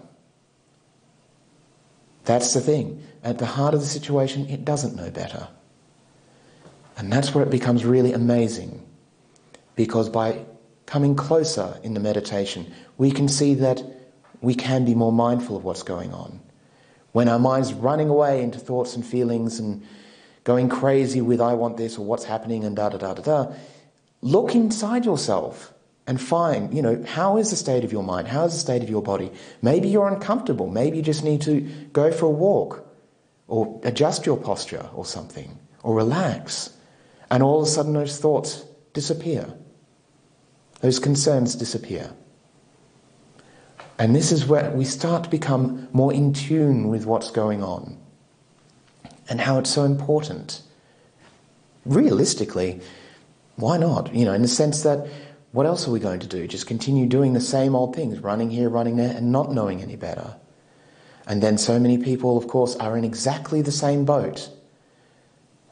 That's 2.24 2.54
the 2.54 2.60
thing. 2.60 3.02
At 3.22 3.38
the 3.38 3.46
heart 3.46 3.74
of 3.74 3.80
the 3.80 3.86
situation, 3.86 4.48
it 4.48 4.64
doesn't 4.64 4.96
know 4.96 5.10
better. 5.10 5.48
And 6.96 7.12
that's 7.12 7.34
where 7.34 7.44
it 7.44 7.50
becomes 7.50 7.84
really 7.84 8.12
amazing. 8.12 8.84
Because 9.74 10.08
by 10.08 10.44
coming 10.86 11.14
closer 11.14 11.78
in 11.82 11.94
the 11.94 12.00
meditation, 12.00 12.72
we 12.98 13.10
can 13.10 13.28
see 13.28 13.54
that 13.54 13.82
we 14.40 14.54
can 14.54 14.84
be 14.84 14.94
more 14.94 15.12
mindful 15.12 15.56
of 15.56 15.64
what's 15.64 15.82
going 15.82 16.12
on. 16.12 16.40
When 17.12 17.28
our 17.28 17.38
mind's 17.38 17.72
running 17.72 18.08
away 18.08 18.42
into 18.42 18.58
thoughts 18.58 18.94
and 18.94 19.04
feelings 19.04 19.58
and 19.58 19.84
going 20.44 20.68
crazy 20.68 21.20
with 21.20 21.40
I 21.40 21.54
want 21.54 21.76
this 21.76 21.98
or 21.98 22.04
what's 22.04 22.24
happening 22.24 22.64
and 22.64 22.76
da 22.76 22.88
da 22.90 22.98
da 22.98 23.14
da 23.14 23.22
da, 23.22 23.52
look 24.20 24.54
inside 24.54 25.04
yourself 25.04 25.72
and 26.06 26.20
find, 26.20 26.72
you 26.72 26.82
know, 26.82 27.02
how 27.06 27.36
is 27.36 27.50
the 27.50 27.56
state 27.56 27.84
of 27.84 27.92
your 27.92 28.02
mind? 28.02 28.28
How 28.28 28.44
is 28.44 28.52
the 28.52 28.60
state 28.60 28.82
of 28.82 28.90
your 28.90 29.02
body? 29.02 29.30
Maybe 29.60 29.88
you're 29.88 30.08
uncomfortable. 30.08 30.68
Maybe 30.68 30.98
you 30.98 31.02
just 31.02 31.24
need 31.24 31.42
to 31.42 31.60
go 31.92 32.12
for 32.12 32.26
a 32.26 32.30
walk 32.30 32.86
or 33.48 33.80
adjust 33.84 34.26
your 34.26 34.36
posture 34.36 34.88
or 34.94 35.04
something 35.04 35.58
or 35.82 35.94
relax. 35.94 36.76
And 37.30 37.42
all 37.42 37.60
of 37.60 37.66
a 37.66 37.70
sudden, 37.70 37.94
those 37.94 38.18
thoughts 38.18 38.64
disappear. 38.92 39.52
Those 40.80 40.98
concerns 40.98 41.56
disappear. 41.56 42.12
And 43.98 44.14
this 44.14 44.30
is 44.30 44.46
where 44.46 44.70
we 44.70 44.84
start 44.84 45.24
to 45.24 45.30
become 45.30 45.88
more 45.92 46.12
in 46.12 46.32
tune 46.32 46.88
with 46.88 47.06
what's 47.06 47.30
going 47.30 47.62
on 47.62 47.98
and 49.28 49.40
how 49.40 49.58
it's 49.58 49.70
so 49.70 49.84
important. 49.84 50.62
Realistically, 51.84 52.80
why 53.56 53.78
not? 53.78 54.14
You 54.14 54.26
know, 54.26 54.34
in 54.34 54.42
the 54.42 54.48
sense 54.48 54.82
that 54.82 55.08
what 55.56 55.64
else 55.64 55.88
are 55.88 55.90
we 55.90 56.00
going 56.00 56.20
to 56.20 56.26
do? 56.26 56.46
Just 56.46 56.66
continue 56.66 57.06
doing 57.06 57.32
the 57.32 57.40
same 57.40 57.74
old 57.74 57.96
things, 57.96 58.18
running 58.18 58.50
here, 58.50 58.68
running 58.68 58.96
there, 58.96 59.16
and 59.16 59.32
not 59.32 59.50
knowing 59.50 59.80
any 59.80 59.96
better. 59.96 60.36
And 61.26 61.42
then 61.42 61.56
so 61.56 61.78
many 61.78 61.96
people, 61.96 62.36
of 62.36 62.46
course, 62.46 62.76
are 62.76 62.94
in 62.94 63.04
exactly 63.04 63.62
the 63.62 63.72
same 63.72 64.04
boat. 64.04 64.50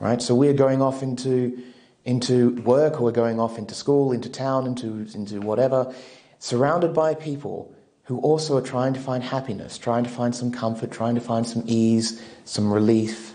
Right? 0.01 0.23
So 0.23 0.35
we're 0.35 0.55
going 0.55 0.81
off 0.81 1.03
into, 1.03 1.63
into 2.07 2.55
work, 2.63 2.99
or 2.99 3.05
we're 3.05 3.13
going 3.13 3.39
off 3.39 3.59
into 3.59 3.75
school, 3.75 4.13
into 4.13 4.31
town, 4.31 4.67
into, 4.67 5.07
into 5.15 5.43
whatever, 5.43 5.95
surrounded 6.39 6.95
by 6.95 7.15
people 7.15 7.71
who 8.05 8.19
also 8.21 8.57
are 8.57 8.63
trying 8.63 8.95
to 8.95 9.01
find 9.01 9.23
happiness, 9.23 9.77
trying 9.77 10.05
to 10.05 10.11
find 10.11 10.35
some 10.35 10.51
comfort, 10.51 10.93
trying 10.93 11.15
to 11.15 11.21
find 11.21 11.47
some 11.47 11.63
ease, 11.67 12.23
some 12.47 12.73
relief. 12.73 13.35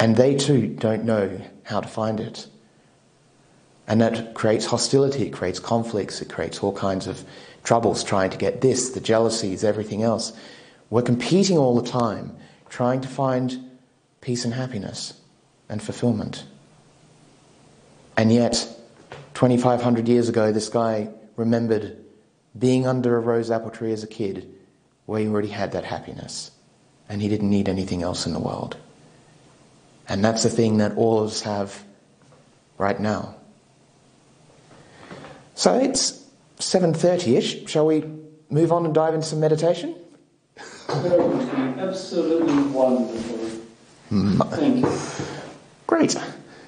And 0.00 0.16
they 0.16 0.34
too 0.34 0.68
don't 0.68 1.04
know 1.04 1.42
how 1.64 1.82
to 1.82 1.88
find 1.88 2.20
it. 2.20 2.46
And 3.86 4.00
that 4.00 4.34
creates 4.34 4.64
hostility, 4.64 5.26
it 5.26 5.32
creates 5.32 5.58
conflicts, 5.58 6.22
it 6.22 6.30
creates 6.30 6.62
all 6.62 6.72
kinds 6.72 7.06
of 7.06 7.24
troubles 7.64 8.02
trying 8.02 8.30
to 8.30 8.38
get 8.38 8.60
this, 8.60 8.90
the 8.90 9.00
jealousies, 9.00 9.64
everything 9.64 10.02
else. 10.02 10.32
We're 10.90 11.02
competing 11.02 11.58
all 11.58 11.78
the 11.80 11.88
time, 11.88 12.36
trying 12.68 13.00
to 13.02 13.08
find 13.08 13.70
peace 14.20 14.44
and 14.44 14.54
happiness 14.54 15.20
and 15.68 15.82
fulfillment. 15.82 16.44
And 18.16 18.32
yet, 18.32 18.54
2,500 19.34 20.08
years 20.08 20.28
ago, 20.28 20.52
this 20.52 20.68
guy 20.68 21.10
remembered 21.36 21.98
being 22.56 22.86
under 22.86 23.16
a 23.16 23.20
rose 23.20 23.50
apple 23.50 23.70
tree 23.70 23.92
as 23.92 24.04
a 24.04 24.06
kid 24.06 24.48
where 25.06 25.20
he 25.20 25.26
already 25.26 25.48
had 25.48 25.72
that 25.72 25.84
happiness 25.84 26.50
and 27.08 27.20
he 27.20 27.28
didn't 27.28 27.50
need 27.50 27.68
anything 27.68 28.02
else 28.02 28.26
in 28.26 28.32
the 28.32 28.38
world. 28.38 28.76
And 30.08 30.24
that's 30.24 30.42
the 30.42 30.50
thing 30.50 30.78
that 30.78 30.96
all 30.96 31.20
of 31.20 31.30
us 31.30 31.42
have 31.42 31.82
right 32.78 32.98
now. 32.98 33.34
So 35.54 35.78
it's 35.78 36.24
7.30ish. 36.58 37.68
Shall 37.68 37.86
we 37.86 38.04
move 38.50 38.72
on 38.72 38.84
and 38.84 38.94
dive 38.94 39.14
into 39.14 39.26
some 39.26 39.40
meditation? 39.40 39.94
Absolutely 40.88 42.62
wonderful. 42.72 43.38
Thank 44.10 44.84
you. 44.84 44.98
Great. 45.86 46.16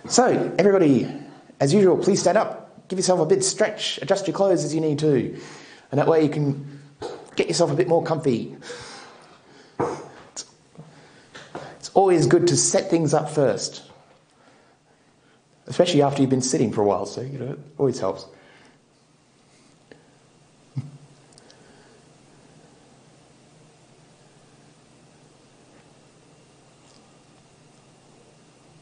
So, 0.09 0.55
everybody, 0.59 1.13
as 1.61 1.75
usual, 1.75 1.97
please 1.99 2.21
stand 2.21 2.39
up. 2.39 2.89
Give 2.89 2.99
yourself 2.99 3.21
a 3.21 3.27
bit 3.27 3.43
stretch. 3.43 3.99
Adjust 4.03 4.27
your 4.27 4.35
clothes 4.37 4.65
as 4.65 4.75
you 4.75 4.81
need 4.81 4.99
to. 5.01 5.37
And 5.91 5.99
that 5.99 6.07
way 6.07 6.23
you 6.23 6.29
can 6.29 6.81
get 7.35 7.49
yourself 7.49 7.71
a 7.71 7.75
bit 7.75 7.89
more 7.89 8.03
comfy. 8.03 8.57
It's, 9.81 10.45
it's 11.79 11.91
always 11.91 12.27
good 12.27 12.47
to 12.49 12.57
set 12.57 12.91
things 12.91 13.15
up 13.15 13.31
first. 13.31 13.83
Especially 15.67 16.03
after 16.03 16.21
you've 16.21 16.31
been 16.31 16.41
sitting 16.41 16.73
for 16.73 16.83
a 16.83 16.85
while, 16.85 17.07
so 17.07 17.21
you 17.23 17.39
know, 17.39 17.53
it 17.53 17.59
always 17.77 17.99
helps. 17.99 18.27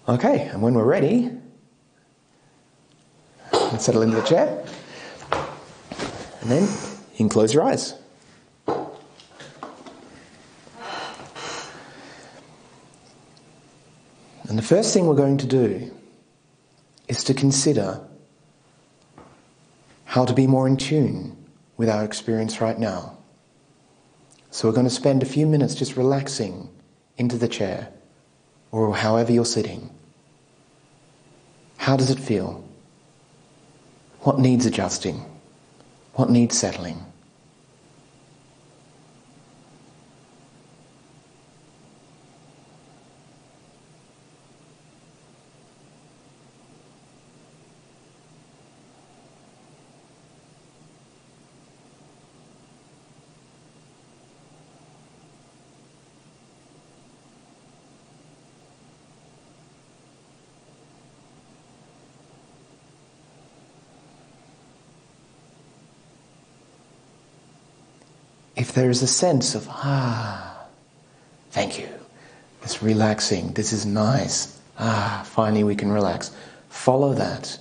Okay, 0.06 0.48
and 0.52 0.60
when 0.60 0.74
we're 0.74 0.84
ready, 0.84 1.30
let's 3.52 3.86
settle 3.86 4.02
into 4.02 4.16
the 4.16 4.22
chair. 4.22 4.62
And 6.42 6.50
then 6.50 6.62
you 6.64 7.16
can 7.16 7.30
close 7.30 7.54
your 7.54 7.62
eyes. 7.62 7.94
And 14.46 14.58
the 14.58 14.62
first 14.62 14.92
thing 14.92 15.06
we're 15.06 15.14
going 15.14 15.38
to 15.38 15.46
do 15.46 15.90
is 17.08 17.24
to 17.24 17.32
consider 17.32 17.98
how 20.04 20.26
to 20.26 20.34
be 20.34 20.46
more 20.46 20.66
in 20.66 20.76
tune 20.76 21.34
with 21.78 21.88
our 21.88 22.04
experience 22.04 22.60
right 22.60 22.78
now. 22.78 23.16
So 24.50 24.68
we're 24.68 24.74
going 24.74 24.86
to 24.86 24.90
spend 24.90 25.22
a 25.22 25.26
few 25.26 25.46
minutes 25.46 25.74
just 25.74 25.96
relaxing 25.96 26.68
into 27.16 27.38
the 27.38 27.48
chair 27.48 27.88
or 28.74 28.92
however 28.92 29.30
you're 29.30 29.44
sitting. 29.44 29.88
How 31.76 31.96
does 31.96 32.10
it 32.10 32.18
feel? 32.18 32.64
What 34.22 34.40
needs 34.40 34.66
adjusting? 34.66 35.24
What 36.14 36.28
needs 36.28 36.58
settling? 36.58 36.98
if 68.56 68.63
there 68.74 68.90
is 68.90 69.02
a 69.02 69.06
sense 69.06 69.54
of, 69.54 69.66
ah, 69.70 70.66
thank 71.50 71.78
you, 71.78 71.88
it's 72.62 72.82
relaxing, 72.82 73.52
this 73.52 73.72
is 73.72 73.86
nice, 73.86 74.60
ah, 74.78 75.22
finally 75.24 75.64
we 75.64 75.76
can 75.76 75.90
relax, 75.90 76.30
follow 76.68 77.14
that. 77.14 77.58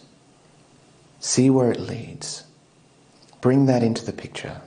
See 1.20 1.50
where 1.50 1.72
it 1.72 1.80
leads. 1.80 2.44
Bring 3.40 3.66
that 3.68 3.82
into 3.82 4.06
the 4.06 4.12
picture. 4.12 4.62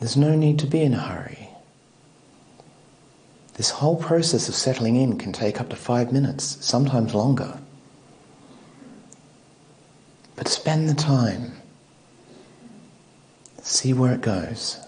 There's 0.00 0.16
no 0.16 0.34
need 0.34 0.58
to 0.60 0.66
be 0.66 0.80
in 0.80 0.94
a 0.94 0.98
hurry. 0.98 1.50
This 3.54 3.70
whole 3.70 3.96
process 3.96 4.48
of 4.48 4.54
settling 4.54 4.96
in 4.96 5.18
can 5.18 5.32
take 5.32 5.60
up 5.60 5.68
to 5.68 5.76
five 5.76 6.10
minutes, 6.12 6.56
sometimes 6.64 7.14
longer. 7.14 7.58
But 10.36 10.48
spend 10.48 10.88
the 10.88 10.94
time. 10.94 11.52
See 13.62 13.92
where 13.92 14.14
it 14.14 14.22
goes. 14.22 14.78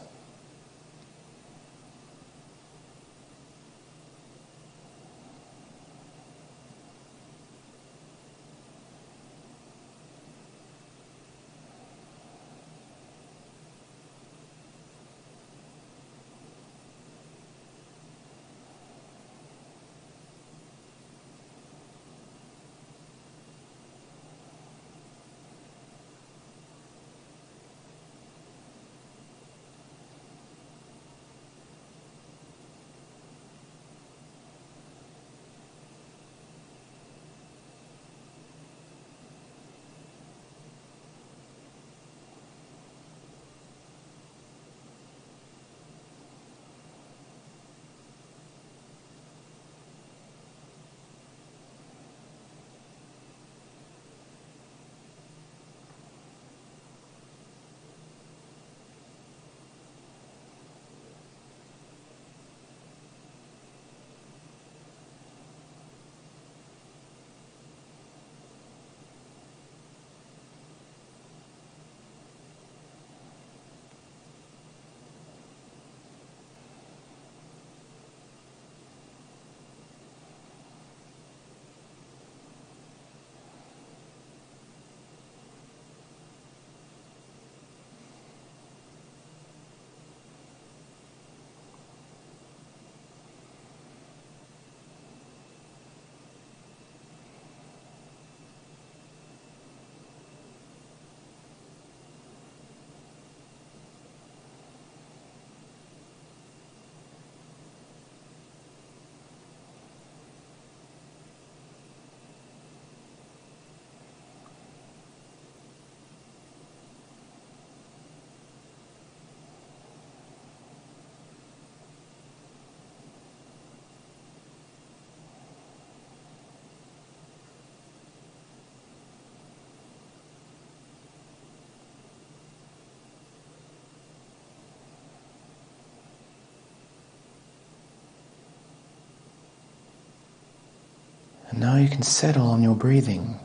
And 141.52 141.60
now 141.60 141.76
you 141.76 141.88
can 141.88 142.00
settle 142.00 142.46
on 142.46 142.62
your 142.62 142.74
breathing, 142.74 143.38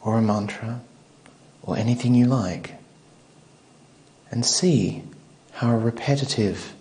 or 0.00 0.16
a 0.16 0.22
mantra, 0.22 0.80
or 1.60 1.76
anything 1.76 2.14
you 2.14 2.26
like, 2.26 2.76
and 4.30 4.46
see 4.46 5.02
how 5.54 5.74
repetitive, 5.76 6.72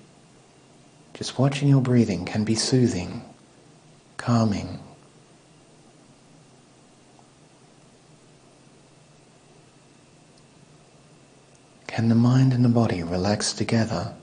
just 1.15 1.39
watching 1.39 1.67
your 1.67 1.81
breathing 1.81 2.25
can 2.25 2.43
be 2.43 2.53
soothing, 2.53 3.23
calming. 4.17 4.77
Can 11.87 12.07
the 12.07 12.13
mind 12.13 12.53
and 12.53 12.63
the 12.63 12.69
body 12.69 13.01
relax 13.01 13.51
together? 13.51 14.13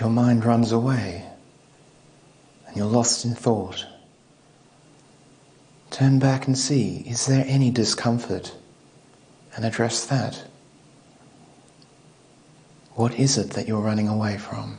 Your 0.00 0.10
mind 0.10 0.44
runs 0.44 0.72
away 0.72 1.24
and 2.66 2.76
you're 2.76 2.86
lost 2.86 3.24
in 3.24 3.34
thought, 3.34 3.86
turn 5.90 6.18
back 6.18 6.46
and 6.46 6.56
see 6.56 6.98
is 7.06 7.26
there 7.26 7.44
any 7.48 7.70
discomfort 7.70 8.54
and 9.54 9.64
address 9.64 10.06
that. 10.06 10.44
What 12.94 13.14
is 13.14 13.38
it 13.38 13.50
that 13.50 13.66
you're 13.66 13.80
running 13.80 14.08
away 14.08 14.38
from? 14.38 14.78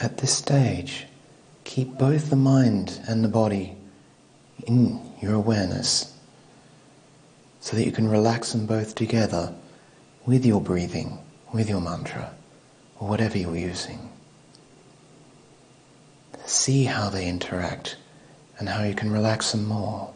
At 0.00 0.18
this 0.18 0.34
stage, 0.34 1.06
keep 1.64 1.98
both 1.98 2.30
the 2.30 2.36
mind 2.36 3.00
and 3.08 3.24
the 3.24 3.28
body 3.28 3.76
in 4.66 5.00
your 5.20 5.34
awareness 5.34 6.14
so 7.60 7.76
that 7.76 7.84
you 7.84 7.92
can 7.92 8.08
relax 8.08 8.52
them 8.52 8.66
both 8.66 8.94
together 8.94 9.52
with 10.24 10.46
your 10.46 10.60
breathing, 10.60 11.18
with 11.52 11.68
your 11.68 11.80
mantra, 11.80 12.32
or 12.98 13.08
whatever 13.08 13.36
you're 13.36 13.56
using. 13.56 14.10
See 16.44 16.84
how 16.84 17.10
they 17.10 17.28
interact 17.28 17.96
and 18.58 18.68
how 18.68 18.84
you 18.84 18.94
can 18.94 19.10
relax 19.10 19.52
them 19.52 19.66
more. 19.66 20.12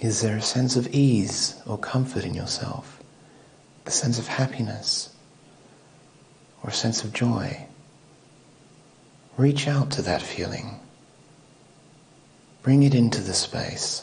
Is 0.00 0.22
there 0.22 0.38
a 0.38 0.42
sense 0.42 0.76
of 0.76 0.94
ease 0.94 1.60
or 1.66 1.76
comfort 1.76 2.24
in 2.24 2.32
yourself? 2.32 3.00
A 3.84 3.90
sense 3.90 4.18
of 4.18 4.28
happiness 4.28 5.10
or 6.62 6.70
a 6.70 6.72
sense 6.72 7.04
of 7.04 7.12
joy? 7.12 7.66
Reach 9.36 9.68
out 9.68 9.90
to 9.92 10.02
that 10.02 10.22
feeling. 10.22 10.80
Bring 12.62 12.82
it 12.82 12.94
into 12.94 13.20
the 13.20 13.34
space. 13.34 14.02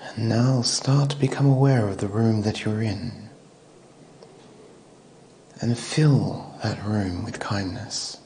And 0.00 0.28
now 0.28 0.62
start 0.62 1.10
to 1.10 1.16
become 1.16 1.46
aware 1.46 1.88
of 1.88 1.98
the 1.98 2.08
room 2.08 2.42
that 2.42 2.64
you're 2.64 2.82
in 2.82 3.28
and 5.60 5.78
fill 5.78 6.54
that 6.62 6.84
room 6.84 7.24
with 7.24 7.40
kindness. 7.40 8.18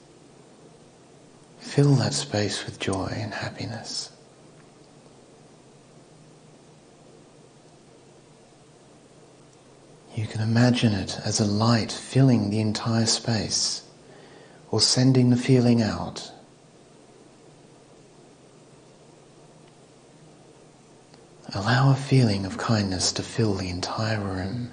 Fill 1.58 1.94
that 1.94 2.12
space 2.12 2.66
with 2.66 2.78
joy 2.78 3.12
and 3.16 3.32
happiness. 3.32 4.10
You 10.14 10.26
can 10.26 10.42
imagine 10.42 10.92
it 10.92 11.18
as 11.24 11.40
a 11.40 11.46
light 11.46 11.90
filling 11.90 12.50
the 12.50 12.60
entire 12.60 13.06
space 13.06 13.82
or 14.70 14.80
sending 14.80 15.30
the 15.30 15.36
feeling 15.36 15.80
out. 15.80 16.30
Allow 21.54 21.92
a 21.92 21.96
feeling 21.96 22.46
of 22.46 22.56
kindness 22.56 23.12
to 23.12 23.22
fill 23.22 23.52
the 23.52 23.68
entire 23.68 24.20
room. 24.20 24.72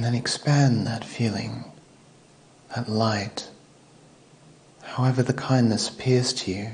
And 0.00 0.06
then 0.06 0.14
expand 0.14 0.86
that 0.86 1.04
feeling, 1.04 1.62
that 2.74 2.88
light, 2.88 3.50
however 4.80 5.22
the 5.22 5.34
kindness 5.34 5.90
appears 5.90 6.32
to 6.32 6.50
you. 6.50 6.70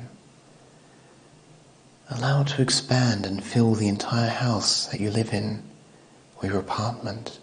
Allow 2.08 2.42
it 2.42 2.46
to 2.50 2.62
expand 2.62 3.26
and 3.26 3.42
fill 3.42 3.74
the 3.74 3.88
entire 3.88 4.30
house 4.30 4.86
that 4.86 5.00
you 5.00 5.10
live 5.10 5.32
in 5.32 5.64
or 6.40 6.48
your 6.48 6.60
apartment. 6.60 7.40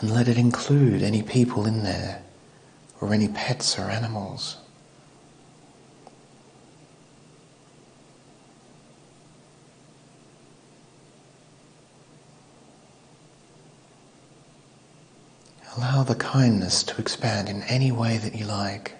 And 0.00 0.10
let 0.10 0.26
it 0.26 0.36
include 0.36 1.04
any 1.04 1.22
people 1.22 1.64
in 1.64 1.84
there 1.84 2.24
or 3.00 3.14
any 3.14 3.28
pets 3.28 3.78
or 3.78 3.82
animals. 3.82 4.56
Allow 15.76 15.99
the 16.10 16.16
kindness 16.16 16.82
to 16.82 17.00
expand 17.00 17.48
in 17.48 17.62
any 17.62 17.92
way 17.92 18.18
that 18.18 18.34
you 18.34 18.44
like. 18.44 18.99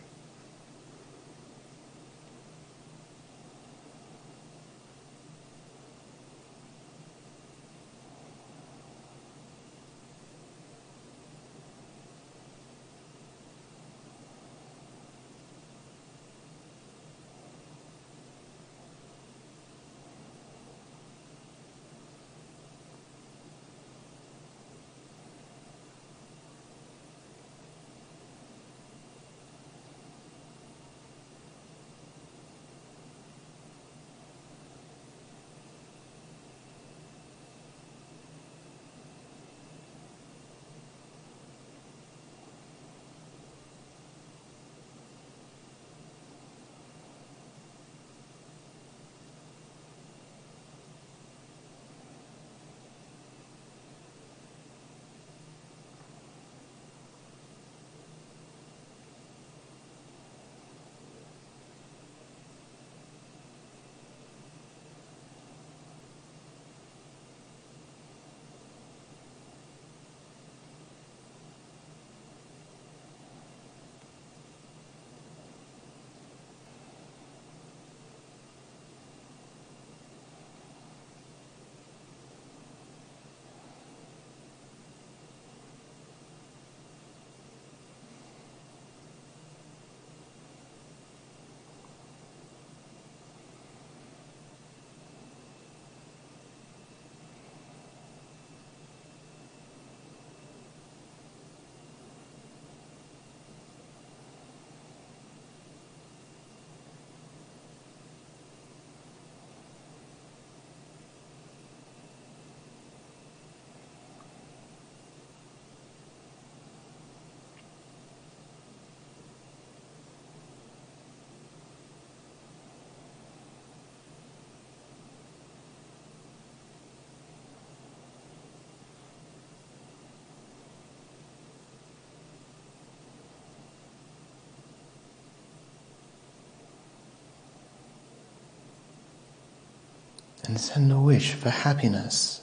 And 140.51 140.59
send 140.59 140.91
a 140.91 140.99
wish 140.99 141.35
for 141.35 141.49
happiness 141.49 142.41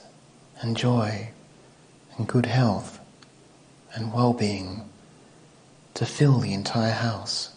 and 0.62 0.78
joy 0.78 1.28
and 2.16 2.26
good 2.26 2.46
health 2.46 3.00
and 3.92 4.14
well 4.14 4.32
being 4.32 4.88
to 5.92 6.06
fill 6.06 6.38
the 6.38 6.54
entire 6.54 6.94
house. 6.94 7.50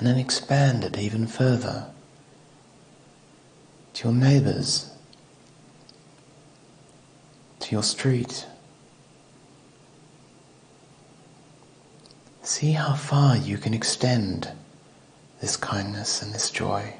And 0.00 0.06
then 0.06 0.16
expand 0.16 0.82
it 0.82 0.98
even 0.98 1.26
further 1.26 1.84
to 3.92 4.08
your 4.08 4.16
neighbors, 4.16 4.90
to 7.58 7.72
your 7.72 7.82
street. 7.82 8.46
See 12.42 12.72
how 12.72 12.94
far 12.94 13.36
you 13.36 13.58
can 13.58 13.74
extend 13.74 14.50
this 15.42 15.58
kindness 15.58 16.22
and 16.22 16.32
this 16.32 16.50
joy. 16.50 16.94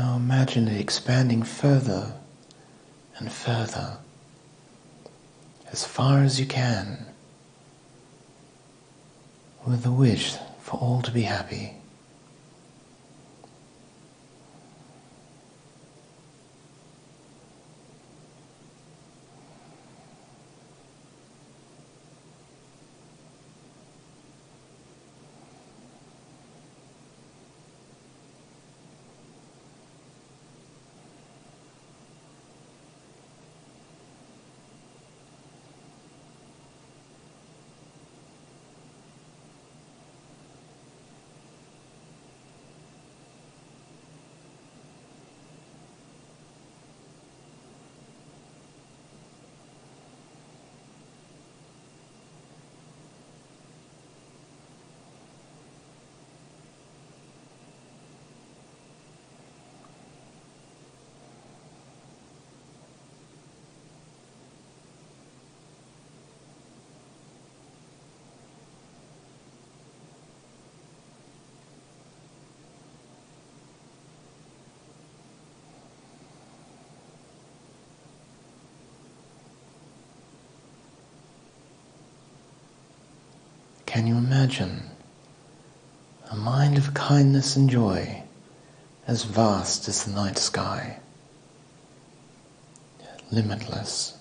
Now 0.00 0.16
imagine 0.16 0.66
it 0.66 0.80
expanding 0.80 1.42
further 1.42 2.14
and 3.18 3.30
further, 3.30 3.98
as 5.70 5.84
far 5.84 6.22
as 6.22 6.40
you 6.40 6.46
can, 6.46 7.04
with 9.66 9.82
the 9.82 9.92
wish 9.92 10.36
for 10.58 10.78
all 10.78 11.02
to 11.02 11.10
be 11.10 11.24
happy. 11.24 11.79
Can 83.90 84.06
you 84.06 84.16
imagine 84.16 84.82
a 86.30 86.36
mind 86.36 86.78
of 86.78 86.94
kindness 86.94 87.56
and 87.56 87.68
joy 87.68 88.22
as 89.08 89.24
vast 89.24 89.88
as 89.88 90.04
the 90.04 90.12
night 90.12 90.38
sky? 90.38 91.00
Limitless. 93.32 94.16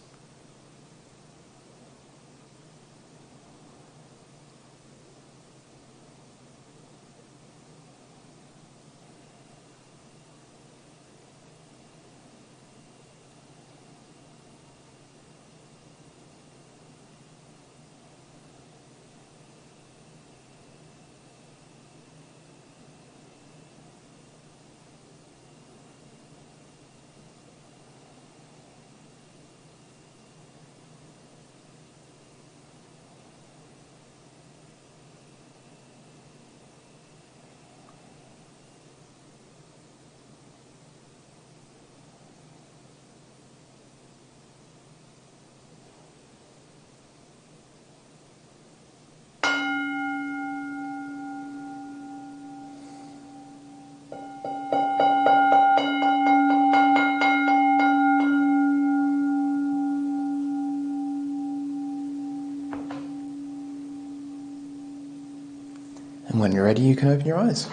And 66.30 66.40
when 66.40 66.52
you're 66.52 66.64
ready, 66.64 66.84
you 66.84 66.96
can 66.96 67.10
open 67.10 67.26
your 67.26 67.38
eyes. 67.38 67.68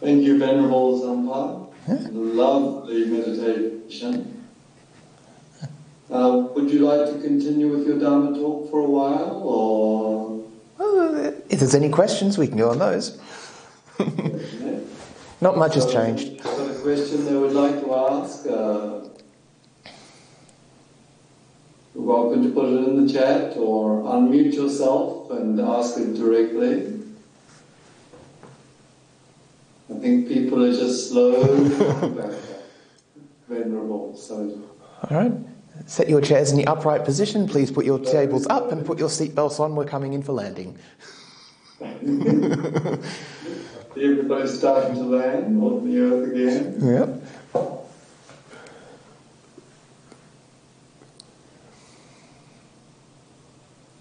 Thank 0.00 0.22
you, 0.22 0.38
Venerable 0.38 1.00
Sampa. 1.00 1.68
Yeah. 1.88 2.08
Lovely 2.12 3.04
meditation. 3.06 4.46
Uh, 6.10 6.48
would 6.54 6.70
you 6.70 6.80
like 6.80 7.06
to 7.12 7.20
continue 7.20 7.68
with 7.68 7.86
your 7.86 7.98
Dharma 7.98 8.36
talk 8.36 8.70
for 8.70 8.80
a 8.80 8.84
while, 8.84 9.40
or? 9.44 10.42
Well, 10.78 11.34
if 11.48 11.58
there's 11.60 11.74
any 11.74 11.90
questions, 11.90 12.38
we 12.38 12.48
can 12.48 12.56
go 12.56 12.70
on 12.70 12.78
those. 12.78 13.20
Not 15.40 15.56
much 15.56 15.74
has 15.74 15.92
changed. 15.92 16.38
I've 16.38 16.42
Got 16.42 16.70
a 16.70 16.74
question 16.80 17.24
they 17.24 17.36
would 17.36 17.52
like 17.52 17.80
to 17.80 17.94
ask? 17.94 18.46
Uh, 18.46 18.97
you're 22.18 22.26
welcome 22.26 22.42
to 22.42 22.50
put 22.50 22.66
it 22.66 22.88
in 22.88 23.06
the 23.06 23.12
chat 23.12 23.56
or 23.56 24.02
unmute 24.02 24.52
yourself 24.54 25.30
and 25.30 25.60
ask 25.60 25.96
it 25.98 26.14
directly. 26.14 26.94
I 29.88 29.94
think 30.00 30.26
people 30.28 30.64
are 30.64 30.72
just 30.72 31.10
slow 31.10 31.42
venerable. 33.48 34.16
So. 34.16 34.60
All 35.08 35.16
right. 35.16 35.32
Set 35.86 36.08
your 36.08 36.20
chairs 36.20 36.50
in 36.50 36.58
the 36.58 36.66
upright 36.66 37.04
position. 37.04 37.46
Please 37.46 37.70
put 37.70 37.84
your 37.84 38.00
tables 38.00 38.48
up 38.48 38.72
and 38.72 38.84
put 38.84 38.98
your 38.98 39.08
seatbelts 39.08 39.60
on. 39.60 39.76
We're 39.76 39.84
coming 39.84 40.12
in 40.12 40.22
for 40.22 40.32
landing. 40.32 40.76
Everybody's 43.96 44.58
starting 44.58 44.96
to 44.96 45.02
land 45.02 45.62
on 45.62 45.88
the 45.88 46.00
earth 46.00 46.32
again. 46.32 46.78
Yep. 46.84 47.22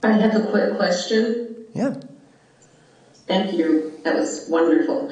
I 0.03 0.11
have 0.11 0.35
a 0.35 0.49
quick 0.49 0.75
question. 0.75 1.65
Yeah. 1.73 1.95
Thank 3.25 3.53
you. 3.53 3.99
That 4.03 4.15
was 4.15 4.47
wonderful. 4.49 5.11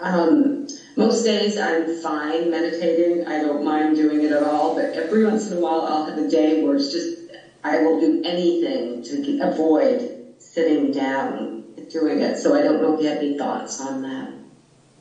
Um, 0.00 0.66
most 0.96 1.24
days 1.24 1.58
I'm 1.58 2.00
fine 2.02 2.50
meditating. 2.50 3.26
I 3.26 3.40
don't 3.40 3.64
mind 3.64 3.96
doing 3.96 4.22
it 4.22 4.32
at 4.32 4.42
all. 4.42 4.74
But 4.74 4.92
every 4.94 5.24
once 5.24 5.50
in 5.50 5.58
a 5.58 5.60
while 5.60 5.82
I'll 5.82 6.04
have 6.06 6.18
a 6.18 6.28
day 6.28 6.62
where 6.62 6.76
it's 6.76 6.92
just, 6.92 7.18
I 7.62 7.82
will 7.82 8.00
do 8.00 8.22
anything 8.24 9.02
to 9.04 9.40
avoid 9.42 10.34
sitting 10.38 10.92
down 10.92 11.38
and 11.76 11.90
doing 11.90 12.20
it. 12.20 12.36
So 12.38 12.54
I 12.54 12.62
don't 12.62 12.82
know 12.82 12.94
if 12.94 13.02
you 13.02 13.08
have 13.08 13.18
any 13.18 13.38
thoughts 13.38 13.80
on 13.80 14.02
that. 14.02 14.32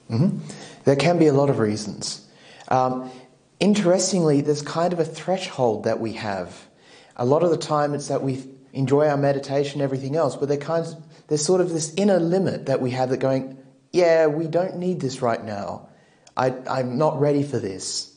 Mm-hmm. 0.10 0.38
There 0.86 0.96
can 0.96 1.18
be 1.18 1.28
a 1.28 1.34
lot 1.34 1.50
of 1.50 1.60
reasons. 1.60 2.28
Um, 2.68 3.12
interestingly, 3.60 4.42
there's 4.42 4.62
kind 4.62 4.94
of 4.94 5.00
a 5.00 5.06
threshold 5.06 5.84
that 5.86 6.00
we 6.00 6.14
have. 6.14 6.68
A 7.16 7.26
lot 7.26 7.44
of 7.44 7.50
the 7.50 7.58
time 7.58 7.94
it's 7.94 8.08
that 8.08 8.24
we 8.24 8.44
enjoy 8.74 9.08
our 9.08 9.18
meditation, 9.18 9.82
everything 9.82 10.16
else, 10.16 10.36
but 10.36 10.48
there's 10.48 11.46
sort 11.46 11.62
of 11.62 11.72
this 11.72 11.94
inner 11.96 12.20
limit 12.20 12.68
that 12.68 12.82
we 12.82 12.92
have 12.92 13.10
that 13.10 13.18
going, 13.18 13.58
yeah, 13.92 14.28
we 14.28 14.48
don't 14.48 14.78
need 14.78 15.00
this 15.00 15.22
right 15.22 15.44
now. 15.44 15.90
I, 16.38 16.56
I'm 16.70 16.98
not 16.98 17.20
ready 17.20 17.44
for 17.44 17.60
this. 17.60 18.16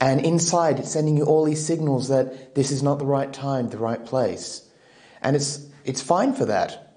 And 0.00 0.24
inside, 0.24 0.78
it's 0.78 0.90
sending 0.90 1.16
you 1.16 1.24
all 1.24 1.44
these 1.44 1.64
signals 1.64 2.08
that 2.08 2.54
this 2.54 2.70
is 2.70 2.82
not 2.82 2.98
the 2.98 3.06
right 3.06 3.32
time, 3.32 3.68
the 3.68 3.78
right 3.78 4.04
place. 4.04 4.66
And 5.22 5.36
it's, 5.36 5.66
it's 5.84 6.00
fine 6.00 6.32
for 6.32 6.46
that. 6.46 6.96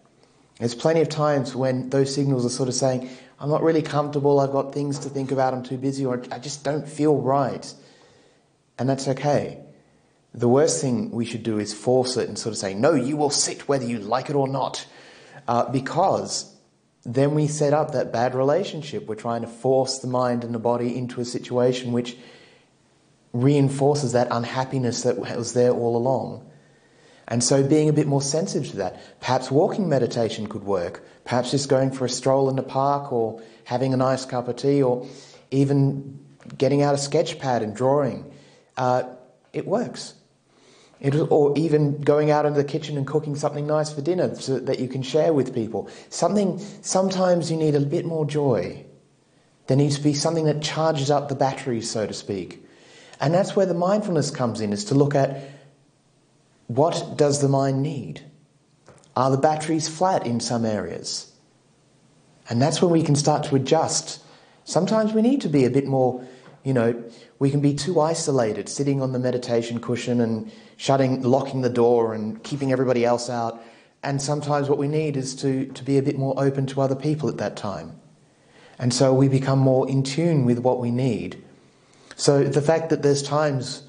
There's 0.60 0.76
plenty 0.76 1.02
of 1.02 1.10
times 1.10 1.56
when 1.56 1.90
those 1.90 2.14
signals 2.14 2.46
are 2.46 2.50
sort 2.50 2.70
of 2.70 2.76
saying, 2.76 3.10
I'm 3.40 3.50
not 3.50 3.64
really 3.64 3.82
comfortable, 3.82 4.40
I've 4.40 4.52
got 4.52 4.74
things 4.74 5.00
to 5.00 5.10
think 5.10 5.32
about, 5.32 5.54
I'm 5.54 5.64
too 5.64 5.78
busy, 5.78 6.06
or 6.06 6.24
I 6.32 6.40
just 6.40 6.64
don't 6.64 6.88
feel 6.88 7.18
right. 7.18 7.74
And 8.80 8.88
that's 8.88 9.08
okay. 9.10 9.63
The 10.36 10.48
worst 10.48 10.82
thing 10.82 11.12
we 11.12 11.26
should 11.26 11.44
do 11.44 11.60
is 11.60 11.74
force 11.74 12.18
it 12.18 12.28
and 12.28 12.38
sort 12.38 12.54
of 12.54 12.58
say, 12.58 12.74
no, 12.74 12.94
you 12.94 13.18
will 13.18 13.30
sit 13.30 13.68
whether 13.68 13.86
you 13.86 14.00
like 14.00 14.30
it 14.30 14.36
or 14.36 14.48
not. 14.48 14.86
Uh, 15.48 15.70
because 15.70 16.52
then 17.06 17.36
we 17.36 17.48
set 17.48 17.74
up 17.74 17.92
that 17.92 18.12
bad 18.12 18.34
relationship. 18.34 19.06
We're 19.08 19.16
trying 19.16 19.42
to 19.42 19.48
force 19.48 20.00
the 20.00 20.08
mind 20.08 20.44
and 20.44 20.54
the 20.54 20.60
body 20.60 20.98
into 20.98 21.22
a 21.22 21.26
situation 21.26 21.92
which 21.92 22.18
reinforces 23.34 24.14
that 24.14 24.28
unhappiness 24.32 25.04
that 25.04 25.18
was 25.18 25.54
there 25.54 25.72
all 25.72 25.98
along. 25.98 26.50
And 27.28 27.44
so 27.44 27.66
being 27.68 27.90
a 27.90 27.94
bit 27.94 28.08
more 28.08 28.22
sensitive 28.22 28.72
to 28.72 28.78
that. 28.78 29.20
Perhaps 29.20 29.50
walking 29.52 29.88
meditation 29.88 30.48
could 30.48 30.64
work. 30.64 31.06
Perhaps 31.26 31.52
just 31.52 31.70
going 31.70 31.92
for 31.92 32.06
a 32.06 32.10
stroll 32.10 32.50
in 32.50 32.56
the 32.56 32.64
park 32.64 33.12
or 33.12 33.42
having 33.64 33.94
a 33.94 33.98
nice 33.98 34.26
cup 34.26 34.48
of 34.48 34.56
tea 34.56 34.84
or 34.84 35.08
even 35.52 36.20
getting 36.58 36.82
out 36.82 36.94
a 36.94 36.98
sketch 36.98 37.40
pad 37.40 37.62
and 37.62 37.76
drawing. 37.76 38.32
Uh, 38.76 39.04
it 39.54 39.66
works. 39.66 40.16
It, 41.04 41.14
or 41.16 41.56
even 41.58 42.00
going 42.00 42.32
out 42.32 42.46
into 42.46 42.58
the 42.58 42.68
kitchen 42.68 42.98
and 42.98 43.06
cooking 43.06 43.36
something 43.36 43.68
nice 43.68 43.92
for 43.92 44.02
dinner 44.02 44.34
so 44.36 44.58
that 44.58 44.80
you 44.80 44.88
can 44.88 45.04
share 45.04 45.34
with 45.34 45.54
people. 45.54 45.90
Something, 46.08 46.60
sometimes 46.82 47.52
you 47.52 47.58
need 47.58 47.76
a 47.76 47.82
bit 47.82 48.06
more 48.06 48.26
joy. 48.26 48.86
There 49.68 49.78
needs 49.78 49.98
to 49.98 50.04
be 50.04 50.14
something 50.14 50.46
that 50.46 50.62
charges 50.62 51.12
up 51.12 51.28
the 51.28 51.36
batteries, 51.36 51.92
so 51.92 52.08
to 52.08 52.14
speak. 52.14 52.66
And 53.20 53.34
that's 53.34 53.54
where 53.56 53.66
the 53.66 53.74
mindfulness 53.74 54.32
comes 54.32 54.62
in, 54.62 54.72
is 54.72 54.86
to 54.86 54.96
look 54.96 55.14
at 55.14 55.42
what 56.68 57.18
does 57.18 57.42
the 57.42 57.50
mind 57.50 57.84
need? 57.84 58.22
Are 59.16 59.30
the 59.30 59.38
batteries 59.38 59.88
flat 59.88 60.26
in 60.26 60.40
some 60.40 60.66
areas? 60.66 61.32
And 62.50 62.62
that's 62.62 62.82
when 62.82 62.92
we 62.92 63.04
can 63.04 63.16
start 63.16 63.44
to 63.46 63.56
adjust. 63.56 64.22
Sometimes 64.64 65.14
we 65.14 65.22
need 65.22 65.42
to 65.42 65.50
be 65.50 65.66
a 65.66 65.70
bit 65.70 65.86
more, 65.86 66.26
you 66.64 66.74
know, 66.74 67.04
we 67.40 67.52
can 67.52 67.60
be 67.60 67.74
too 67.74 68.00
isolated, 68.00 68.70
sitting 68.70 69.02
on 69.02 69.12
the 69.12 69.20
meditation 69.20 69.80
cushion 69.80 70.22
and 70.22 70.52
shutting, 70.78 71.22
locking 71.22 71.62
the 71.62 71.70
door 71.70 72.14
and 72.14 72.42
keeping 72.44 72.72
everybody 72.72 73.04
else 73.04 73.30
out. 73.30 73.62
And 74.02 74.22
sometimes 74.22 74.70
what 74.70 74.78
we 74.78 74.88
need 74.88 75.18
is 75.18 75.36
to, 75.36 75.66
to 75.66 75.84
be 75.84 75.98
a 75.98 76.02
bit 76.02 76.18
more 76.18 76.34
open 76.38 76.66
to 76.68 76.82
other 76.82 76.96
people 76.96 77.30
at 77.30 77.38
that 77.38 77.56
time. 77.58 78.00
And 78.80 78.94
so 78.94 79.14
we 79.14 79.28
become 79.28 79.60
more 79.60 79.88
in 79.90 80.04
tune 80.04 80.46
with 80.46 80.60
what 80.60 80.80
we 80.80 80.92
need. 80.92 81.42
So 82.16 82.44
the 82.44 82.62
fact 82.62 82.90
that 82.90 83.02
there's 83.02 83.24
times 83.24 83.84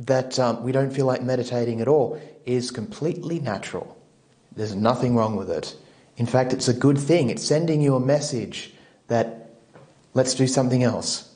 that 0.00 0.38
um, 0.38 0.62
we 0.62 0.72
don't 0.72 0.90
feel 0.90 1.06
like 1.06 1.22
meditating 1.22 1.80
at 1.80 1.88
all 1.88 2.20
is 2.46 2.70
completely 2.70 3.38
natural. 3.38 3.96
There's 4.56 4.74
nothing 4.74 5.16
wrong 5.16 5.36
with 5.36 5.50
it. 5.50 5.76
In 6.16 6.26
fact, 6.26 6.52
it's 6.52 6.68
a 6.68 6.74
good 6.74 6.98
thing. 6.98 7.30
It's 7.30 7.44
sending 7.44 7.80
you 7.80 7.96
a 7.96 8.00
message 8.00 8.72
that 9.08 9.50
let's 10.14 10.34
do 10.34 10.46
something 10.46 10.82
else. 10.82 11.33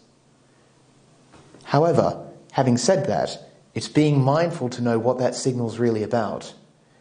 However, 1.69 2.27
having 2.53 2.79
said 2.79 3.09
that, 3.09 3.39
it's 3.75 3.89
being 3.89 4.23
mindful 4.23 4.71
to 4.71 4.81
know 4.81 4.99
what 4.99 5.19
that 5.19 5.35
signal's 5.35 5.79
really 5.79 6.03
about. 6.03 6.55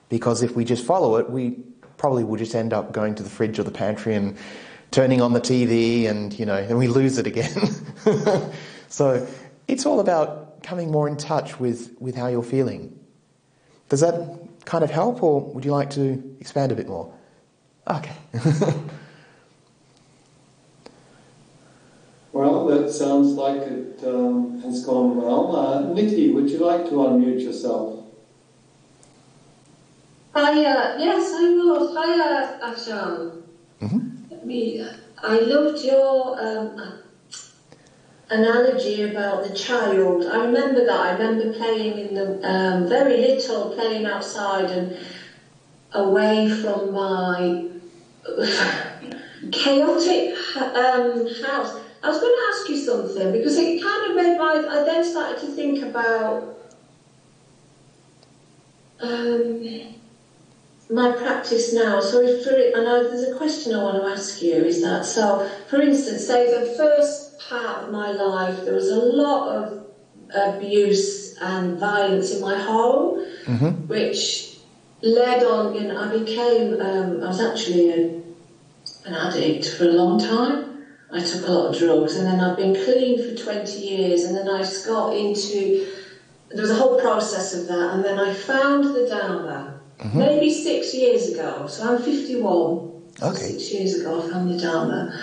Because 0.10 0.44
if 0.44 0.58
we 0.58 0.66
just 0.66 0.86
follow 0.86 1.16
it, 1.16 1.30
we 1.30 1.52
probably 1.96 2.26
will 2.26 2.36
just 2.36 2.54
end 2.54 2.74
up 2.74 2.92
going 2.92 3.16
to 3.16 3.24
the 3.24 3.30
fridge 3.30 3.60
or 3.60 3.64
the 3.64 3.72
pantry 3.72 4.14
and 4.14 4.36
turning 4.92 5.22
on 5.22 5.32
the 5.32 5.40
TV 5.40 6.10
and, 6.10 6.38
you 6.38 6.46
know, 6.46 6.58
and 6.58 6.78
we 6.78 6.90
lose 6.90 7.18
it 7.18 7.26
again. 7.26 7.50
so 8.90 9.26
it's 9.70 9.86
all 9.86 10.02
about 10.02 10.62
coming 10.64 10.92
more 10.92 11.08
in 11.08 11.16
touch 11.16 11.62
with, 11.62 11.96
with 12.02 12.18
how 12.18 12.28
you're 12.28 12.44
feeling. 12.44 12.94
Does 13.88 14.02
that 14.02 14.38
kind 14.66 14.84
of 14.84 14.92
help, 14.92 15.24
or 15.24 15.40
would 15.54 15.64
you 15.64 15.72
like 15.72 15.92
to 15.92 16.36
expand 16.42 16.74
a 16.74 16.76
bit 16.76 16.90
more? 16.90 17.14
Okay. 17.90 18.18
well, 22.68 22.82
that 22.82 22.92
sounds 22.92 23.34
like 23.34 23.62
it 23.62 24.04
um, 24.06 24.62
has 24.62 24.86
gone 24.86 25.16
well. 25.16 25.56
Uh, 25.56 25.94
Nikki, 25.94 26.32
would 26.32 26.50
you 26.50 26.60
like 26.60 26.86
to 26.86 26.92
unmute 26.92 27.42
yourself? 27.42 28.04
Hi, 30.34 30.52
uh, 30.66 30.98
yes, 31.00 31.34
I 31.34 31.50
will. 31.54 31.96
Hi, 31.96 32.10
uh, 32.20 32.72
Ajahn. 32.72 33.44
Mm-hmm. 33.82 34.48
Me, 34.48 34.86
I 35.24 35.40
loved 35.40 35.84
your 35.84 36.40
um, 36.40 37.00
analogy 38.30 39.04
about 39.10 39.48
the 39.48 39.56
child. 39.56 40.26
I 40.26 40.46
remember 40.46 40.86
that. 40.86 41.00
I 41.00 41.12
remember 41.12 41.54
playing 41.54 42.08
in 42.08 42.16
the 42.16 42.48
um, 42.48 42.90
very 42.90 43.18
little, 43.18 43.72
playing 43.76 44.06
outside 44.06 44.70
and 44.72 44.98
away 45.94 46.50
from 46.50 46.92
my 46.92 47.70
chaotic 49.52 50.36
um, 50.58 51.28
house. 51.44 51.87
I 52.08 52.10
was 52.10 52.22
going 52.22 52.34
to 52.34 52.46
ask 52.54 52.70
you 52.70 52.78
something 52.78 53.32
because 53.34 53.58
it 53.58 53.84
kind 53.84 54.10
of 54.10 54.16
made 54.16 54.38
my. 54.38 54.66
I 54.66 54.84
then 54.86 55.04
started 55.04 55.42
to 55.42 55.48
think 55.48 55.84
about. 55.84 56.58
Um, 59.02 59.94
my 60.90 61.12
practice 61.12 61.74
now, 61.74 62.00
so 62.00 62.22
if 62.22 62.46
for 62.46 62.52
I, 62.52 63.04
there's 63.04 63.28
a 63.28 63.38
question 63.38 63.76
I 63.76 63.84
want 63.84 64.02
to 64.02 64.10
ask 64.10 64.42
you 64.42 64.54
is 64.54 64.82
that, 64.84 65.06
so 65.06 65.46
for 65.70 65.82
instance, 65.82 66.26
say 66.26 66.50
the 66.50 66.78
first 66.78 67.42
part 67.42 67.84
of 67.84 67.92
my 67.92 68.12
life, 68.12 68.64
there 68.64 68.74
was 68.74 68.90
a 68.90 68.96
lot 68.96 69.50
of 69.54 69.86
abuse 70.34 71.36
and 71.42 71.78
violence 71.78 72.34
in 72.34 72.42
my 72.42 72.58
home, 72.58 73.20
mm-hmm. 73.44 73.88
which 73.88 74.60
led 75.02 75.44
on, 75.44 75.76
you 75.76 75.90
know, 75.90 76.02
I 76.02 76.18
became, 76.18 76.80
um, 76.80 77.22
I 77.22 77.28
was 77.28 77.42
actually 77.42 77.92
a, 77.92 78.22
an 79.06 79.14
addict 79.14 79.68
for 79.78 79.84
a 79.84 79.92
long 79.92 80.18
time. 80.20 80.67
I 81.12 81.22
took 81.22 81.48
a 81.48 81.52
lot 81.52 81.74
of 81.74 81.80
drugs 81.80 82.16
and 82.16 82.28
then 82.28 82.42
I've 82.42 82.58
been 82.58 82.74
clean 82.74 83.18
for 83.18 83.44
20 83.44 83.80
years 83.80 84.24
and 84.24 84.36
then 84.36 84.50
I 84.50 84.60
just 84.60 84.86
got 84.86 85.16
into, 85.16 85.88
there 86.50 86.62
was 86.62 86.72
a 86.72 86.76
whole 86.76 87.00
process 87.00 87.54
of 87.54 87.68
that 87.68 87.94
and 87.94 88.04
then 88.04 88.20
I 88.20 88.34
found 88.34 88.84
the 88.84 89.08
Dharma 89.08 89.78
Mm-hmm. 90.00 90.20
Maybe 90.20 90.54
six 90.54 90.94
years 90.94 91.30
ago. 91.30 91.68
So 91.68 91.96
I'm 91.96 92.02
51. 92.02 92.92
Okay. 93.22 93.36
Six 93.36 93.72
years 93.72 93.96
ago, 93.96 94.22
I 94.22 94.32
found 94.32 94.52
the 94.52 94.60
Dharma. 94.60 95.20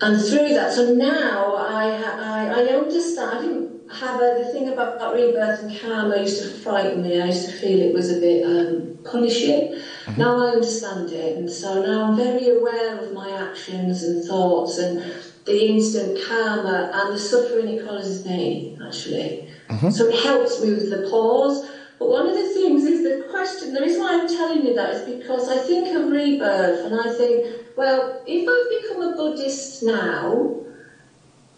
And 0.00 0.22
through 0.22 0.50
that, 0.50 0.72
so 0.72 0.92
now 0.92 1.54
I, 1.54 1.86
I, 1.88 2.46
I 2.46 2.62
understand. 2.76 3.30
I 3.30 3.42
didn't 3.42 3.92
have 3.92 4.20
a, 4.20 4.44
the 4.44 4.50
thing 4.52 4.68
about, 4.68 4.96
about 4.96 5.14
rebirth 5.14 5.62
and 5.62 5.80
karma 5.80 6.20
used 6.20 6.42
to 6.42 6.58
frighten 6.60 7.02
me. 7.02 7.20
I 7.20 7.26
used 7.26 7.46
to 7.46 7.52
feel 7.52 7.80
it 7.80 7.94
was 7.94 8.10
a 8.10 8.20
bit 8.20 8.44
um, 8.44 8.98
punishing. 9.10 9.80
Mm-hmm. 10.06 10.20
Now 10.20 10.38
I 10.38 10.50
understand 10.50 11.10
it, 11.10 11.36
and 11.36 11.50
so 11.50 11.82
now 11.84 12.04
I'm 12.04 12.16
very 12.16 12.48
aware 12.48 12.96
of 12.96 13.12
my 13.12 13.28
actions 13.30 14.04
and 14.04 14.24
thoughts 14.24 14.78
and 14.78 15.02
the 15.44 15.66
instant 15.66 16.18
karma 16.26 16.92
and 16.94 17.12
the 17.12 17.18
suffering 17.18 17.68
it 17.68 17.84
causes 17.84 18.24
me. 18.24 18.78
Actually, 18.86 19.50
mm-hmm. 19.68 19.90
so 19.90 20.06
it 20.06 20.22
helps 20.22 20.62
me 20.62 20.70
with 20.70 20.90
the 20.90 21.08
pause. 21.10 21.68
But 21.98 22.10
one 22.10 22.28
of 22.28 22.34
the 22.34 22.48
things 22.54 22.84
is 22.84 23.02
the 23.02 23.26
question, 23.30 23.74
the 23.74 23.80
reason 23.80 24.02
why 24.02 24.20
I'm 24.20 24.28
telling 24.28 24.64
you 24.64 24.74
that 24.74 24.94
is 24.94 25.16
because 25.16 25.48
I 25.48 25.56
think 25.58 25.88
of 25.96 26.12
rebirth 26.12 26.84
and 26.84 27.00
I 27.00 27.12
think, 27.12 27.46
well, 27.74 28.22
if 28.26 28.46
I've 28.46 28.82
become 28.82 29.02
a 29.02 29.16
Buddhist 29.16 29.82
now, 29.82 30.65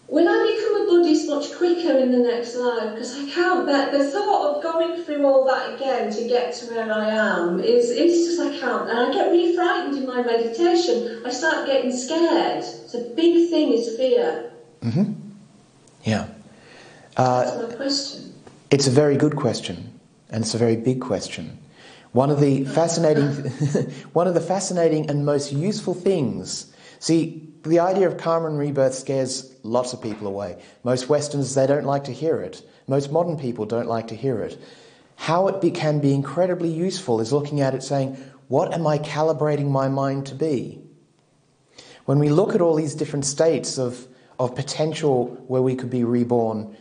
will 0.09 0.27
I 0.27 0.55
become 0.55 0.81
a 0.81 0.85
Buddhist 0.85 1.27
much 1.27 1.55
quicker 1.55 1.97
in 1.97 2.11
the 2.11 2.17
next 2.17 2.55
life? 2.55 2.93
Because 2.93 3.17
I 3.17 3.29
can't 3.29 3.65
bet 3.65 3.91
the 3.91 4.03
thought 4.09 4.57
of 4.57 4.63
going 4.63 5.03
through 5.03 5.25
all 5.25 5.45
that 5.45 5.75
again 5.75 6.11
to 6.11 6.27
get 6.27 6.53
to 6.55 6.65
where 6.67 6.91
I 6.91 7.09
am 7.09 7.59
is 7.59 7.91
it's 7.91 8.25
just 8.25 8.39
I 8.39 8.57
can't. 8.57 8.89
And 8.89 8.99
I 8.99 9.13
get 9.13 9.29
really 9.29 9.55
frightened 9.55 9.97
in 9.97 10.07
my 10.07 10.23
meditation. 10.23 11.21
I 11.25 11.29
start 11.29 11.67
getting 11.67 11.91
scared. 11.91 12.63
The 12.91 13.13
big 13.15 13.49
thing 13.49 13.73
is 13.73 13.95
fear. 13.95 14.51
Mm-hmm. 14.81 15.13
Yeah. 16.03 16.27
Uh, 17.17 17.43
That's 17.43 17.71
my 17.71 17.75
question. 17.75 18.33
It's 18.71 18.87
a 18.87 18.91
very 18.91 19.17
good 19.17 19.35
question. 19.35 19.99
And 20.31 20.43
it's 20.43 20.53
a 20.53 20.57
very 20.57 20.75
big 20.75 21.01
question. 21.01 21.57
One 22.11 22.31
of 22.31 22.39
the 22.39 22.65
fascinating, 22.65 23.25
one 24.13 24.27
of 24.27 24.33
the 24.33 24.41
fascinating 24.41 25.09
and 25.09 25.25
most 25.25 25.51
useful 25.51 25.93
things. 25.93 26.73
See, 26.99 27.47
the 27.63 27.79
idea 27.79 28.07
of 28.07 28.17
karma 28.17 28.47
and 28.47 28.57
rebirth 28.57 28.95
scares 28.95 29.48
lots 29.63 29.93
of 29.93 30.01
people 30.01 30.27
away. 30.27 30.61
Most 30.83 31.09
Westerners 31.09 31.55
they 31.55 31.67
don't 31.67 31.85
like 31.85 32.05
to 32.05 32.13
hear 32.13 32.41
it. 32.41 32.61
Most 32.87 33.11
modern 33.11 33.37
people 33.37 33.65
don't 33.65 33.87
like 33.87 34.07
to 34.07 34.15
hear 34.15 34.41
it. 34.41 34.57
How 35.15 35.47
it 35.47 35.61
be, 35.61 35.71
can 35.71 35.99
be 35.99 36.13
incredibly 36.13 36.69
useful 36.69 37.19
is 37.19 37.33
looking 37.33 37.61
at 37.61 37.75
it, 37.75 37.83
saying, 37.83 38.17
"What 38.47 38.73
am 38.73 38.87
I 38.87 38.99
calibrating 38.99 39.69
my 39.69 39.89
mind 39.89 40.25
to 40.27 40.35
be?" 40.35 40.81
When 42.05 42.19
we 42.19 42.29
look 42.29 42.55
at 42.55 42.61
all 42.61 42.75
these 42.75 42.95
different 42.95 43.25
states 43.25 43.77
of 43.77 44.07
of 44.39 44.55
potential 44.55 45.43
where 45.47 45.61
we 45.61 45.75
could 45.75 45.89
be 45.89 46.03
reborn, 46.03 46.75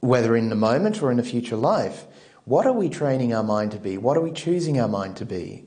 whether 0.00 0.36
in 0.36 0.48
the 0.48 0.56
moment 0.56 1.00
or 1.00 1.12
in 1.12 1.20
a 1.20 1.22
future 1.22 1.56
life, 1.56 2.06
what 2.44 2.66
are 2.66 2.72
we 2.72 2.88
training 2.88 3.32
our 3.32 3.44
mind 3.44 3.70
to 3.70 3.78
be? 3.78 3.96
What 3.96 4.16
are 4.16 4.20
we 4.20 4.32
choosing 4.32 4.80
our 4.80 4.88
mind 4.88 5.16
to 5.18 5.24
be? 5.24 5.64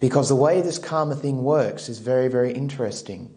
Because 0.00 0.28
the 0.30 0.36
way 0.36 0.62
this 0.62 0.78
karma 0.78 1.14
thing 1.14 1.44
works 1.44 1.90
is 1.90 1.98
very, 1.98 2.28
very 2.28 2.52
interesting. 2.52 3.34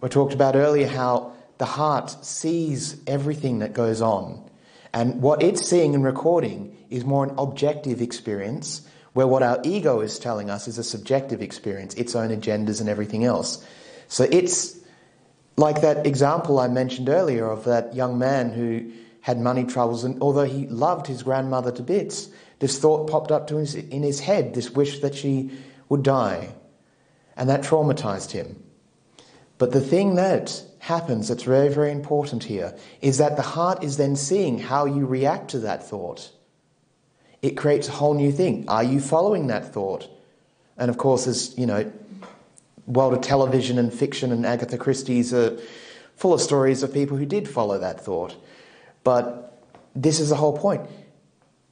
We 0.00 0.08
talked 0.08 0.34
about 0.34 0.56
earlier 0.56 0.88
how 0.88 1.32
the 1.62 1.66
heart 1.66 2.10
sees 2.24 2.96
everything 3.06 3.60
that 3.60 3.72
goes 3.72 4.02
on. 4.02 4.50
And 4.92 5.22
what 5.22 5.44
it's 5.44 5.64
seeing 5.64 5.94
and 5.94 6.02
recording 6.02 6.76
is 6.90 7.04
more 7.04 7.22
an 7.22 7.36
objective 7.38 8.02
experience, 8.02 8.84
where 9.12 9.28
what 9.28 9.44
our 9.44 9.60
ego 9.62 10.00
is 10.00 10.18
telling 10.18 10.50
us 10.50 10.66
is 10.66 10.76
a 10.76 10.82
subjective 10.82 11.40
experience, 11.40 11.94
its 11.94 12.16
own 12.16 12.30
agendas 12.30 12.80
and 12.80 12.88
everything 12.88 13.24
else. 13.24 13.64
So 14.08 14.26
it's 14.28 14.76
like 15.56 15.82
that 15.82 16.04
example 16.04 16.58
I 16.58 16.66
mentioned 16.66 17.08
earlier 17.08 17.48
of 17.48 17.62
that 17.66 17.94
young 17.94 18.18
man 18.18 18.50
who 18.50 18.90
had 19.20 19.38
money 19.38 19.62
troubles, 19.62 20.02
and 20.02 20.20
although 20.20 20.42
he 20.42 20.66
loved 20.66 21.06
his 21.06 21.22
grandmother 21.22 21.70
to 21.70 21.82
bits, 21.84 22.28
this 22.58 22.76
thought 22.76 23.08
popped 23.08 23.30
up 23.30 23.46
to 23.46 23.58
his, 23.58 23.76
in 23.76 24.02
his 24.02 24.18
head, 24.18 24.54
this 24.54 24.72
wish 24.72 24.98
that 24.98 25.14
she 25.14 25.52
would 25.88 26.02
die, 26.02 26.56
and 27.36 27.48
that 27.48 27.62
traumatized 27.62 28.32
him. 28.32 28.60
But 29.58 29.70
the 29.70 29.80
thing 29.80 30.16
that 30.16 30.64
happens 30.82 31.28
that's 31.28 31.44
very, 31.44 31.68
very 31.68 31.92
important 31.92 32.42
here 32.42 32.76
is 33.00 33.18
that 33.18 33.36
the 33.36 33.42
heart 33.42 33.84
is 33.84 33.98
then 33.98 34.16
seeing 34.16 34.58
how 34.58 34.84
you 34.84 35.06
react 35.06 35.48
to 35.48 35.60
that 35.60 35.88
thought. 35.88 36.28
It 37.40 37.56
creates 37.56 37.86
a 37.86 37.92
whole 37.92 38.14
new 38.14 38.32
thing. 38.32 38.64
Are 38.66 38.82
you 38.82 39.00
following 39.00 39.46
that 39.46 39.72
thought? 39.72 40.08
And 40.76 40.90
of 40.90 40.98
course, 40.98 41.28
as 41.28 41.56
you 41.56 41.66
know, 41.66 41.92
world 42.88 43.12
of 43.12 43.20
television 43.20 43.78
and 43.78 43.94
fiction 43.94 44.32
and 44.32 44.44
Agatha 44.44 44.76
Christie's 44.76 45.32
are 45.32 45.56
full 46.16 46.34
of 46.34 46.40
stories 46.40 46.82
of 46.82 46.92
people 46.92 47.16
who 47.16 47.26
did 47.26 47.48
follow 47.48 47.78
that 47.78 48.00
thought. 48.00 48.34
But 49.04 49.62
this 49.94 50.18
is 50.18 50.30
the 50.30 50.36
whole 50.36 50.58
point. 50.58 50.82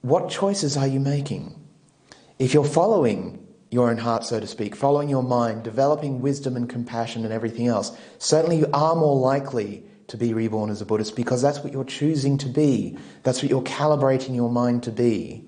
What 0.03 0.31
choices 0.31 0.77
are 0.77 0.87
you 0.87 1.01
making? 1.01 1.61
If 2.39 2.55
you're 2.55 2.65
following 2.65 3.45
your 3.71 3.89
own 3.89 3.99
heart, 3.99 4.25
so 4.25 4.41
to 4.41 4.47
speak, 4.47 4.75
following 4.75 5.09
your 5.09 5.23
mind, 5.23 5.63
developing 5.63 6.21
wisdom 6.21 6.57
and 6.57 6.69
compassion 6.69 7.25
and 7.25 7.33
everything 7.33 7.69
else, 7.69 7.97
certainly 8.19 8.59
you 8.59 8.69
are 8.73 8.97
more 8.97 9.17
likely 9.17 9.85
to 10.09 10.17
be 10.17 10.35
reborn 10.35 10.71
as 10.71 10.81
a 10.81 10.87
Buddhist 10.87 11.15
because 11.15 11.41
that's 11.41 11.61
what 11.61 11.73
you're 11.73 11.85
choosing 11.85 12.37
to 12.39 12.49
be. 12.49 12.99
That's 13.23 13.43
what 13.43 13.51
you're 13.51 13.63
calibrating 13.63 14.35
your 14.35 14.51
mind 14.51 14.83
to 14.85 14.91
be. 14.91 15.45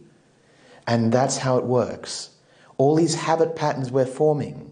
And 0.86 1.12
that's 1.12 1.36
how 1.36 1.58
it 1.58 1.64
works. 1.64 2.30
All 2.78 2.94
these 2.94 3.14
habit 3.14 3.56
patterns 3.56 3.90
we're 3.90 4.06
forming 4.06 4.70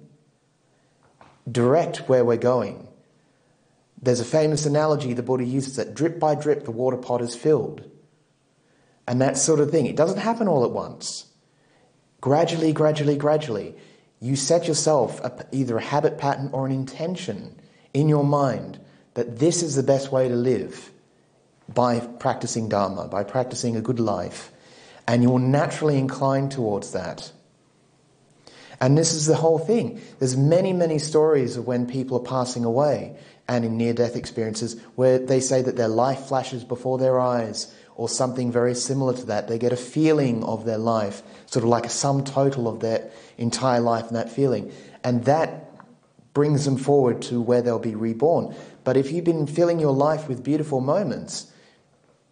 direct 1.51 2.09
where 2.09 2.25
we're 2.25 2.37
going. 2.37 2.87
There's 4.01 4.21
a 4.21 4.25
famous 4.25 4.67
analogy 4.67 5.13
the 5.13 5.23
Buddha 5.23 5.45
uses 5.45 5.77
that 5.77 5.95
drip 5.95 6.21
by 6.21 6.35
drip 6.35 6.65
the 6.65 6.71
water 6.71 6.97
pot 6.97 7.21
is 7.21 7.35
filled. 7.35 7.83
And 9.09 9.21
that 9.21 9.37
sort 9.37 9.61
of 9.61 9.71
thing. 9.71 9.87
It 9.87 9.97
doesn't 9.97 10.19
happen 10.19 10.47
all 10.47 10.65
at 10.65 10.71
once. 10.71 11.27
Gradually, 12.21 12.73
gradually, 12.73 13.17
gradually, 13.17 13.75
you 14.21 14.37
set 14.37 14.69
yourself 14.69 15.21
a, 15.25 15.47
either 15.53 15.79
a 15.79 15.83
habit 15.83 16.19
pattern 16.19 16.51
or 16.53 16.67
an 16.67 16.73
intention 16.73 17.59
in 17.95 18.09
your 18.09 18.25
mind 18.25 18.79
that 19.15 19.39
this 19.39 19.63
is 19.63 19.75
the 19.75 19.83
best 19.83 20.13
way 20.13 20.29
to 20.29 20.35
live 20.35 20.91
by 21.73 22.01
practicing 22.01 22.69
Dharma, 22.69 23.09
by 23.09 23.25
practicing 23.25 23.77
a 23.77 23.81
good 23.81 24.01
life. 24.01 24.53
And 25.07 25.23
you're 25.23 25.39
naturally 25.39 25.99
inclined 25.99 26.53
towards 26.53 26.93
that. 26.93 27.33
And 28.81 28.97
this 28.97 29.13
is 29.13 29.27
the 29.27 29.37
whole 29.37 29.59
thing. 29.59 30.01
There's 30.19 30.37
many, 30.37 30.73
many 30.73 30.99
stories 30.99 31.57
of 31.57 31.67
when 31.67 31.87
people 31.87 32.19
are 32.19 32.23
passing 32.23 32.65
away 32.65 33.17
and 33.51 33.65
in 33.65 33.77
near 33.77 33.93
death 33.93 34.15
experiences 34.15 34.81
where 34.95 35.19
they 35.19 35.41
say 35.41 35.61
that 35.61 35.75
their 35.75 35.89
life 35.89 36.27
flashes 36.27 36.63
before 36.63 36.99
their 36.99 37.19
eyes 37.19 37.75
or 37.97 38.09
something 38.09 38.53
very 38.53 38.77
similar 38.77 39.13
to 39.13 39.27
that. 39.27 39.49
They 39.49 39.59
get 39.59 39.73
a 39.73 39.77
feeling 39.77 40.45
of 40.45 40.65
their 40.65 40.79
life, 40.79 41.21
sort 41.47 41.65
of 41.65 41.69
like 41.69 41.85
a 41.85 41.89
sum 41.89 42.23
total 42.23 42.69
of 42.69 42.79
their 42.79 43.11
entire 43.39 43.81
life 43.81 44.07
and 44.07 44.15
that 44.15 44.31
feeling. 44.31 44.73
And 45.03 45.25
that 45.25 45.69
brings 46.33 46.65
them 46.65 46.77
forward 46.77 47.23
to 47.23 47.41
where 47.41 47.61
they'll 47.61 47.81
be 47.81 47.97
reborn. 47.97 48.55
But 48.85 48.97
if 48.97 49.11
you've 49.11 49.25
been 49.25 49.49
filling 49.49 49.81
your 49.81 49.95
life 49.95 50.29
with 50.29 50.45
beautiful 50.45 50.81
moments, 50.81 51.51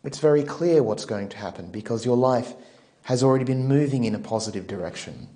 it's 0.05 0.21
very 0.21 0.45
clear 0.45 0.85
what's 0.85 1.05
going 1.05 1.31
to 1.31 1.37
happen 1.37 1.73
because 1.73 2.07
your 2.07 2.17
life 2.17 2.55
has 3.03 3.25
already 3.25 3.45
been 3.45 3.67
moving 3.67 4.05
in 4.05 4.15
a 4.15 4.21
positive 4.21 4.69
direction. 4.69 5.27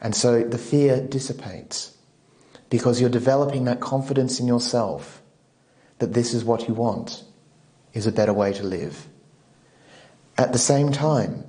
And 0.00 0.16
so 0.16 0.42
the 0.42 0.58
fear 0.58 1.00
dissipates 1.00 1.97
because 2.70 3.00
you're 3.00 3.10
developing 3.10 3.64
that 3.64 3.80
confidence 3.80 4.40
in 4.40 4.46
yourself 4.46 5.22
that 5.98 6.12
this 6.12 6.34
is 6.34 6.44
what 6.44 6.68
you 6.68 6.74
want, 6.74 7.24
is 7.92 8.06
a 8.06 8.12
better 8.12 8.32
way 8.32 8.52
to 8.52 8.62
live. 8.62 9.06
At 10.36 10.52
the 10.52 10.58
same 10.58 10.92
time, 10.92 11.44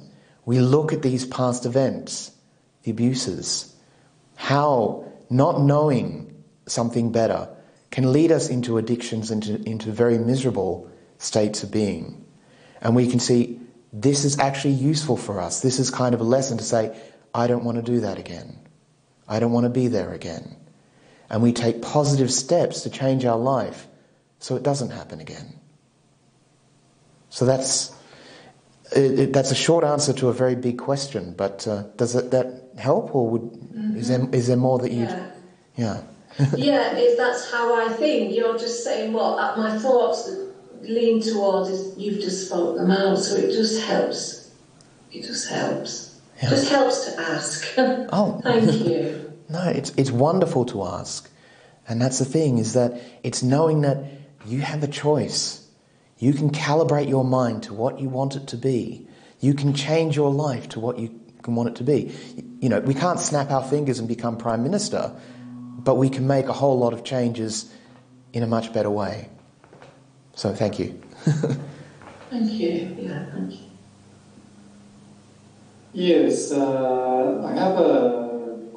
we 0.45 0.59
look 0.59 0.93
at 0.93 1.01
these 1.01 1.25
past 1.25 1.65
events, 1.65 2.31
the 2.83 2.91
abuses, 2.91 3.75
how 4.35 5.05
not 5.29 5.61
knowing 5.61 6.43
something 6.65 7.11
better 7.11 7.49
can 7.91 8.11
lead 8.11 8.31
us 8.31 8.49
into 8.49 8.77
addictions, 8.77 9.31
into, 9.31 9.61
into 9.69 9.91
very 9.91 10.17
miserable 10.17 10.89
states 11.17 11.63
of 11.63 11.71
being. 11.71 12.25
And 12.81 12.95
we 12.95 13.07
can 13.07 13.19
see 13.19 13.59
this 13.91 14.25
is 14.25 14.39
actually 14.39 14.75
useful 14.75 15.17
for 15.17 15.39
us. 15.39 15.61
This 15.61 15.79
is 15.79 15.89
kind 15.89 16.15
of 16.15 16.21
a 16.21 16.23
lesson 16.23 16.57
to 16.57 16.63
say, 16.63 16.95
I 17.33 17.47
don't 17.47 17.63
want 17.63 17.77
to 17.77 17.83
do 17.83 18.01
that 18.01 18.17
again. 18.17 18.57
I 19.27 19.39
don't 19.39 19.51
want 19.51 19.65
to 19.65 19.69
be 19.69 19.87
there 19.87 20.13
again. 20.13 20.55
And 21.29 21.43
we 21.43 21.53
take 21.53 21.81
positive 21.81 22.31
steps 22.31 22.81
to 22.81 22.89
change 22.89 23.25
our 23.25 23.37
life 23.37 23.87
so 24.39 24.55
it 24.55 24.63
doesn't 24.63 24.89
happen 24.89 25.19
again. 25.19 25.53
So 27.29 27.45
that's, 27.45 27.95
it, 28.95 29.19
it, 29.19 29.33
that's 29.33 29.51
a 29.51 29.55
short 29.55 29.83
answer 29.83 30.13
to 30.13 30.29
a 30.29 30.33
very 30.33 30.55
big 30.55 30.79
question, 30.79 31.33
but 31.37 31.67
uh, 31.67 31.83
does 31.97 32.15
it, 32.15 32.31
that 32.31 32.63
help 32.77 33.13
or 33.13 33.29
would, 33.29 33.41
mm-hmm. 33.41 33.97
is, 33.97 34.07
there, 34.07 34.27
is 34.33 34.47
there 34.47 34.57
more 34.57 34.79
that 34.79 34.91
you'd. 34.91 35.09
Yeah. 35.09 35.31
yeah. 35.75 36.01
yeah, 36.55 36.95
if 36.95 37.17
that's 37.17 37.51
how 37.51 37.75
I 37.75 37.91
think. 37.93 38.35
You're 38.35 38.57
just 38.57 38.83
saying 38.83 39.13
what 39.13 39.57
my 39.57 39.77
thoughts 39.77 40.29
lean 40.81 41.21
towards 41.21 41.69
is 41.69 41.97
you've 41.97 42.21
just 42.21 42.47
spoke 42.47 42.77
them 42.77 42.91
out, 42.91 43.17
so 43.17 43.35
it 43.35 43.51
just 43.51 43.83
helps. 43.83 44.51
It 45.11 45.23
just 45.23 45.49
helps. 45.49 46.21
Yeah. 46.41 46.49
Just 46.49 46.69
helps 46.69 47.05
to 47.05 47.19
ask. 47.19 47.67
Oh, 47.77 48.39
thank 48.41 48.71
you. 48.85 49.28
No, 49.49 49.63
it's 49.69 49.89
it's 49.97 50.11
wonderful 50.11 50.65
to 50.65 50.83
ask, 50.83 51.29
and 51.87 52.01
that's 52.01 52.19
the 52.19 52.25
thing 52.25 52.59
is 52.59 52.73
that 52.73 53.01
it's 53.23 53.41
knowing 53.41 53.81
that 53.81 54.03
you 54.45 54.59
have 54.61 54.83
a 54.83 54.87
choice. 54.87 55.65
You 56.19 56.33
can 56.33 56.51
calibrate 56.51 57.09
your 57.09 57.23
mind 57.23 57.63
to 57.63 57.73
what 57.73 57.99
you 57.99 58.09
want 58.09 58.35
it 58.35 58.47
to 58.47 58.57
be. 58.57 59.07
You 59.39 59.53
can 59.53 59.73
change 59.73 60.15
your 60.15 60.31
life 60.31 60.69
to 60.69 60.79
what 60.79 60.99
you 60.99 61.17
can 61.41 61.55
want 61.55 61.69
it 61.69 61.75
to 61.77 61.83
be. 61.83 62.13
You 62.59 62.69
know, 62.69 62.79
we 62.81 62.93
can't 62.93 63.19
snap 63.19 63.51
our 63.51 63.63
fingers 63.63 63.99
and 63.99 64.07
become 64.07 64.37
prime 64.37 64.61
minister, 64.61 65.15
but 65.79 65.95
we 65.95 66.09
can 66.09 66.27
make 66.27 66.47
a 66.47 66.53
whole 66.53 66.77
lot 66.77 66.93
of 66.93 67.03
changes 67.03 67.73
in 68.33 68.43
a 68.43 68.47
much 68.47 68.73
better 68.73 68.89
way. 68.89 69.29
So 70.35 70.53
thank 70.53 70.77
you. 70.77 71.01
thank 72.29 72.51
you. 72.51 72.95
Yeah, 72.99 73.25
thank 73.33 73.53
you. 73.53 73.59
Yes, 75.93 76.51
uh, 76.51 77.43
I 77.45 77.53
have 77.59 77.79
a 77.79 78.28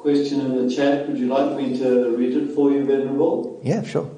question 0.03 0.41
in 0.41 0.67
the 0.67 0.75
chat. 0.75 1.07
Would 1.07 1.17
you 1.17 1.27
like 1.27 1.55
me 1.55 1.77
to 1.79 2.15
read 2.17 2.35
it 2.35 2.53
for 2.53 2.71
you, 2.71 2.83
Venerable? 2.83 3.61
Yeah, 3.63 3.81
sure. 3.83 4.09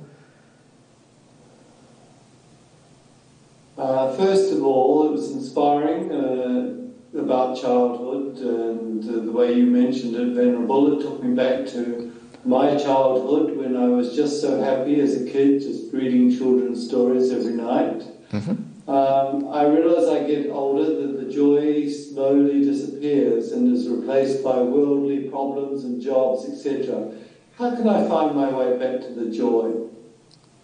Uh, 3.77 4.11
first 4.15 4.51
of 4.51 4.63
all, 4.63 5.07
it 5.07 5.11
was 5.11 5.31
inspiring 5.31 6.11
uh, 6.11 7.19
about 7.19 7.61
childhood 7.61 8.37
and 8.37 9.03
uh, 9.07 9.23
the 9.27 9.31
way 9.31 9.53
you 9.53 9.67
mentioned 9.67 10.15
it, 10.15 10.29
Venerable. 10.33 10.99
It 10.99 11.03
took 11.03 11.23
me 11.23 11.35
back 11.35 11.67
to 11.67 12.11
my 12.43 12.75
childhood 12.77 13.55
when 13.55 13.77
I 13.77 13.87
was 13.87 14.15
just 14.15 14.41
so 14.41 14.59
happy 14.63 14.99
as 15.01 15.21
a 15.21 15.29
kid, 15.31 15.61
just 15.61 15.93
reading 15.93 16.35
children's 16.35 16.83
stories 16.87 17.31
every 17.31 17.53
night. 17.53 18.01
Mm-hmm. 18.31 18.89
Um, 18.89 19.47
I 19.49 19.65
realize 19.65 20.07
I 20.09 20.25
get 20.25 20.49
older 20.49 20.85
that 20.85 21.14
the 21.25 21.33
joy 21.33 21.89
slowly 21.89 22.63
disappears 22.63 23.51
and 23.51 23.73
is 23.73 23.87
replaced 23.87 24.43
by 24.43 24.61
worldly 24.61 25.29
problems 25.29 25.83
and 25.83 26.01
jobs, 26.01 26.47
etc. 26.47 27.11
How 27.57 27.75
can 27.75 27.87
I 27.87 28.07
find 28.07 28.35
my 28.35 28.49
way 28.51 28.77
back 28.77 29.01
to 29.01 29.13
the 29.13 29.31
joy 29.31 29.71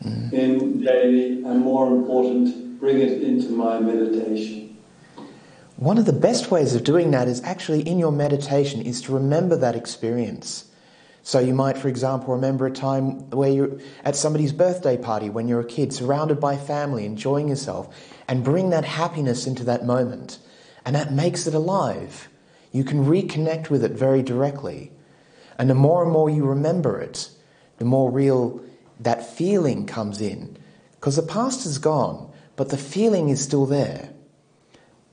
mm-hmm. 0.03 0.35
in 0.35 0.81
daily 0.81 1.43
and 1.43 1.61
more 1.61 1.87
important, 1.87 2.79
bring 2.79 2.99
it 2.99 3.21
into 3.21 3.49
my 3.49 3.79
meditation? 3.79 4.77
One 5.77 5.97
of 5.97 6.05
the 6.05 6.13
best 6.13 6.51
ways 6.51 6.75
of 6.75 6.83
doing 6.83 7.11
that 7.11 7.27
is 7.27 7.41
actually 7.43 7.87
in 7.87 7.97
your 7.97 8.11
meditation 8.11 8.81
is 8.81 9.01
to 9.03 9.13
remember 9.13 9.57
that 9.57 9.75
experience. 9.75 10.65
So 11.23 11.39
you 11.39 11.53
might, 11.53 11.77
for 11.77 11.87
example, 11.87 12.33
remember 12.33 12.65
a 12.65 12.71
time 12.71 13.29
where 13.29 13.49
you're 13.49 13.79
at 14.03 14.15
somebody's 14.15 14.53
birthday 14.53 14.97
party 14.97 15.29
when 15.29 15.47
you're 15.47 15.59
a 15.59 15.65
kid, 15.65 15.93
surrounded 15.93 16.39
by 16.39 16.57
family, 16.57 17.05
enjoying 17.05 17.47
yourself, 17.47 17.95
and 18.27 18.43
bring 18.43 18.71
that 18.71 18.85
happiness 18.85 19.45
into 19.45 19.63
that 19.65 19.85
moment. 19.85 20.39
And 20.85 20.95
that 20.95 21.13
makes 21.13 21.47
it 21.47 21.53
alive. 21.53 22.29
You 22.71 22.83
can 22.83 23.05
reconnect 23.05 23.69
with 23.69 23.83
it 23.83 23.91
very 23.91 24.23
directly. 24.23 24.91
And 25.57 25.69
the 25.69 25.75
more 25.75 26.03
and 26.03 26.11
more 26.11 26.29
you 26.29 26.45
remember 26.45 26.99
it, 26.99 27.29
the 27.77 27.85
more 27.85 28.09
real 28.09 28.61
that 28.99 29.25
feeling 29.25 29.85
comes 29.85 30.21
in. 30.21 30.57
Because 30.93 31.15
the 31.15 31.23
past 31.23 31.65
is 31.65 31.77
gone, 31.77 32.31
but 32.55 32.69
the 32.69 32.77
feeling 32.77 33.29
is 33.29 33.43
still 33.43 33.65
there. 33.65 34.09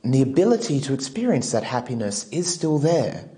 And 0.03 0.15
the 0.15 0.23
ability 0.23 0.81
to 0.81 0.95
experience 0.95 1.53
that 1.53 1.65
happiness 1.65 2.29
is 2.31 2.53
still 2.53 2.79
there. 2.79 3.29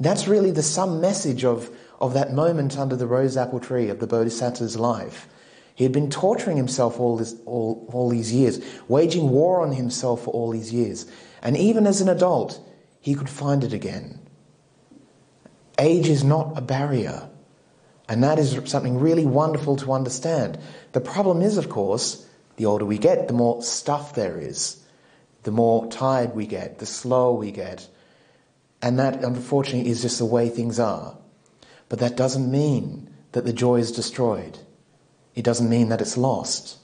That's 0.00 0.28
really 0.28 0.50
the 0.50 0.62
sum 0.62 1.00
message 1.00 1.44
of 1.44 1.70
of 2.00 2.14
that 2.14 2.32
moment 2.32 2.78
under 2.78 2.96
the 2.96 3.06
rose 3.06 3.36
apple 3.36 3.60
tree 3.60 3.88
of 3.88 4.00
the 4.00 4.06
Bodhisattva's 4.06 4.76
life. 4.76 5.28
He 5.76 5.84
had 5.84 5.92
been 5.92 6.08
torturing 6.08 6.56
himself 6.56 6.98
all, 6.98 7.18
this, 7.18 7.34
all, 7.44 7.86
all 7.92 8.08
these 8.08 8.32
years, 8.32 8.60
waging 8.88 9.28
war 9.28 9.60
on 9.60 9.72
himself 9.72 10.24
for 10.24 10.30
all 10.30 10.50
these 10.50 10.72
years. 10.72 11.06
And 11.42 11.54
even 11.54 11.86
as 11.86 12.00
an 12.00 12.08
adult, 12.08 12.58
he 12.98 13.14
could 13.14 13.28
find 13.28 13.62
it 13.62 13.74
again. 13.74 14.18
Age 15.78 16.08
is 16.08 16.24
not 16.24 16.56
a 16.56 16.62
barrier. 16.62 17.28
And 18.08 18.24
that 18.24 18.38
is 18.38 18.58
something 18.64 18.98
really 18.98 19.26
wonderful 19.26 19.76
to 19.76 19.92
understand. 19.92 20.58
The 20.92 21.00
problem 21.02 21.42
is, 21.42 21.58
of 21.58 21.68
course, 21.68 22.26
the 22.56 22.64
older 22.64 22.86
we 22.86 22.96
get, 22.96 23.28
the 23.28 23.34
more 23.34 23.62
stuff 23.62 24.14
there 24.14 24.40
is, 24.40 24.82
the 25.42 25.50
more 25.50 25.86
tired 25.88 26.34
we 26.34 26.46
get, 26.46 26.78
the 26.78 26.86
slower 26.86 27.34
we 27.34 27.52
get. 27.52 27.86
And 28.80 28.98
that, 28.98 29.22
unfortunately, 29.22 29.90
is 29.90 30.00
just 30.00 30.18
the 30.18 30.24
way 30.24 30.48
things 30.48 30.80
are. 30.80 31.18
But 31.90 31.98
that 31.98 32.16
doesn't 32.16 32.50
mean 32.50 33.10
that 33.32 33.44
the 33.44 33.52
joy 33.52 33.76
is 33.76 33.92
destroyed. 33.92 34.58
It 35.36 35.44
doesn't 35.44 35.68
mean 35.68 35.90
that 35.90 36.00
it's 36.00 36.16
lost. 36.16 36.78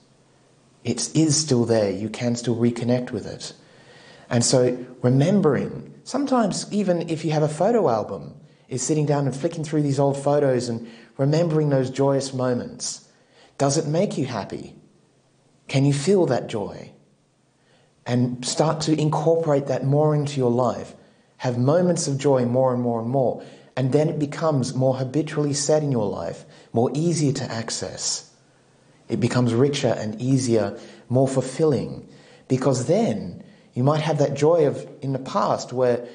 It 0.84 1.16
is 1.16 1.36
still 1.36 1.64
there. 1.64 1.90
You 1.90 2.08
can 2.08 2.36
still 2.36 2.56
reconnect 2.56 3.10
with 3.10 3.26
it. 3.26 3.54
And 4.28 4.44
so 4.44 4.86
remembering, 5.02 5.94
sometimes 6.04 6.72
even 6.72 7.08
if 7.08 7.24
you 7.24 7.32
have 7.32 7.42
a 7.42 7.48
photo 7.48 7.88
album, 7.88 8.34
is 8.68 8.82
sitting 8.82 9.06
down 9.06 9.26
and 9.26 9.36
flicking 9.36 9.64
through 9.64 9.82
these 9.82 9.98
old 9.98 10.16
photos 10.16 10.68
and 10.68 10.90
remembering 11.18 11.68
those 11.68 11.90
joyous 11.90 12.32
moments. 12.32 13.08
Does 13.58 13.76
it 13.76 13.86
make 13.86 14.16
you 14.16 14.26
happy? 14.26 14.74
Can 15.68 15.84
you 15.84 15.92
feel 15.92 16.26
that 16.26 16.48
joy? 16.48 16.92
And 18.06 18.44
start 18.44 18.80
to 18.82 18.98
incorporate 18.98 19.66
that 19.66 19.84
more 19.84 20.14
into 20.14 20.38
your 20.38 20.50
life. 20.50 20.94
Have 21.38 21.58
moments 21.58 22.08
of 22.08 22.18
joy 22.18 22.44
more 22.44 22.72
and 22.72 22.82
more 22.82 23.00
and 23.00 23.10
more. 23.10 23.44
And 23.76 23.92
then 23.92 24.08
it 24.08 24.18
becomes 24.18 24.74
more 24.74 24.96
habitually 24.96 25.54
set 25.54 25.82
in 25.82 25.92
your 25.92 26.08
life, 26.08 26.44
more 26.72 26.90
easier 26.94 27.32
to 27.32 27.52
access. 27.52 28.31
It 29.12 29.20
becomes 29.20 29.54
richer 29.54 29.94
and 29.96 30.20
easier, 30.20 30.78
more 31.08 31.28
fulfilling. 31.28 32.08
Because 32.48 32.86
then 32.86 33.44
you 33.74 33.84
might 33.84 34.00
have 34.00 34.18
that 34.18 34.34
joy 34.34 34.66
of 34.66 34.86
in 35.00 35.12
the 35.12 35.18
past 35.18 35.72
where, 35.72 36.06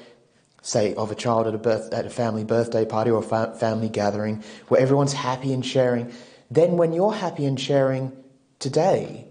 say, 0.62 0.94
of 0.94 1.10
a 1.10 1.14
child 1.14 1.46
at 1.46 1.54
a, 1.54 1.58
birth, 1.58 1.92
at 1.92 2.06
a 2.06 2.10
family 2.10 2.44
birthday 2.44 2.84
party 2.84 3.10
or 3.10 3.20
a 3.20 3.22
fa- 3.22 3.56
family 3.58 3.88
gathering 3.88 4.42
where 4.68 4.80
everyone's 4.80 5.12
happy 5.12 5.52
and 5.52 5.64
sharing. 5.64 6.12
Then 6.50 6.76
when 6.76 6.92
you're 6.92 7.12
happy 7.12 7.44
and 7.46 7.58
sharing 7.58 8.12
today, 8.58 9.28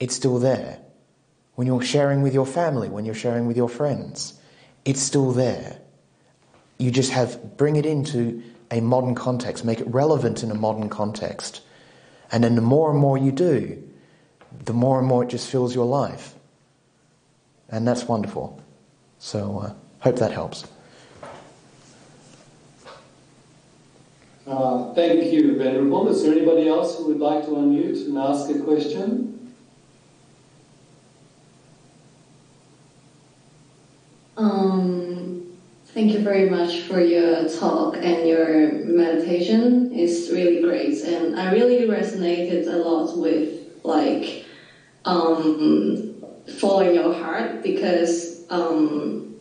it's 0.00 0.14
still 0.14 0.38
there. 0.38 0.78
When 1.56 1.66
you're 1.66 1.82
sharing 1.82 2.22
with 2.22 2.34
your 2.34 2.46
family, 2.46 2.88
when 2.88 3.04
you're 3.04 3.14
sharing 3.14 3.46
with 3.46 3.56
your 3.56 3.68
friends, 3.68 4.34
it's 4.84 5.00
still 5.00 5.32
there 5.32 5.80
you 6.78 6.90
just 6.90 7.12
have 7.12 7.56
bring 7.56 7.76
it 7.76 7.86
into 7.86 8.42
a 8.70 8.80
modern 8.80 9.14
context, 9.14 9.64
make 9.64 9.80
it 9.80 9.86
relevant 9.88 10.42
in 10.42 10.50
a 10.50 10.54
modern 10.54 10.88
context. 10.88 11.60
And 12.32 12.42
then 12.42 12.54
the 12.54 12.62
more 12.62 12.90
and 12.90 12.98
more 12.98 13.16
you 13.16 13.32
do, 13.32 13.82
the 14.64 14.72
more 14.72 14.98
and 14.98 15.06
more 15.06 15.24
it 15.24 15.28
just 15.28 15.48
fills 15.48 15.74
your 15.74 15.86
life. 15.86 16.34
And 17.68 17.86
that's 17.86 18.04
wonderful. 18.04 18.60
So, 19.18 19.58
uh, 19.58 19.72
hope 20.00 20.16
that 20.16 20.32
helps. 20.32 20.66
Uh, 24.46 24.92
thank 24.92 25.32
you, 25.32 25.56
Venerable. 25.56 26.08
Is 26.08 26.22
there 26.22 26.32
anybody 26.32 26.68
else 26.68 26.98
who 26.98 27.06
would 27.06 27.18
like 27.18 27.44
to 27.44 27.50
unmute 27.52 28.04
and 28.06 28.18
ask 28.18 28.50
a 28.50 28.58
question? 28.60 29.54
Um, 34.36 35.13
Thank 35.94 36.12
you 36.12 36.24
very 36.24 36.50
much 36.50 36.80
for 36.80 37.00
your 37.00 37.48
talk 37.48 37.96
and 37.96 38.26
your 38.26 38.72
meditation. 38.72 39.92
It's 39.94 40.28
really 40.28 40.60
great, 40.60 40.98
and 41.04 41.38
I 41.38 41.52
really 41.52 41.86
resonated 41.86 42.66
a 42.66 42.78
lot 42.78 43.16
with 43.16 43.70
like 43.84 44.44
um, 45.04 46.16
following 46.58 46.96
your 46.96 47.14
heart 47.14 47.62
because 47.62 48.42
um, 48.50 49.36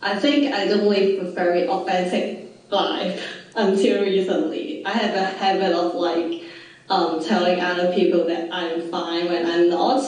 I 0.00 0.18
think 0.18 0.54
I 0.54 0.66
don't 0.66 0.88
live 0.88 1.26
a 1.26 1.30
very 1.30 1.68
authentic 1.68 2.48
life 2.70 3.22
until 3.54 4.00
recently. 4.00 4.82
I 4.86 4.92
have 4.92 5.14
a 5.14 5.26
habit 5.26 5.72
of 5.72 5.94
like 5.94 6.42
um, 6.88 7.22
telling 7.22 7.60
other 7.60 7.92
people 7.92 8.24
that 8.28 8.48
I'm 8.50 8.90
fine 8.90 9.26
when 9.26 9.44
I'm 9.44 9.68
not, 9.68 10.04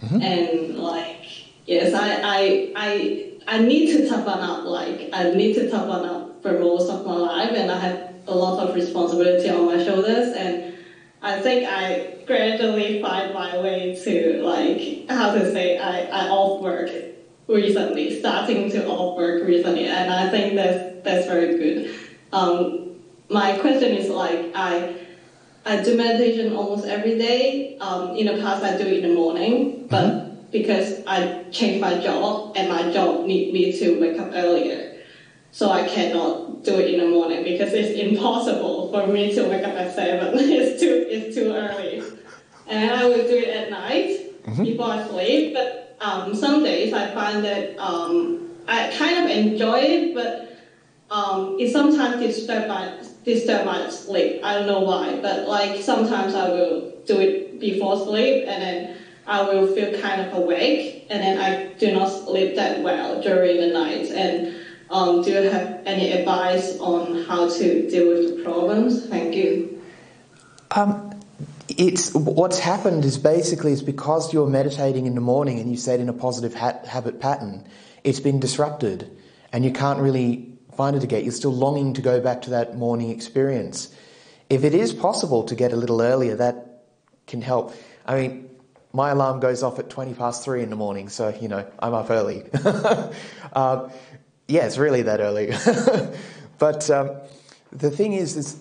mm-hmm. 0.00 0.20
and 0.20 0.76
like 0.76 1.26
yes, 1.64 1.94
I, 1.94 2.20
I 2.24 2.72
I 2.74 3.33
I 3.46 3.58
need 3.58 3.92
to 3.96 4.08
toughen 4.08 4.40
up. 4.40 4.64
Like 4.64 5.10
I 5.12 5.30
need 5.30 5.54
to 5.54 5.70
toughen 5.70 6.04
up 6.04 6.42
for 6.42 6.58
most 6.58 6.90
of 6.90 7.06
my 7.06 7.14
life, 7.14 7.52
and 7.52 7.70
I 7.70 7.78
have 7.78 8.14
a 8.26 8.34
lot 8.34 8.58
of 8.66 8.74
responsibility 8.74 9.50
on 9.50 9.66
my 9.66 9.84
shoulders 9.84 10.34
and 10.34 10.74
I 11.24 11.40
think 11.40 11.66
I 11.66 12.18
gradually 12.26 13.00
find 13.00 13.32
my 13.32 13.58
way 13.58 13.96
to 14.04 14.42
like 14.42 15.08
how 15.08 15.32
to 15.32 15.50
say 15.52 15.78
I, 15.78 16.02
I 16.02 16.28
off 16.28 16.60
work 16.60 16.90
recently, 17.48 18.20
starting 18.20 18.70
to 18.72 18.86
off 18.86 19.16
work 19.16 19.42
recently, 19.46 19.86
and 19.86 20.12
I 20.12 20.28
think 20.28 20.54
that's 20.54 21.02
that's 21.02 21.26
very 21.26 21.56
good. 21.56 21.94
Um, 22.30 22.96
my 23.30 23.56
question 23.56 23.94
is 23.94 24.10
like 24.10 24.52
I 24.54 24.96
I 25.64 25.82
do 25.82 25.96
meditation 25.96 26.54
almost 26.54 26.84
every 26.84 27.16
day. 27.16 27.78
Um, 27.78 28.14
in 28.16 28.26
the 28.26 28.42
past, 28.42 28.62
I 28.62 28.76
do 28.76 28.84
it 28.84 29.02
in 29.02 29.08
the 29.08 29.14
morning, 29.14 29.86
but 29.88 30.04
mm-hmm. 30.04 30.23
Because 30.54 31.04
I 31.04 31.42
changed 31.50 31.80
my 31.80 31.98
job 31.98 32.52
and 32.54 32.68
my 32.68 32.92
job 32.92 33.26
need 33.26 33.52
me 33.52 33.76
to 33.76 34.00
wake 34.00 34.20
up 34.20 34.30
earlier, 34.32 35.02
so 35.50 35.68
I 35.68 35.84
cannot 35.88 36.62
do 36.62 36.78
it 36.78 36.94
in 36.94 37.00
the 37.00 37.08
morning 37.08 37.42
because 37.42 37.72
it's 37.72 37.98
impossible 37.98 38.92
for 38.92 39.08
me 39.08 39.34
to 39.34 39.48
wake 39.48 39.64
up 39.64 39.74
at 39.74 39.92
seven. 39.92 40.30
it's 40.38 40.80
too 40.80 41.06
it's 41.08 41.34
too 41.34 41.52
early, 41.52 42.04
and 42.68 42.92
I 42.92 43.04
will 43.04 43.26
do 43.26 43.36
it 43.36 43.48
at 43.48 43.70
night 43.70 44.44
mm-hmm. 44.46 44.62
before 44.62 44.90
I 44.90 45.08
sleep. 45.08 45.54
But 45.54 45.98
um, 46.00 46.32
some 46.36 46.62
days 46.62 46.92
I 46.92 47.12
find 47.12 47.44
that 47.44 47.76
um, 47.76 48.50
I 48.68 48.94
kind 48.96 49.24
of 49.24 49.36
enjoy 49.36 49.80
it, 49.80 50.14
but 50.14 50.56
um, 51.10 51.56
it 51.58 51.72
sometimes 51.72 52.22
disturb 52.22 52.68
my 52.68 53.02
disturb 53.24 53.66
my 53.66 53.90
sleep. 53.90 54.44
I 54.44 54.54
don't 54.54 54.68
know 54.68 54.82
why, 54.82 55.18
but 55.20 55.48
like 55.48 55.82
sometimes 55.82 56.32
I 56.36 56.48
will 56.48 56.92
do 57.06 57.18
it 57.18 57.58
before 57.58 57.96
sleep, 57.96 58.44
and 58.46 58.62
then 58.62 58.93
I 59.26 59.42
will 59.42 59.66
feel 59.74 60.00
kind 60.00 60.20
of 60.20 60.36
awake, 60.36 61.06
and 61.10 61.22
then 61.22 61.38
I 61.38 61.72
do 61.74 61.92
not 61.92 62.08
sleep 62.08 62.56
that 62.56 62.82
well 62.82 63.20
during 63.22 63.60
the 63.60 63.68
night 63.68 64.10
and 64.10 64.54
um, 64.90 65.22
do 65.22 65.30
you 65.30 65.50
have 65.50 65.80
any 65.86 66.12
advice 66.12 66.78
on 66.78 67.24
how 67.24 67.48
to 67.48 67.90
deal 67.90 68.08
with 68.08 68.36
the 68.36 68.44
problems? 68.44 69.06
Thank 69.06 69.34
you. 69.34 69.82
Um, 70.70 71.18
it's 71.68 72.14
what's 72.14 72.58
happened 72.58 73.04
is 73.04 73.18
basically 73.18 73.72
it's 73.72 73.82
because 73.82 74.32
you're 74.32 74.48
meditating 74.48 75.06
in 75.06 75.14
the 75.14 75.20
morning 75.20 75.58
and 75.58 75.70
you 75.70 75.76
set 75.76 76.00
in 76.00 76.08
a 76.08 76.12
positive 76.12 76.54
ha- 76.54 76.78
habit 76.86 77.20
pattern. 77.20 77.66
It's 78.04 78.20
been 78.20 78.38
disrupted, 78.38 79.10
and 79.52 79.64
you 79.64 79.72
can't 79.72 79.98
really 79.98 80.52
find 80.76 80.94
it 80.94 81.02
again. 81.02 81.24
You're 81.24 81.32
still 81.32 81.54
longing 81.54 81.94
to 81.94 82.02
go 82.02 82.20
back 82.20 82.42
to 82.42 82.50
that 82.50 82.76
morning 82.76 83.10
experience. 83.10 83.94
If 84.50 84.62
it 84.62 84.74
is 84.74 84.92
possible 84.92 85.44
to 85.44 85.54
get 85.54 85.72
a 85.72 85.76
little 85.76 86.02
earlier, 86.02 86.36
that 86.36 86.84
can 87.26 87.40
help. 87.40 87.74
I 88.06 88.20
mean, 88.20 88.50
my 88.94 89.10
alarm 89.10 89.40
goes 89.40 89.64
off 89.64 89.80
at 89.80 89.90
20 89.90 90.14
past 90.14 90.44
three 90.44 90.62
in 90.62 90.70
the 90.70 90.76
morning, 90.76 91.08
so, 91.08 91.36
you 91.40 91.48
know, 91.48 91.66
I'm 91.80 91.94
up 91.94 92.10
early. 92.10 92.44
uh, 93.52 93.88
yeah, 94.48 94.66
it's 94.66 94.78
really 94.78 95.02
that 95.02 95.20
early. 95.20 95.52
but 96.58 96.88
um, 96.90 97.10
the 97.72 97.90
thing 97.90 98.12
is, 98.12 98.36
is 98.36 98.56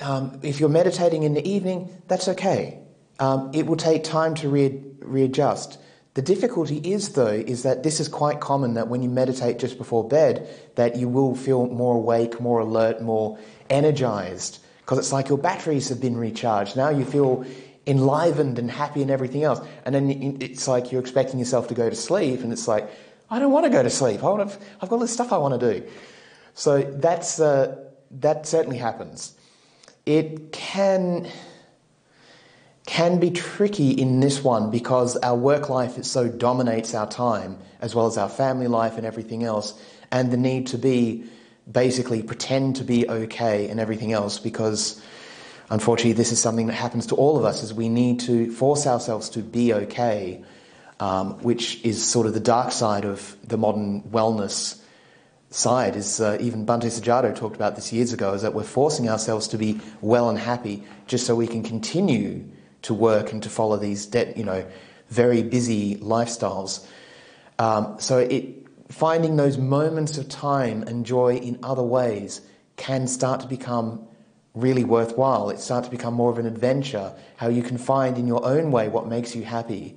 um, 0.00 0.40
if 0.42 0.58
you're 0.58 0.70
meditating 0.70 1.22
in 1.22 1.34
the 1.34 1.46
evening, 1.46 1.90
that's 2.08 2.28
okay. 2.28 2.78
Um, 3.20 3.50
it 3.52 3.66
will 3.66 3.76
take 3.76 4.04
time 4.04 4.34
to 4.36 4.48
re- 4.48 4.82
readjust. 5.00 5.78
The 6.14 6.22
difficulty 6.22 6.78
is, 6.78 7.10
though, 7.10 7.26
is 7.26 7.64
that 7.64 7.82
this 7.82 8.00
is 8.00 8.08
quite 8.08 8.40
common 8.40 8.74
that 8.74 8.88
when 8.88 9.02
you 9.02 9.10
meditate 9.10 9.58
just 9.58 9.76
before 9.76 10.08
bed, 10.08 10.48
that 10.76 10.96
you 10.96 11.08
will 11.08 11.34
feel 11.34 11.66
more 11.66 11.96
awake, 11.96 12.40
more 12.40 12.60
alert, 12.60 13.02
more 13.02 13.38
energized, 13.68 14.60
because 14.78 14.98
it's 14.98 15.12
like 15.12 15.28
your 15.28 15.38
batteries 15.38 15.90
have 15.90 16.00
been 16.00 16.16
recharged. 16.16 16.74
Now 16.74 16.88
you 16.88 17.04
feel 17.04 17.44
enlivened 17.86 18.58
and 18.58 18.70
happy 18.70 19.02
and 19.02 19.10
everything 19.10 19.44
else. 19.44 19.60
And 19.84 19.94
then 19.94 20.38
it's 20.40 20.66
like 20.66 20.90
you're 20.90 21.00
expecting 21.00 21.38
yourself 21.38 21.68
to 21.68 21.74
go 21.74 21.88
to 21.90 21.96
sleep, 21.96 22.40
and 22.40 22.52
it's 22.52 22.68
like, 22.68 22.88
I 23.30 23.38
don't 23.38 23.52
want 23.52 23.64
to 23.64 23.70
go 23.70 23.82
to 23.82 23.90
sleep. 23.90 24.22
I 24.22 24.28
want 24.28 24.50
to, 24.50 24.58
I've 24.80 24.88
got 24.88 24.92
all 24.92 24.98
this 24.98 25.12
stuff 25.12 25.32
I 25.32 25.38
want 25.38 25.58
to 25.58 25.80
do. 25.80 25.86
So 26.54 26.82
that's, 26.82 27.40
uh, 27.40 27.76
that 28.20 28.46
certainly 28.46 28.78
happens. 28.78 29.34
It 30.06 30.52
can, 30.52 31.28
can 32.86 33.18
be 33.18 33.30
tricky 33.30 33.90
in 33.90 34.20
this 34.20 34.44
one 34.44 34.70
because 34.70 35.16
our 35.16 35.34
work 35.36 35.68
life 35.68 36.02
so 36.04 36.28
dominates 36.28 36.94
our 36.94 37.08
time, 37.08 37.58
as 37.80 37.94
well 37.94 38.06
as 38.06 38.18
our 38.18 38.28
family 38.28 38.68
life 38.68 38.96
and 38.96 39.06
everything 39.06 39.42
else, 39.42 39.80
and 40.10 40.30
the 40.30 40.36
need 40.36 40.66
to 40.68 40.78
be 40.78 41.24
basically 41.70 42.22
pretend 42.22 42.76
to 42.76 42.84
be 42.84 43.08
okay 43.08 43.68
and 43.68 43.80
everything 43.80 44.12
else 44.12 44.38
because 44.38 45.02
unfortunately 45.70 46.12
this 46.12 46.32
is 46.32 46.40
something 46.40 46.66
that 46.66 46.74
happens 46.74 47.06
to 47.06 47.14
all 47.14 47.38
of 47.38 47.44
us 47.44 47.62
is 47.62 47.72
we 47.72 47.88
need 47.88 48.20
to 48.20 48.50
force 48.52 48.86
ourselves 48.86 49.28
to 49.28 49.40
be 49.40 49.72
okay 49.72 50.42
um, 51.00 51.42
which 51.42 51.84
is 51.84 52.04
sort 52.04 52.26
of 52.26 52.34
the 52.34 52.40
dark 52.40 52.72
side 52.72 53.04
of 53.04 53.36
the 53.46 53.58
modern 53.58 54.02
wellness 54.02 54.80
side. 55.50 55.96
Is 55.96 56.20
uh, 56.20 56.38
even 56.40 56.66
Bhante 56.66 56.86
Sujato 56.86 57.34
talked 57.34 57.56
about 57.56 57.76
this 57.76 57.92
years 57.92 58.12
ago. 58.12 58.34
Is 58.34 58.42
that 58.42 58.54
we're 58.54 58.62
forcing 58.62 59.08
ourselves 59.08 59.48
to 59.48 59.58
be 59.58 59.80
well 60.00 60.28
and 60.28 60.38
happy 60.38 60.84
just 61.06 61.26
so 61.26 61.34
we 61.34 61.46
can 61.46 61.62
continue 61.62 62.44
to 62.82 62.94
work 62.94 63.32
and 63.32 63.42
to 63.42 63.48
follow 63.48 63.76
these, 63.76 64.06
de- 64.06 64.32
you 64.36 64.44
know, 64.44 64.66
very 65.08 65.42
busy 65.42 65.96
lifestyles. 65.96 66.86
Um, 67.58 67.96
so 67.98 68.18
it 68.18 68.66
finding 68.88 69.36
those 69.36 69.58
moments 69.58 70.18
of 70.18 70.28
time 70.28 70.82
and 70.82 71.06
joy 71.06 71.36
in 71.36 71.58
other 71.62 71.82
ways 71.82 72.40
can 72.76 73.06
start 73.06 73.40
to 73.40 73.46
become 73.46 74.06
really 74.54 74.84
worthwhile. 74.84 75.50
It 75.50 75.58
starts 75.58 75.88
to 75.88 75.90
become 75.90 76.14
more 76.14 76.30
of 76.30 76.38
an 76.38 76.46
adventure, 76.46 77.12
how 77.36 77.48
you 77.48 77.62
can 77.62 77.76
find 77.76 78.16
in 78.18 78.26
your 78.26 78.44
own 78.44 78.70
way 78.70 78.88
what 78.88 79.06
makes 79.06 79.34
you 79.34 79.42
happy 79.42 79.96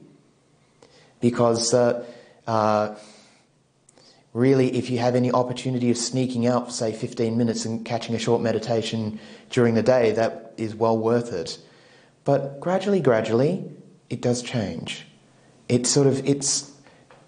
because 1.19 1.73
uh, 1.73 2.05
uh, 2.45 2.95
really, 4.33 4.75
if 4.77 4.89
you 4.89 4.99
have 4.99 5.15
any 5.15 5.31
opportunity 5.31 5.89
of 5.89 5.97
sneaking 5.97 6.47
out 6.47 6.67
for, 6.67 6.71
say, 6.71 6.93
15 6.93 7.37
minutes 7.37 7.65
and 7.65 7.85
catching 7.85 8.15
a 8.15 8.19
short 8.19 8.41
meditation 8.41 9.19
during 9.49 9.73
the 9.73 9.83
day, 9.83 10.11
that 10.13 10.53
is 10.57 10.75
well 10.75 10.97
worth 10.97 11.33
it. 11.33 11.57
But 12.23 12.59
gradually, 12.59 12.99
gradually, 12.99 13.71
it 14.09 14.21
does 14.21 14.41
change. 14.41 15.05
It 15.69 15.87
sort 15.87 16.07
of, 16.07 16.25
it's, 16.27 16.71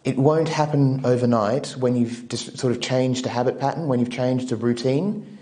it 0.03 0.17
won't 0.17 0.49
happen 0.49 1.05
overnight 1.05 1.69
when 1.71 1.95
you've 1.95 2.27
just 2.29 2.57
sort 2.57 2.73
of 2.73 2.81
changed 2.81 3.25
a 3.25 3.29
habit 3.29 3.59
pattern, 3.59 3.87
when 3.87 3.99
you've 3.99 4.11
changed 4.11 4.51
a 4.51 4.55
routine. 4.55 5.38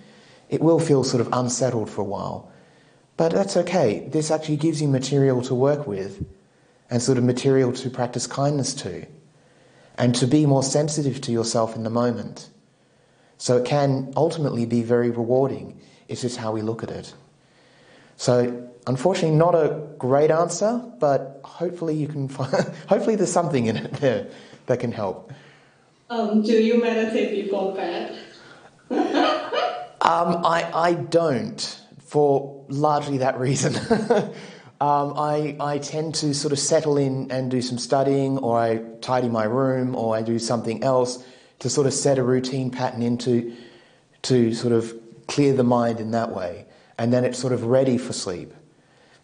It 0.49 0.61
will 0.61 0.79
feel 0.79 1.03
sort 1.03 1.21
of 1.21 1.29
unsettled 1.31 1.89
for 1.89 2.01
a 2.01 2.05
while. 2.05 2.51
But 3.17 3.31
that's 3.31 3.57
okay. 3.57 4.07
This 4.07 4.31
actually 4.31 4.57
gives 4.57 4.81
you 4.81 4.87
material 4.87 5.41
to 5.43 5.55
work 5.55 5.87
with 5.87 6.25
and 6.89 7.01
sort 7.01 7.17
of 7.17 7.23
material 7.23 7.73
to 7.73 7.89
practice 7.89 8.27
kindness 8.27 8.73
to, 8.75 9.05
and 9.97 10.15
to 10.15 10.27
be 10.27 10.45
more 10.45 10.63
sensitive 10.63 11.19
to 11.21 11.31
yourself 11.31 11.75
in 11.75 11.83
the 11.83 11.89
moment. 11.89 12.49
So 13.37 13.57
it 13.57 13.65
can 13.65 14.13
ultimately 14.15 14.65
be 14.65 14.83
very 14.83 15.09
rewarding. 15.09 15.79
It's 16.07 16.21
just 16.21 16.37
how 16.37 16.51
we 16.51 16.61
look 16.61 16.83
at 16.83 16.91
it. 16.91 17.13
So, 18.15 18.69
unfortunately, 18.87 19.37
not 19.37 19.53
a 19.53 19.87
great 19.97 20.31
answer, 20.31 20.81
but 20.99 21.41
hopefully 21.43 21.95
you 21.95 22.07
can 22.07 22.27
find. 22.27 22.51
hopefully, 22.87 23.15
there's 23.15 23.31
something 23.31 23.65
in 23.65 23.77
it 23.77 23.93
there 23.93 24.27
that 24.67 24.79
can 24.79 24.91
help. 24.91 25.31
Um, 26.09 26.41
do 26.41 26.53
you 26.53 26.81
meditate 26.81 27.43
before 27.43 27.75
bed? 27.75 28.17
um, 30.01 30.45
I 30.45 30.69
I 30.73 30.93
don't 30.93 31.81
for 31.99 32.65
largely 32.69 33.19
that 33.19 33.39
reason. 33.39 33.75
Um, 34.79 35.13
I, 35.17 35.55
I 35.59 35.79
tend 35.79 36.13
to 36.15 36.35
sort 36.35 36.51
of 36.51 36.59
settle 36.59 36.97
in 36.97 37.31
and 37.31 37.49
do 37.49 37.63
some 37.63 37.79
studying, 37.79 38.37
or 38.37 38.59
I 38.59 38.77
tidy 39.01 39.27
my 39.27 39.45
room, 39.45 39.95
or 39.95 40.15
I 40.15 40.21
do 40.21 40.37
something 40.37 40.83
else 40.83 41.23
to 41.59 41.69
sort 41.69 41.87
of 41.87 41.93
set 41.93 42.19
a 42.19 42.23
routine 42.23 42.69
pattern 42.69 43.01
into 43.01 43.55
to 44.23 44.53
sort 44.53 44.73
of 44.73 44.93
clear 45.25 45.53
the 45.53 45.63
mind 45.63 45.99
in 45.99 46.11
that 46.11 46.31
way, 46.31 46.65
and 46.99 47.11
then 47.11 47.25
it's 47.25 47.39
sort 47.39 47.53
of 47.53 47.63
ready 47.63 47.97
for 47.97 48.13
sleep. 48.13 48.53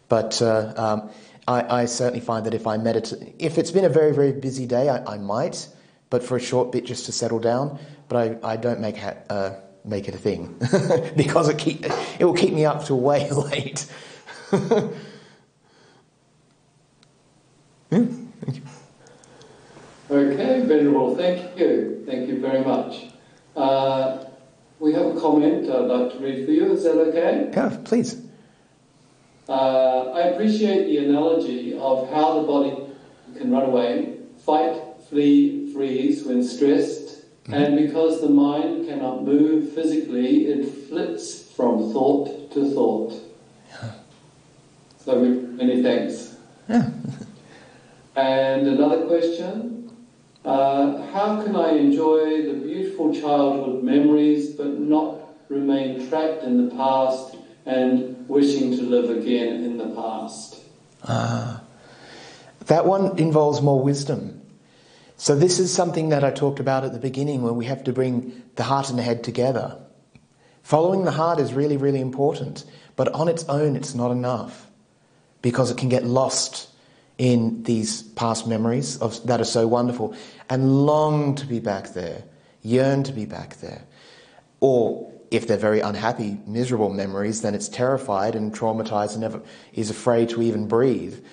But 0.08 0.42
uh, 0.42 0.72
um, 0.76 1.10
I, 1.46 1.82
I, 1.82 1.84
certainly 1.84 2.20
find 2.20 2.44
that 2.46 2.54
if 2.54 2.66
I 2.66 2.76
meditate, 2.76 3.36
if 3.38 3.56
it's 3.56 3.70
been 3.70 3.84
a 3.84 3.88
very 3.88 4.12
very 4.12 4.32
busy 4.32 4.66
day, 4.66 4.88
I, 4.88 5.14
I, 5.14 5.18
might, 5.18 5.68
but 6.10 6.24
for 6.24 6.36
a 6.36 6.40
short 6.40 6.72
bit 6.72 6.84
just 6.84 7.06
to 7.06 7.12
settle 7.12 7.38
down. 7.38 7.78
But 8.08 8.38
I, 8.44 8.54
I 8.54 8.56
don't 8.56 8.80
make 8.80 8.96
ha- 8.96 9.16
uh, 9.30 9.54
make 9.84 10.08
it 10.08 10.14
a 10.14 10.18
thing 10.18 10.56
because 11.16 11.48
it 11.48 11.58
keep 11.58 11.84
it 12.18 12.24
will 12.24 12.34
keep 12.34 12.52
me 12.52 12.64
up 12.64 12.84
till 12.84 13.00
way 13.00 13.30
late. 13.50 13.86
Yeah, 14.52 14.88
thank 17.90 18.56
you. 18.56 18.62
Okay, 20.10 20.60
Venerable, 20.66 21.16
thank 21.16 21.58
you. 21.58 22.02
Thank 22.06 22.28
you 22.28 22.40
very 22.40 22.64
much. 22.64 23.06
Uh, 23.56 24.24
we 24.80 24.92
have 24.92 25.16
a 25.16 25.20
comment 25.20 25.70
I'd 25.70 25.86
like 25.86 26.12
to 26.12 26.18
read 26.18 26.44
for 26.44 26.52
you. 26.52 26.72
Is 26.72 26.82
that 26.84 26.92
okay? 26.92 27.50
Yeah, 27.52 27.76
please. 27.84 28.20
Uh, 29.48 30.10
I 30.12 30.20
appreciate 30.28 30.86
the 30.86 30.98
analogy 30.98 31.76
of 31.78 32.10
how 32.10 32.40
the 32.40 32.46
body 32.46 32.76
can 33.36 33.50
run 33.50 33.64
away 33.64 34.16
fight, 34.38 34.80
flee, 35.08 35.72
freeze 35.72 36.24
when 36.24 36.42
stressed. 36.42 37.03
And 37.48 37.76
because 37.76 38.20
the 38.20 38.28
mind 38.28 38.88
cannot 38.88 39.24
move 39.24 39.72
physically, 39.72 40.46
it 40.46 40.88
flits 40.88 41.42
from 41.42 41.92
thought 41.92 42.50
to 42.52 42.70
thought. 42.72 43.12
So, 44.98 45.18
many 45.20 45.82
thanks. 45.82 46.36
Yeah. 46.68 46.90
And 48.16 48.68
another 48.68 49.06
question 49.06 49.90
uh, 50.44 51.02
How 51.12 51.42
can 51.42 51.56
I 51.56 51.70
enjoy 51.70 52.42
the 52.46 52.54
beautiful 52.54 53.12
childhood 53.12 53.82
memories 53.82 54.50
but 54.50 54.78
not 54.78 55.18
remain 55.48 56.08
trapped 56.08 56.44
in 56.44 56.64
the 56.68 56.74
past 56.74 57.36
and 57.66 58.28
wishing 58.28 58.70
to 58.76 58.82
live 58.82 59.10
again 59.10 59.64
in 59.64 59.78
the 59.78 59.88
past? 59.88 60.60
Ah. 61.02 61.62
That 62.66 62.86
one 62.86 63.18
involves 63.18 63.60
more 63.60 63.82
wisdom. 63.82 64.33
So, 65.16 65.36
this 65.36 65.58
is 65.58 65.72
something 65.72 66.08
that 66.08 66.24
I 66.24 66.30
talked 66.30 66.58
about 66.58 66.84
at 66.84 66.92
the 66.92 66.98
beginning 66.98 67.42
where 67.42 67.52
we 67.52 67.66
have 67.66 67.84
to 67.84 67.92
bring 67.92 68.42
the 68.56 68.64
heart 68.64 68.90
and 68.90 68.98
the 68.98 69.02
head 69.02 69.22
together. 69.22 69.78
Following 70.62 71.04
the 71.04 71.12
heart 71.12 71.38
is 71.38 71.54
really, 71.54 71.76
really 71.76 72.00
important, 72.00 72.64
but 72.96 73.08
on 73.08 73.28
its 73.28 73.44
own, 73.48 73.76
it's 73.76 73.94
not 73.94 74.10
enough 74.10 74.70
because 75.42 75.70
it 75.70 75.76
can 75.76 75.88
get 75.88 76.04
lost 76.04 76.68
in 77.18 77.62
these 77.62 78.02
past 78.02 78.46
memories 78.46 78.96
of, 78.98 79.24
that 79.26 79.40
are 79.40 79.44
so 79.44 79.66
wonderful 79.68 80.16
and 80.50 80.86
long 80.86 81.34
to 81.36 81.46
be 81.46 81.60
back 81.60 81.92
there, 81.92 82.24
yearn 82.62 83.02
to 83.04 83.12
be 83.12 83.26
back 83.26 83.56
there. 83.58 83.84
Or 84.60 85.12
if 85.30 85.46
they're 85.46 85.56
very 85.56 85.80
unhappy, 85.80 86.38
miserable 86.46 86.90
memories, 86.92 87.42
then 87.42 87.54
it's 87.54 87.68
terrified 87.68 88.34
and 88.34 88.54
traumatized 88.54 89.12
and 89.12 89.20
never 89.20 89.42
is 89.74 89.90
afraid 89.90 90.30
to 90.30 90.42
even 90.42 90.66
breathe. 90.66 91.24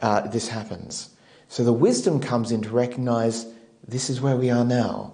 Uh, 0.00 0.20
this 0.28 0.48
happens. 0.48 1.13
So 1.54 1.62
the 1.62 1.72
wisdom 1.72 2.18
comes 2.18 2.50
in 2.50 2.62
to 2.62 2.70
recognize 2.70 3.46
this 3.86 4.10
is 4.10 4.20
where 4.20 4.34
we 4.34 4.50
are 4.50 4.64
now 4.64 5.12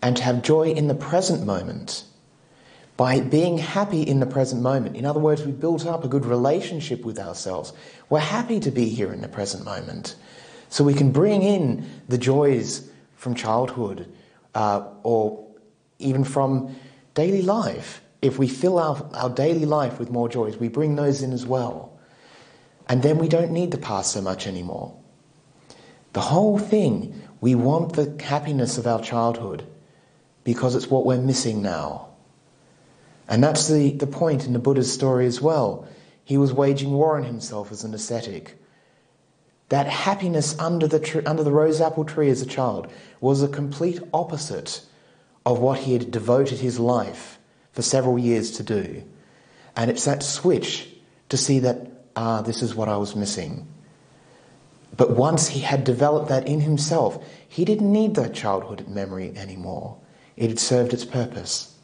and 0.00 0.16
to 0.16 0.22
have 0.22 0.42
joy 0.42 0.70
in 0.70 0.86
the 0.86 0.94
present 0.94 1.44
moment 1.44 2.04
by 2.96 3.18
being 3.18 3.58
happy 3.58 4.02
in 4.02 4.20
the 4.20 4.26
present 4.26 4.62
moment. 4.62 4.94
In 4.94 5.04
other 5.04 5.18
words, 5.18 5.42
we've 5.44 5.58
built 5.58 5.84
up 5.84 6.04
a 6.04 6.08
good 6.08 6.24
relationship 6.24 7.04
with 7.04 7.18
ourselves. 7.18 7.72
We're 8.08 8.20
happy 8.20 8.60
to 8.60 8.70
be 8.70 8.88
here 8.88 9.12
in 9.12 9.22
the 9.22 9.28
present 9.28 9.64
moment. 9.64 10.14
So 10.68 10.84
we 10.84 10.94
can 10.94 11.10
bring 11.10 11.42
in 11.42 11.84
the 12.08 12.16
joys 12.16 12.88
from 13.16 13.34
childhood 13.34 14.08
uh, 14.54 14.84
or 15.02 15.48
even 15.98 16.22
from 16.22 16.76
daily 17.14 17.42
life. 17.42 18.02
If 18.22 18.38
we 18.38 18.46
fill 18.46 18.78
our, 18.78 19.04
our 19.14 19.30
daily 19.30 19.64
life 19.64 19.98
with 19.98 20.12
more 20.12 20.28
joys, 20.28 20.58
we 20.58 20.68
bring 20.68 20.94
those 20.94 21.22
in 21.22 21.32
as 21.32 21.44
well. 21.44 21.98
And 22.88 23.02
then 23.02 23.18
we 23.18 23.26
don't 23.26 23.50
need 23.50 23.72
the 23.72 23.78
past 23.78 24.12
so 24.12 24.22
much 24.22 24.46
anymore. 24.46 24.96
The 26.16 26.22
whole 26.22 26.58
thing, 26.58 27.20
we 27.42 27.54
want 27.54 27.92
the 27.92 28.16
happiness 28.24 28.78
of 28.78 28.86
our 28.86 29.02
childhood 29.02 29.66
because 30.44 30.74
it's 30.74 30.88
what 30.88 31.04
we're 31.04 31.20
missing 31.20 31.60
now. 31.60 32.08
And 33.28 33.44
that's 33.44 33.68
the, 33.68 33.90
the 33.90 34.06
point 34.06 34.46
in 34.46 34.54
the 34.54 34.58
Buddha's 34.58 34.90
story 34.90 35.26
as 35.26 35.42
well. 35.42 35.86
He 36.24 36.38
was 36.38 36.54
waging 36.54 36.90
war 36.90 37.18
on 37.18 37.24
himself 37.24 37.70
as 37.70 37.84
an 37.84 37.92
ascetic. 37.92 38.58
That 39.68 39.88
happiness 39.88 40.58
under 40.58 40.86
the, 40.88 41.00
tr- 41.00 41.20
under 41.26 41.44
the 41.44 41.52
rose 41.52 41.82
apple 41.82 42.06
tree 42.06 42.30
as 42.30 42.40
a 42.40 42.46
child 42.46 42.90
was 43.20 43.42
a 43.42 43.48
complete 43.48 44.00
opposite 44.14 44.80
of 45.44 45.58
what 45.58 45.80
he 45.80 45.92
had 45.92 46.10
devoted 46.10 46.60
his 46.60 46.80
life 46.80 47.38
for 47.72 47.82
several 47.82 48.18
years 48.18 48.52
to 48.52 48.62
do. 48.62 49.04
And 49.76 49.90
it's 49.90 50.06
that 50.06 50.22
switch 50.22 50.88
to 51.28 51.36
see 51.36 51.58
that, 51.58 51.90
ah, 52.16 52.40
this 52.40 52.62
is 52.62 52.74
what 52.74 52.88
I 52.88 52.96
was 52.96 53.14
missing. 53.14 53.68
But 54.96 55.10
once 55.10 55.48
he 55.48 55.60
had 55.60 55.84
developed 55.84 56.28
that 56.28 56.48
in 56.48 56.60
himself, 56.60 57.22
he 57.46 57.64
didn't 57.64 57.92
need 57.92 58.14
that 58.14 58.34
childhood 58.34 58.88
memory 58.88 59.32
anymore. 59.36 59.98
It 60.36 60.48
had 60.48 60.58
served 60.58 60.92
its 60.92 61.04
purpose. 61.04 61.74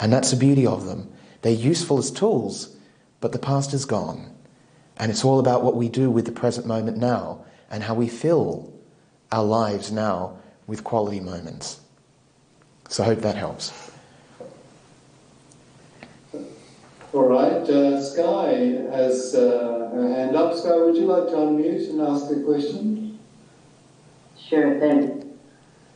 And 0.00 0.12
that's 0.12 0.30
the 0.30 0.36
beauty 0.36 0.66
of 0.66 0.86
them. 0.86 1.12
They're 1.42 1.52
useful 1.52 1.98
as 1.98 2.10
tools, 2.10 2.76
but 3.20 3.32
the 3.32 3.38
past 3.38 3.74
is 3.74 3.84
gone. 3.84 4.34
And 4.96 5.10
it's 5.10 5.24
all 5.24 5.38
about 5.38 5.62
what 5.62 5.76
we 5.76 5.88
do 5.88 6.10
with 6.10 6.26
the 6.26 6.32
present 6.32 6.66
moment 6.66 6.96
now 6.96 7.44
and 7.70 7.82
how 7.82 7.94
we 7.94 8.08
fill 8.08 8.72
our 9.30 9.44
lives 9.44 9.90
now 9.90 10.38
with 10.66 10.84
quality 10.84 11.20
moments. 11.20 11.80
So 12.88 13.02
I 13.02 13.06
hope 13.06 13.20
that 13.20 13.36
helps. 13.36 13.91
All 17.12 17.28
right, 17.28 17.68
uh, 17.68 18.02
Sky 18.02 18.54
has 18.90 19.34
uh, 19.34 19.90
her 19.92 20.14
hand 20.14 20.34
up. 20.34 20.56
Sky, 20.56 20.74
would 20.78 20.96
you 20.96 21.04
like 21.04 21.26
to 21.26 21.34
unmute 21.34 21.90
and 21.90 22.00
ask 22.00 22.30
a 22.30 22.40
question? 22.40 23.18
Sure 24.48 24.80
thing. 24.80 25.36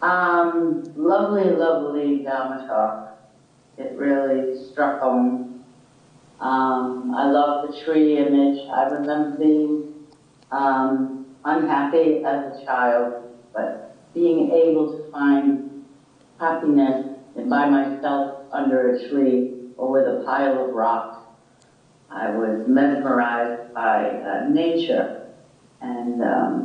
Um, 0.02 0.93
lovely, 0.94 1.51
lovely 1.52 2.18
Dharma 2.22 2.66
talk. 2.66 3.18
It 3.78 3.97
really 3.97 4.62
struck 4.70 5.01
home. 5.01 5.64
Um, 6.38 7.14
I 7.16 7.30
love 7.30 7.70
the 7.70 7.80
tree 7.82 8.18
image. 8.18 8.68
I 8.68 8.82
remember 8.82 9.38
being 9.38 9.94
um, 10.52 11.24
unhappy 11.47 12.24
as 12.26 12.59
a 12.59 12.64
child, 12.66 13.24
but 13.55 13.97
being 14.12 14.51
able 14.51 14.98
to 14.98 15.10
find 15.10 15.82
happiness 16.38 17.06
by 17.48 17.70
myself 17.70 18.43
under 18.52 18.97
a 18.97 19.09
tree 19.09 19.55
with 19.77 20.07
a 20.07 20.12
pile 20.12 20.59
of 20.59 20.73
rocks. 20.73 21.19
I 22.11 22.28
was 22.28 22.57
mesmerized 22.65 23.55
by 23.74 24.15
uh, 24.23 24.40
nature 24.43 25.09
and 25.81 26.20
um, 26.23 26.65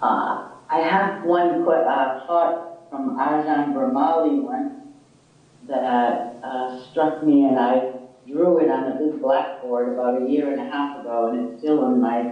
uh, 0.00 0.36
I 0.68 0.78
have 0.80 1.10
one 1.20 1.54
qu- 1.54 1.70
uh, 1.70 2.08
thought 2.26 2.54
from 2.88 3.10
Ajahn 3.18 3.72
Brahmali 3.72 4.38
once 4.38 4.70
that 5.62 6.20
uh, 6.42 6.68
struck 6.68 7.20
me, 7.20 7.42
and 7.42 7.58
I 7.58 7.82
drew 8.26 8.58
it 8.58 8.68
on 8.68 8.86
a 8.86 8.92
big 8.92 9.18
blackboard 9.20 9.86
about 9.86 10.14
a 10.14 10.20
year 10.20 10.48
and 10.48 10.58
a 10.58 10.62
half 10.62 10.94
ago, 10.94 11.24
and 11.24 11.36
it's 11.36 11.48
still 11.58 11.80
on 11.80 11.98
my 11.98 12.26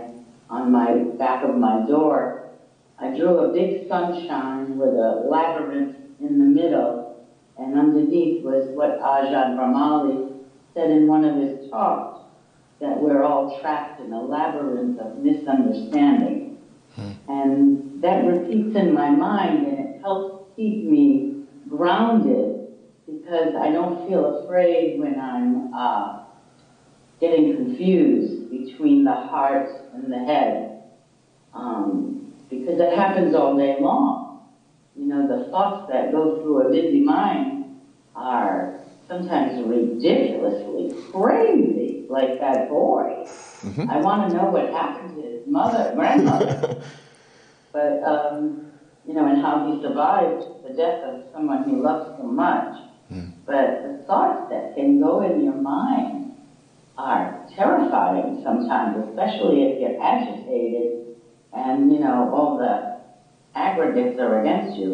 on 0.50 0.70
my 0.70 1.00
back 1.18 1.42
of 1.42 1.54
my 1.54 1.76
door. 1.78 2.30
I 2.98 3.08
drew 3.08 3.38
a 3.38 3.44
big 3.44 3.72
sunshine 3.88 4.76
with 4.76 4.94
a 4.94 5.12
labyrinth 5.12 5.90
in 6.18 6.38
the 6.38 6.44
middle, 6.44 6.96
and 7.58 7.76
underneath 7.76 8.44
was 8.44 8.68
what 8.76 9.00
Ajahn 9.00 9.56
Brahmali 9.56 10.34
said 10.74 10.90
in 10.90 11.06
one 11.06 11.24
of 11.24 11.36
his 11.36 11.68
talks 11.70 12.20
that 12.80 13.00
we're 13.00 13.22
all 13.24 13.58
trapped 13.60 14.00
in 14.00 14.12
a 14.12 14.20
labyrinth 14.22 14.98
of 14.98 15.18
misunderstanding. 15.18 16.56
And 17.28 18.00
that 18.02 18.24
repeats 18.26 18.76
in 18.76 18.94
my 18.94 19.10
mind 19.10 19.66
and 19.66 19.78
it 19.80 20.00
helps 20.00 20.54
keep 20.56 20.84
me 20.84 21.34
grounded 21.68 22.68
because 23.06 23.54
I 23.56 23.70
don't 23.70 24.06
feel 24.06 24.42
afraid 24.44 24.98
when 24.98 25.18
I'm 25.18 25.72
uh, 25.74 26.20
getting 27.20 27.56
confused 27.56 28.50
between 28.50 29.04
the 29.04 29.14
heart 29.14 29.68
and 29.92 30.12
the 30.12 30.18
head. 30.18 30.80
Um, 31.54 32.32
because 32.48 32.80
it 32.80 32.92
happens 32.92 33.34
all 33.34 33.56
day 33.56 33.76
long. 33.80 34.17
You 34.98 35.06
know, 35.06 35.28
the 35.28 35.48
thoughts 35.50 35.88
that 35.90 36.10
go 36.10 36.40
through 36.40 36.66
a 36.66 36.70
busy 36.72 37.02
mind 37.02 37.76
are 38.16 38.80
sometimes 39.06 39.62
ridiculously 39.64 40.92
crazy, 41.12 42.04
like 42.08 42.40
that 42.40 42.68
boy. 42.68 43.24
I 43.88 43.98
want 43.98 44.28
to 44.28 44.36
know 44.36 44.50
what 44.50 44.70
happened 44.70 45.14
to 45.14 45.22
his 45.22 45.46
mother, 45.46 45.92
grandmother. 45.94 46.82
but, 47.72 48.02
um, 48.02 48.66
you 49.06 49.14
know, 49.14 49.26
and 49.26 49.40
how 49.40 49.70
he 49.72 49.80
survived 49.80 50.44
the 50.64 50.70
death 50.70 51.02
of 51.04 51.22
someone 51.32 51.68
he 51.68 51.76
loved 51.76 52.18
so 52.18 52.24
much. 52.24 52.76
But 53.46 53.82
the 53.82 54.04
thoughts 54.06 54.50
that 54.50 54.74
can 54.74 54.98
go 54.98 55.20
in 55.22 55.42
your 55.42 55.54
mind 55.54 56.32
are 56.98 57.46
terrifying 57.54 58.40
sometimes, 58.42 59.08
especially 59.08 59.62
if 59.62 59.80
you're 59.80 60.02
agitated 60.02 61.04
and, 61.52 61.90
you 61.92 62.00
know, 62.00 62.30
all 62.34 62.58
the 62.58 62.97
aggregates 63.58 64.18
are 64.20 64.40
against 64.40 64.78
you. 64.78 64.90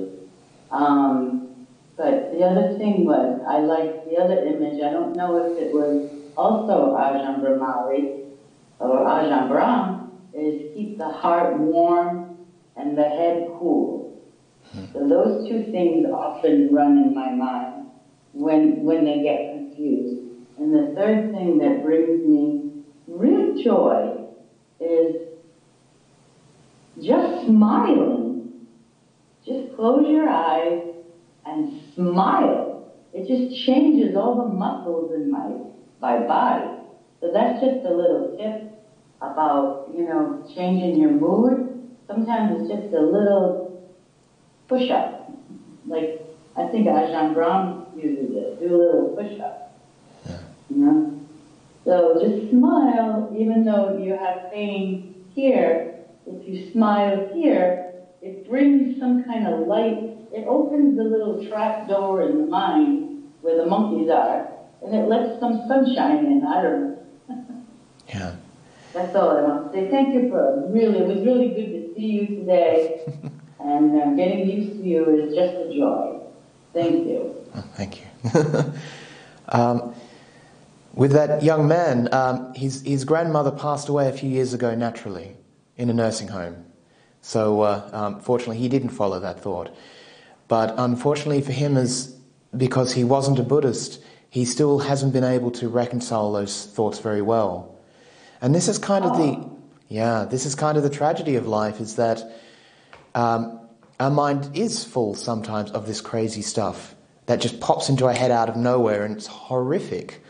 Um, 0.70 1.66
but 1.96 2.32
the 2.32 2.42
other 2.42 2.76
thing 2.78 3.04
was, 3.04 3.40
I 3.48 3.60
liked 3.60 4.08
the 4.08 4.16
other 4.16 4.44
image. 4.44 4.80
I 4.82 4.90
don't 4.90 5.14
know 5.14 5.36
if 5.36 5.58
it 5.58 5.72
was 5.72 6.10
also 6.36 6.94
Ajahn 6.96 7.40
Brahmali 7.40 8.24
or 8.80 9.06
Ajahn 9.06 9.48
Brahm, 9.48 10.10
is 10.32 10.74
keep 10.74 10.98
the 10.98 11.08
heart 11.08 11.58
warm 11.58 12.36
and 12.76 12.98
the 12.98 13.04
head 13.04 13.48
cool. 13.58 14.20
So 14.92 15.06
those 15.06 15.48
two 15.48 15.70
things 15.70 16.06
often 16.12 16.72
run 16.72 16.98
in 16.98 17.14
my 17.14 17.30
mind 17.30 17.86
when 18.32 18.84
when 18.84 19.04
they 19.04 19.22
get 19.22 19.52
confused. 19.52 20.20
And 20.58 20.74
the 20.74 20.94
third 20.96 21.32
thing 21.32 21.58
that 21.58 21.84
brings 21.84 22.24
me 22.26 22.72
real 23.06 23.54
joy 23.62 24.26
is 24.80 25.16
just 27.00 27.46
smiling. 27.46 28.23
Just 29.46 29.74
close 29.76 30.08
your 30.08 30.28
eyes 30.28 30.80
and 31.44 31.66
smile. 31.94 32.74
It 33.12 33.26
just 33.26 33.54
changes 33.54 34.16
all 34.16 34.34
the 34.34 34.44
muscles 34.44 35.12
in 35.12 35.30
my 35.30 35.56
my 36.00 36.16
body. 36.16 36.70
So 37.20 37.30
that's 37.32 37.60
just 37.60 37.84
a 37.84 37.90
little 37.90 38.22
tip 38.36 38.58
about, 39.20 39.82
you 39.86 40.04
know, 40.04 40.30
changing 40.54 40.96
your 40.96 41.10
mood 41.10 41.62
sometimes 42.06 42.50
it's 42.52 42.68
just 42.68 42.92
a 42.92 43.00
little 43.00 43.56
push 44.68 44.90
up. 44.90 45.08
Like, 45.86 46.08
I 46.56 46.64
think 46.64 46.86
Ajahn 46.86 47.32
Brahm 47.32 47.74
uses 47.94 48.32
it, 48.32 48.58
do 48.58 48.74
a 48.74 48.78
little 48.78 49.04
push 49.14 49.40
up. 49.40 49.54
You 50.70 50.76
know? 50.76 51.02
So 51.84 52.14
just 52.20 52.48
smile, 52.50 53.24
even 53.30 53.64
though 53.64 53.86
you 53.88 54.14
have 54.14 54.36
pain 54.50 54.98
here. 55.34 55.80
If 56.26 56.46
you 56.46 56.54
smile 56.54 57.18
here, 57.32 57.74
it 58.24 58.48
brings 58.48 58.98
some 58.98 59.22
kind 59.24 59.46
of 59.46 59.66
light. 59.66 60.16
It 60.32 60.46
opens 60.48 60.96
the 60.96 61.04
little 61.04 61.46
trap 61.46 61.86
door 61.86 62.22
in 62.22 62.38
the 62.38 62.46
mind 62.46 63.22
where 63.42 63.58
the 63.58 63.66
monkeys 63.66 64.08
are, 64.10 64.48
and 64.82 64.94
it 64.94 65.08
lets 65.08 65.38
some 65.38 65.62
sunshine 65.68 66.24
in. 66.24 66.44
I 66.46 66.62
don't 66.62 66.80
know. 66.80 67.00
Yeah. 68.08 68.36
That's 68.92 69.14
all 69.16 69.30
I 69.30 69.42
want 69.42 69.72
to 69.72 69.78
say. 69.78 69.90
Thank 69.90 70.14
you 70.14 70.28
for 70.28 70.68
really, 70.68 70.98
it 70.98 71.06
was 71.06 71.24
really 71.26 71.48
good 71.48 71.72
to 71.72 71.94
see 71.94 72.06
you 72.06 72.26
today. 72.26 73.02
and 73.60 74.00
uh, 74.00 74.14
getting 74.14 74.48
used 74.48 74.78
to 74.78 74.86
you 74.86 75.04
is 75.10 75.34
just 75.34 75.54
a 75.54 75.74
joy. 75.74 76.20
Thank 76.72 77.06
you. 77.06 77.34
Oh, 77.56 77.64
thank 77.74 78.00
you. 78.00 78.72
um, 79.48 79.94
with 80.94 81.12
that 81.12 81.42
young 81.42 81.66
man, 81.66 82.08
um, 82.12 82.54
his, 82.54 82.82
his 82.82 83.04
grandmother 83.04 83.50
passed 83.50 83.88
away 83.88 84.08
a 84.08 84.12
few 84.12 84.30
years 84.30 84.54
ago 84.54 84.74
naturally 84.74 85.36
in 85.76 85.90
a 85.90 85.94
nursing 85.94 86.28
home. 86.28 86.63
So, 87.24 87.62
uh, 87.62 87.88
um, 87.90 88.20
fortunately, 88.20 88.58
he 88.58 88.68
didn't 88.68 88.90
follow 88.90 89.18
that 89.18 89.40
thought. 89.40 89.74
But 90.46 90.74
unfortunately 90.76 91.40
for 91.40 91.52
him, 91.52 91.78
as 91.78 92.14
because 92.54 92.92
he 92.92 93.02
wasn't 93.02 93.38
a 93.38 93.42
Buddhist, 93.42 93.98
he 94.28 94.44
still 94.44 94.80
hasn't 94.80 95.14
been 95.14 95.24
able 95.24 95.50
to 95.52 95.70
reconcile 95.70 96.32
those 96.32 96.66
thoughts 96.66 96.98
very 96.98 97.22
well. 97.22 97.78
And 98.42 98.54
this 98.54 98.68
is 98.68 98.76
kind 98.76 99.06
of 99.06 99.16
the, 99.16 99.42
yeah, 99.88 100.26
this 100.26 100.44
is 100.44 100.54
kind 100.54 100.76
of 100.76 100.82
the 100.82 100.90
tragedy 100.90 101.36
of 101.36 101.48
life 101.48 101.80
is 101.80 101.96
that 101.96 102.22
um, 103.14 103.58
our 103.98 104.10
mind 104.10 104.50
is 104.52 104.84
full 104.84 105.14
sometimes 105.14 105.70
of 105.70 105.86
this 105.86 106.02
crazy 106.02 106.42
stuff 106.42 106.94
that 107.24 107.40
just 107.40 107.58
pops 107.58 107.88
into 107.88 108.04
our 108.04 108.12
head 108.12 108.30
out 108.32 108.50
of 108.50 108.56
nowhere 108.56 109.02
and 109.02 109.16
it's 109.16 109.28
horrific. 109.28 110.22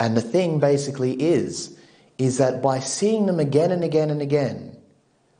And 0.00 0.16
the 0.16 0.22
thing 0.22 0.60
basically 0.60 1.12
is, 1.12 1.76
is 2.16 2.38
that 2.38 2.62
by 2.62 2.80
seeing 2.80 3.26
them 3.26 3.38
again 3.38 3.70
and 3.70 3.84
again 3.84 4.08
and 4.08 4.22
again, 4.22 4.71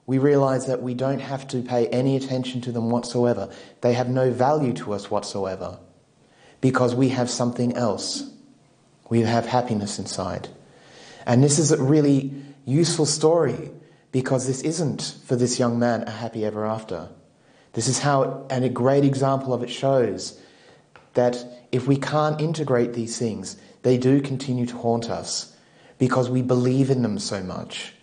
we 0.07 0.19
realize 0.19 0.67
that 0.67 0.83
we 0.83 0.95
don't 0.95 1.21
have 1.21 1.47
to 1.49 1.63
pay 1.63 1.87
any 1.89 2.17
attention 2.17 2.61
to 2.63 2.73
them 2.73 2.91
whatsoever. 2.91 3.49
They 3.81 3.93
have 3.95 4.09
no 4.09 4.31
value 4.31 4.73
to 4.75 4.93
us 4.93 5.11
whatsoever 5.11 5.79
because 6.61 6.95
we 6.95 7.11
have 7.11 7.31
something 7.31 7.75
else. 7.75 8.29
We 9.09 9.21
have 9.21 9.47
happiness 9.47 9.99
inside. 9.99 10.49
And 11.27 11.43
this 11.43 11.59
is 11.59 11.71
a 11.71 11.83
really 11.83 12.33
useful 12.65 13.07
story 13.07 13.71
because 14.11 14.47
this 14.47 14.63
isn't 14.63 15.17
for 15.25 15.37
this 15.37 15.59
young 15.59 15.79
man 15.79 16.03
a 16.03 16.11
happy 16.11 16.45
ever 16.45 16.67
after. 16.67 17.09
This 17.73 17.89
is 17.89 18.01
how, 18.01 18.47
and 18.51 18.65
a 18.65 18.69
great 18.69 19.05
example 19.05 19.55
of 19.55 19.63
it 19.63 19.71
shows 19.71 20.39
that 21.15 21.45
if 21.71 21.87
we 21.87 21.97
can't 21.97 22.41
integrate 22.41 22.93
these 22.93 23.19
things, 23.19 23.57
they 23.83 23.99
do 23.99 24.21
continue 24.21 24.67
to 24.67 24.77
haunt 24.77 25.11
us 25.11 25.57
because 25.99 26.29
we 26.29 26.43
believe 26.43 26.91
in 26.91 27.03
them 27.03 27.19
so 27.19 27.43
much. 27.43 27.95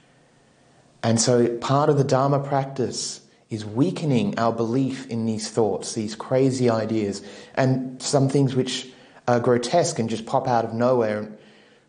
And 1.02 1.20
so 1.20 1.58
part 1.58 1.90
of 1.90 1.98
the 1.98 2.04
Dharma 2.04 2.40
practice 2.40 3.22
is 3.50 3.66
weakening 3.66 4.38
our 4.38 4.54
belief 4.54 5.08
in 5.08 5.26
these 5.26 5.50
thoughts, 5.50 5.94
these 5.94 6.16
crazy 6.16 6.70
ideas, 6.70 7.22
and 7.56 8.02
some 8.02 8.30
things 8.30 8.56
which 8.56 8.88
are 9.28 9.40
grotesque 9.40 10.00
and 10.00 10.10
just 10.10 10.26
pop 10.26 10.48
out 10.48 10.66
of 10.66 10.74
nowhere. 10.74 11.32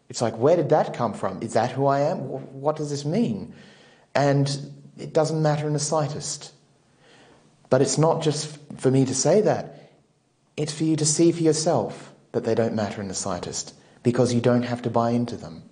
It's 0.08 0.22
like, 0.22 0.36
where 0.36 0.56
did 0.56 0.70
that 0.70 0.94
come 0.94 1.12
from? 1.12 1.42
Is 1.42 1.52
that 1.54 1.72
who 1.72 1.86
I 1.86 2.00
am? 2.00 2.18
What 2.60 2.76
does 2.76 2.90
this 2.90 3.04
mean? 3.04 3.54
And 4.14 4.50
it 4.98 5.12
doesn't 5.12 5.42
matter 5.42 5.66
in 5.66 5.72
the 5.72 5.78
slightest. 5.78 6.52
But 7.68 7.82
it's 7.82 7.98
not 7.98 8.22
just 8.22 8.58
for 8.78 8.90
me 8.90 9.04
to 9.04 9.14
say 9.14 9.40
that, 9.42 9.92
it's 10.56 10.72
for 10.72 10.84
you 10.84 10.96
to 10.96 11.06
see 11.06 11.32
for 11.32 11.42
yourself 11.42 12.12
that 12.32 12.44
they 12.44 12.54
don't 12.54 12.74
matter 12.74 13.00
in 13.00 13.08
the 13.08 13.14
slightest 13.14 13.74
because 14.02 14.34
you 14.34 14.40
don't 14.40 14.62
have 14.62 14.82
to 14.82 14.90
buy 14.90 15.10
into 15.10 15.36
them. 15.36 15.62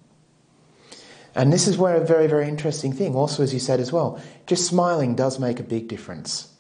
And 1.39 1.53
this 1.53 1.69
is 1.69 1.79
where 1.79 1.95
a 1.95 2.05
very, 2.05 2.27
very 2.27 2.49
interesting 2.49 2.93
thing, 2.93 3.15
also 3.15 3.45
as 3.45 3.55
you 3.55 3.61
said 3.61 3.79
as 3.79 3.93
well, 3.93 4.21
just 4.47 4.67
smiling 4.67 5.15
does 5.15 5.39
make 5.39 5.61
a 5.61 5.63
big 5.63 5.87
difference 5.87 6.53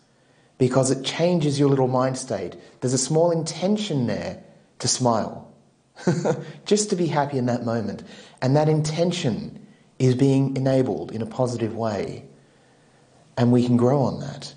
because 0.57 0.93
it 0.93 1.05
changes 1.05 1.59
your 1.59 1.69
little 1.69 1.89
mind 1.89 2.17
state. 2.17 2.57
There's 2.81 2.95
a 2.95 2.99
small 2.99 3.33
intention 3.33 4.07
there 4.07 4.41
to 4.79 4.87
smile, 4.87 5.53
just 6.65 6.91
to 6.91 6.97
be 6.97 7.09
happy 7.09 7.39
in 7.39 7.47
that 7.47 7.65
moment. 7.65 8.05
And 8.41 8.55
that 8.55 8.69
intention 8.69 9.67
is 9.99 10.15
being 10.15 10.57
enabled 10.57 11.11
in 11.11 11.23
a 11.23 11.27
positive 11.27 11.75
way. 11.75 12.25
And 13.37 13.51
we 13.51 13.67
can 13.67 13.77
grow 13.77 14.03
on 14.03 14.21
that. 14.21 14.55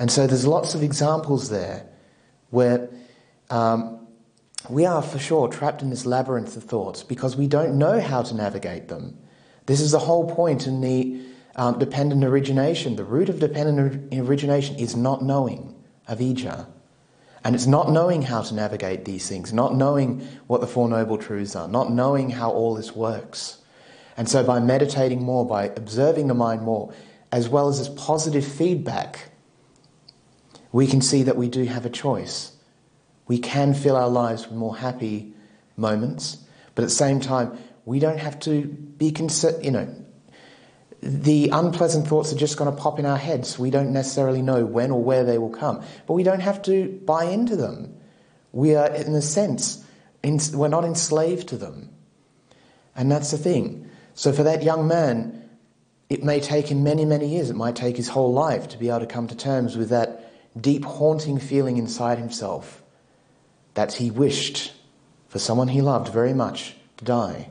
And 0.00 0.10
so 0.10 0.26
there's 0.26 0.46
lots 0.46 0.74
of 0.74 0.82
examples 0.82 1.50
there 1.50 1.86
where 2.50 2.90
um, 3.48 3.99
we 4.70 4.86
are 4.86 5.02
for 5.02 5.18
sure 5.18 5.48
trapped 5.48 5.82
in 5.82 5.90
this 5.90 6.06
labyrinth 6.06 6.56
of 6.56 6.64
thoughts 6.64 7.02
because 7.02 7.36
we 7.36 7.46
don't 7.46 7.76
know 7.76 8.00
how 8.00 8.22
to 8.22 8.34
navigate 8.34 8.88
them. 8.88 9.18
This 9.66 9.80
is 9.80 9.92
the 9.92 9.98
whole 9.98 10.28
point 10.28 10.66
in 10.66 10.80
the 10.80 11.20
um, 11.56 11.78
dependent 11.78 12.24
origination. 12.24 12.96
The 12.96 13.04
root 13.04 13.28
of 13.28 13.40
dependent 13.40 14.12
origination 14.14 14.76
is 14.76 14.96
not 14.96 15.22
knowing 15.22 15.74
avijja. 16.08 16.66
And 17.42 17.54
it's 17.54 17.66
not 17.66 17.90
knowing 17.90 18.22
how 18.22 18.42
to 18.42 18.54
navigate 18.54 19.04
these 19.04 19.28
things, 19.28 19.52
not 19.52 19.74
knowing 19.74 20.20
what 20.46 20.60
the 20.60 20.66
Four 20.66 20.88
Noble 20.88 21.16
Truths 21.16 21.56
are, 21.56 21.68
not 21.68 21.90
knowing 21.90 22.30
how 22.30 22.50
all 22.50 22.74
this 22.74 22.94
works. 22.94 23.58
And 24.16 24.28
so 24.28 24.44
by 24.44 24.60
meditating 24.60 25.22
more, 25.22 25.46
by 25.46 25.66
observing 25.66 26.26
the 26.26 26.34
mind 26.34 26.62
more, 26.62 26.92
as 27.32 27.48
well 27.48 27.68
as 27.68 27.78
this 27.78 27.88
positive 27.88 28.44
feedback, 28.44 29.30
we 30.72 30.86
can 30.86 31.00
see 31.00 31.22
that 31.22 31.36
we 31.36 31.48
do 31.48 31.64
have 31.64 31.86
a 31.86 31.90
choice 31.90 32.56
we 33.30 33.38
can 33.38 33.74
fill 33.74 33.94
our 33.94 34.08
lives 34.08 34.48
with 34.48 34.56
more 34.56 34.76
happy 34.76 35.32
moments, 35.76 36.36
but 36.74 36.82
at 36.82 36.86
the 36.86 36.94
same 37.06 37.20
time, 37.20 37.56
we 37.84 38.00
don't 38.00 38.18
have 38.18 38.40
to 38.40 38.64
be 38.64 39.12
concerned, 39.12 39.64
you 39.64 39.70
know, 39.70 39.88
the 41.00 41.48
unpleasant 41.50 42.08
thoughts 42.08 42.32
are 42.32 42.36
just 42.36 42.56
going 42.56 42.68
to 42.74 42.76
pop 42.76 42.98
in 42.98 43.06
our 43.06 43.16
heads. 43.16 43.56
We 43.56 43.70
don't 43.70 43.92
necessarily 43.92 44.42
know 44.42 44.66
when 44.66 44.90
or 44.90 45.00
where 45.00 45.22
they 45.22 45.38
will 45.38 45.50
come, 45.50 45.80
but 46.08 46.14
we 46.14 46.24
don't 46.24 46.40
have 46.40 46.60
to 46.62 46.88
buy 47.04 47.26
into 47.26 47.54
them. 47.54 47.94
We 48.50 48.74
are, 48.74 48.92
in 48.92 49.14
a 49.14 49.22
sense, 49.22 49.84
in, 50.24 50.40
we're 50.52 50.66
not 50.66 50.84
enslaved 50.84 51.50
to 51.50 51.56
them. 51.56 51.88
And 52.96 53.12
that's 53.12 53.30
the 53.30 53.38
thing. 53.38 53.88
So 54.14 54.32
for 54.32 54.42
that 54.42 54.64
young 54.64 54.88
man, 54.88 55.48
it 56.08 56.24
may 56.24 56.40
take 56.40 56.66
him 56.66 56.82
many, 56.82 57.04
many 57.04 57.28
years, 57.28 57.48
it 57.48 57.54
might 57.54 57.76
take 57.76 57.96
his 57.96 58.08
whole 58.08 58.32
life 58.32 58.66
to 58.70 58.76
be 58.76 58.88
able 58.88 58.98
to 58.98 59.06
come 59.06 59.28
to 59.28 59.36
terms 59.36 59.76
with 59.76 59.90
that 59.90 60.32
deep, 60.60 60.84
haunting 60.84 61.38
feeling 61.38 61.76
inside 61.76 62.18
himself 62.18 62.79
that 63.74 63.94
he 63.94 64.10
wished 64.10 64.72
for 65.28 65.38
someone 65.38 65.68
he 65.68 65.80
loved 65.80 66.12
very 66.12 66.34
much 66.34 66.74
to 66.96 67.04
die. 67.04 67.50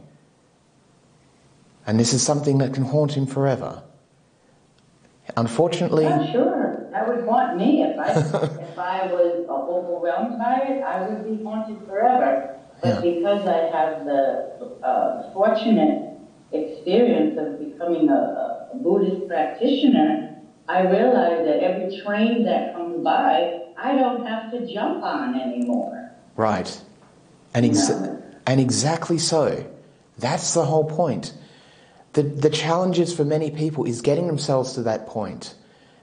And 1.88 2.00
this 2.00 2.14
is 2.14 2.22
something 2.22 2.60
that 2.60 2.74
can 2.74 2.86
haunt 2.86 3.14
him 3.14 3.26
forever. 3.26 3.84
Unfortunately. 5.36 6.04
Yeah, 6.04 6.32
sure. 6.32 6.88
That 6.92 7.08
would 7.08 7.26
haunt 7.26 7.58
me 7.58 7.84
if 7.84 7.98
I 7.98 8.12
if 8.70 8.78
I 8.78 9.08
was 9.08 9.46
overwhelmed 9.50 10.38
by 10.38 10.58
it. 10.68 10.84
I 10.84 11.08
would 11.08 11.24
be 11.26 11.44
haunted 11.44 11.88
forever. 11.88 12.60
But 12.82 13.04
yeah. 13.04 13.12
because 13.12 13.48
I 13.48 13.76
have 13.76 14.06
the 14.06 14.80
uh, 14.84 15.34
fortunate 15.34 16.18
experience 16.52 17.38
of 17.38 17.60
becoming 17.60 18.10
a, 18.10 18.70
a 18.74 18.78
Buddhist 18.78 19.28
practitioner, 19.28 20.38
I 20.68 20.82
realize 20.82 21.46
that 21.46 21.60
every 21.62 22.02
train 22.02 22.44
that 22.46 22.74
comes 22.74 23.04
by, 23.04 23.62
I 23.78 23.96
don't 23.96 24.26
have 24.26 24.52
to 24.52 24.72
jump 24.72 25.04
on 25.04 25.40
anymore. 25.40 25.99
Right. 26.40 26.82
And, 27.54 27.66
ex- 27.66 27.90
and 27.90 28.62
exactly 28.62 29.18
so. 29.18 29.70
That's 30.20 30.54
the 30.54 30.64
whole 30.64 30.86
point. 30.86 31.34
The, 32.14 32.24
the 32.24 32.50
challenges 32.50 33.14
for 33.14 33.26
many 33.26 33.52
people 33.52 33.84
is 33.84 34.00
getting 34.00 34.28
themselves 34.28 34.72
to 34.76 34.84
that 34.84 35.06
point. 35.06 35.54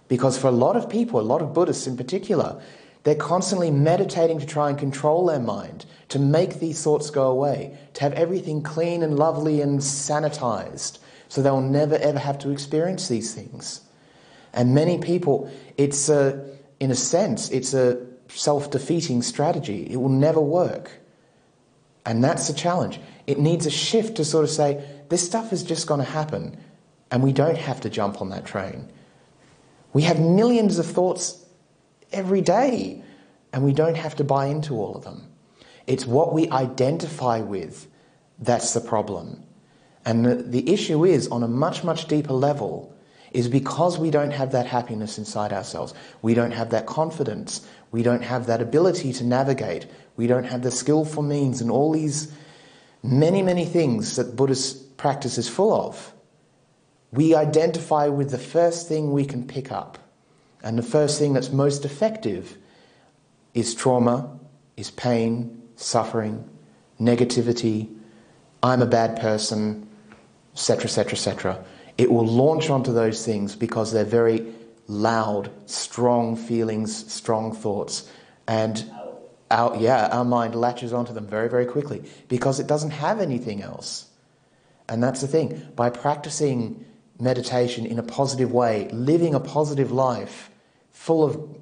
Because 0.09 0.37
for 0.37 0.49
a 0.49 0.59
lot 0.67 0.77
of 0.77 0.91
people, 0.91 1.19
a 1.19 1.23
lot 1.23 1.41
of 1.41 1.55
Buddhists 1.55 1.87
in 1.87 1.97
particular, 1.97 2.63
they're 3.05 3.15
constantly 3.15 3.71
meditating 3.71 4.39
to 4.41 4.45
try 4.45 4.69
and 4.69 4.79
control 4.79 5.25
their 5.25 5.41
mind, 5.41 5.87
to 6.11 6.19
make 6.19 6.61
these 6.61 6.83
thoughts 6.83 7.09
go 7.09 7.31
away, 7.31 7.75
to 7.95 8.03
have 8.03 8.13
everything 8.13 8.63
clean 8.63 9.03
and 9.03 9.19
lovely 9.19 9.63
and 9.63 9.81
sanitized, 9.81 10.99
so 11.29 11.41
they'll 11.41 11.63
never 11.63 11.95
ever 11.95 12.19
have 12.19 12.39
to 12.41 12.51
experience 12.51 13.09
these 13.09 13.33
things. 13.35 13.81
And 14.53 14.75
many 14.75 14.99
people, 14.99 15.51
it's 15.79 16.11
a, 16.11 16.45
in 16.79 16.91
a 16.91 16.95
sense, 16.95 17.49
it's 17.49 17.73
a 17.73 18.05
self 18.37 18.71
defeating 18.71 19.23
strategy. 19.23 19.87
It 19.91 19.97
will 19.97 20.09
never 20.09 20.41
work. 20.41 20.91
And 22.05 22.23
that's 22.23 22.47
the 22.49 22.55
challenge. 22.55 23.01
It 23.27 23.39
needs 23.39 23.67
a 23.67 23.71
shift 23.71 24.17
to 24.17 24.25
sort 24.25 24.45
of 24.45 24.51
say, 24.51 24.85
this 25.09 25.25
stuff 25.27 25.53
is 25.53 25.63
just 25.63 25.87
going 25.87 25.99
to 25.99 26.11
happen, 26.11 26.57
and 27.11 27.23
we 27.23 27.33
don't 27.33 27.59
have 27.59 27.81
to 27.81 27.91
jump 27.91 28.21
on 28.21 28.31
that 28.31 28.45
train. 28.45 28.89
We 29.93 30.03
have 30.03 30.21
millions 30.21 30.79
of 30.79 30.87
thoughts 30.87 31.45
every 32.13 32.41
day, 32.41 33.03
and 33.53 33.65
we 33.65 33.73
don't 33.73 33.97
have 33.97 34.17
to 34.17 34.25
buy 34.25 34.47
into 34.47 34.75
all 34.75 34.95
of 34.95 35.05
them. 35.05 35.29
It's 35.87 36.07
what 36.07 36.33
we 36.33 36.49
identify 36.51 37.41
with 37.41 37.89
that's 38.39 38.75
the 38.75 38.81
problem. 38.81 39.43
And 40.05 40.25
the, 40.25 40.35
the 40.35 40.73
issue 40.73 41.05
is, 41.05 41.29
on 41.29 41.43
a 41.43 41.49
much, 41.49 41.83
much 41.83 42.07
deeper 42.07 42.33
level, 42.33 42.95
is 43.33 43.49
because 43.49 43.99
we 43.99 44.11
don't 44.11 44.31
have 44.31 44.53
that 44.53 44.67
happiness 44.67 45.19
inside 45.19 45.53
ourselves. 45.53 45.95
We 46.23 46.35
don't 46.35 46.53
have 46.53 46.71
that 46.71 46.87
confidence. 46.87 47.67
We 47.97 48.03
don't 48.03 48.25
have 48.25 48.45
that 48.45 48.61
ability 48.61 49.15
to 49.15 49.25
navigate. 49.25 49.87
We 50.19 50.27
don't 50.27 50.45
have 50.45 50.61
the 50.61 50.71
skillful 50.71 51.23
means 51.23 51.63
and 51.63 51.71
all 51.71 51.93
these 51.93 52.31
many, 53.03 53.41
many 53.41 53.65
things 53.65 54.17
that 54.17 54.37
Buddhist 54.37 54.99
practice 54.99 55.39
is 55.39 55.49
full 55.49 55.73
of. 55.73 56.13
We 57.11 57.35
identify 57.35 58.09
with 58.09 58.33
the 58.33 58.39
first 58.39 58.87
thing 58.87 59.13
we 59.13 59.25
can 59.25 59.47
pick 59.47 59.73
up. 59.73 59.97
And 60.63 60.77
the 60.77 60.83
first 60.83 61.19
thing 61.19 61.33
that's 61.33 61.51
most 61.51 61.87
effective 61.87 62.59
is 63.55 63.75
trauma, 63.75 64.41
is 64.77 64.91
pain, 64.91 65.63
suffering, 65.77 66.47
negativity, 67.01 67.89
I'm 68.63 68.83
a 68.83 68.87
bad 68.87 69.19
person, 69.19 69.89
etc., 70.53 70.85
etc., 70.85 71.13
etc. 71.13 71.65
It 71.97 72.13
will 72.13 72.27
launch 72.27 72.69
onto 72.69 72.93
those 72.93 73.25
things 73.25 73.57
because 73.57 73.91
they're 73.91 74.05
very 74.05 74.53
loud, 74.89 75.51
strong 75.67 76.37
feelings, 76.37 77.13
strong 77.13 77.55
thoughts. 77.55 78.11
And 78.47 78.91
our, 79.51 79.77
yeah, 79.77 80.09
our 80.09 80.25
mind 80.25 80.55
latches 80.55 80.93
onto 80.93 81.13
them 81.13 81.27
very, 81.27 81.49
very 81.49 81.67
quickly 81.67 82.05
because 82.29 82.61
it 82.61 82.67
doesn't 82.67 82.91
have 82.91 83.21
anything 83.21 83.63
else. 83.63 84.07
And 84.89 85.03
that's 85.03 85.21
the 85.21 85.29
thing. 85.29 85.69
By 85.75 85.91
practicing 85.91 86.85
meditation 87.19 87.87
in 87.87 87.99
a 87.99 88.03
positive 88.03 88.53
way, 88.53 88.89
living 88.93 89.35
a 89.35 89.41
positive 89.41 89.91
life 89.91 90.51
full 90.93 91.25
of 91.25 91.57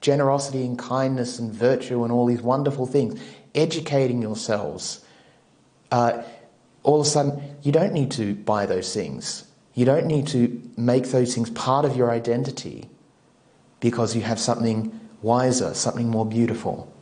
generosity 0.00 0.64
and 0.64 0.78
kindness 0.78 1.38
and 1.38 1.52
virtue 1.52 2.04
and 2.04 2.12
all 2.12 2.26
these 2.26 2.42
wonderful 2.42 2.86
things, 2.86 3.20
educating 3.54 4.22
yourselves, 4.22 5.04
uh, 5.90 6.22
all 6.82 7.00
of 7.00 7.06
a 7.06 7.10
sudden 7.10 7.56
you 7.62 7.72
don't 7.72 7.92
need 7.92 8.10
to 8.12 8.34
buy 8.34 8.66
those 8.66 8.94
things. 8.94 9.47
You 9.78 9.84
don't 9.84 10.06
need 10.06 10.26
to 10.28 10.60
make 10.76 11.06
those 11.10 11.36
things 11.36 11.50
part 11.50 11.84
of 11.84 11.94
your 11.94 12.10
identity 12.10 12.90
because 13.78 14.16
you 14.16 14.22
have 14.22 14.40
something 14.40 14.98
wiser, 15.22 15.72
something 15.72 16.08
more 16.08 16.26
beautiful. 16.26 16.92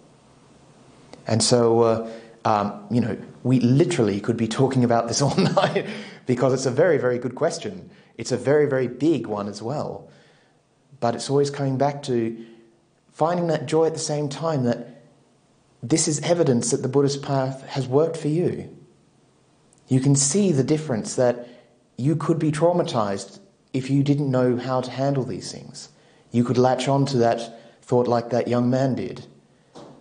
And 1.27 1.43
so, 1.43 1.81
uh, 1.81 2.11
um, 2.45 2.87
you 2.91 3.01
know, 3.01 3.17
we 3.45 3.61
literally 3.61 4.21
could 4.21 4.37
be 4.37 4.47
talking 4.47 4.85
about 4.85 5.09
this 5.09 5.23
all 5.23 5.35
night 5.37 5.87
because 6.27 6.53
it's 6.53 6.67
a 6.67 6.71
very, 6.71 6.99
very 6.99 7.17
good 7.17 7.35
question. 7.35 7.89
It's 8.19 8.31
a 8.31 8.37
very, 8.37 8.67
very 8.67 8.89
big 8.89 9.27
one 9.27 9.49
as 9.49 9.63
well. 9.63 10.11
But 11.01 11.15
it's 11.15 11.31
always 11.31 11.49
coming 11.49 11.79
back 11.79 12.03
to 12.03 12.45
finding 13.11 13.47
that 13.47 13.65
joy 13.65 13.87
at 13.87 13.95
the 13.95 13.99
same 13.99 14.29
time 14.29 14.65
that 14.65 15.03
this 15.83 16.07
is 16.07 16.21
evidence 16.21 16.73
that 16.73 16.83
the 16.83 16.89
Buddhist 16.89 17.23
path 17.23 17.63
has 17.69 17.89
worked 17.89 18.19
for 18.19 18.29
you. 18.29 18.69
You 19.89 20.01
can 20.01 20.15
see 20.15 20.53
the 20.53 20.63
difference 20.63 21.17
that 21.17 21.56
you 21.97 22.17
could 22.17 22.39
be 22.39 22.53
traumatized 22.53 23.39
if 23.73 23.91
you 23.91 24.03
didn't 24.03 24.31
know 24.31 24.57
how 24.57 24.81
to 24.81 24.91
handle 24.91 25.25
these 25.25 25.53
things. 25.53 25.89
You 26.31 26.45
could 26.45 26.59
latch 26.59 26.89
on 26.89 27.07
to 27.07 27.19
that 27.19 27.61
thought 27.83 28.07
like 28.07 28.31
that 28.31 28.49
young 28.49 28.69
man 28.69 28.95
did, 28.95 29.27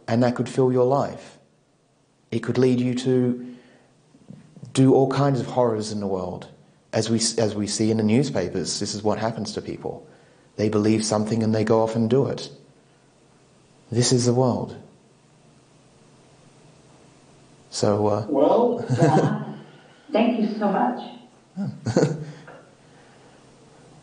and 0.08 0.24
that 0.24 0.36
could 0.36 0.50
fill 0.50 0.72
your 0.72 0.86
life. 0.86 1.38
It 2.32 2.40
could 2.40 2.58
lead 2.58 2.80
you 2.80 2.96
to 2.96 3.56
do 4.74 4.94
all 4.94 5.10
kinds 5.10 5.40
of 5.40 5.48
horrors 5.48 5.92
in 5.92 6.00
the 6.00 6.08
world. 6.08 6.48
As 6.92 7.10
we, 7.10 7.18
as 7.18 7.56
we 7.56 7.68
see 7.68 7.92
in 7.92 7.98
the 7.98 8.04
newspapers, 8.04 8.80
this 8.80 8.96
is 8.96 9.04
what 9.04 9.20
happens 9.20 9.54
to 9.54 9.62
people. 9.62 10.08
They 10.56 10.70
believe 10.70 11.04
something 11.04 11.44
and 11.44 11.54
they 11.54 11.64
go 11.64 11.82
off 11.82 11.96
and 11.96 12.10
do 12.10 12.28
it. 12.28 12.50
This 13.92 14.12
is 14.12 14.26
the 14.26 14.34
world. 14.34 14.76
So, 17.70 18.08
uh, 18.08 18.26
well, 18.30 18.86
Thank 20.12 20.40
you 20.40 20.58
so 20.58 20.70
much. 20.72 21.02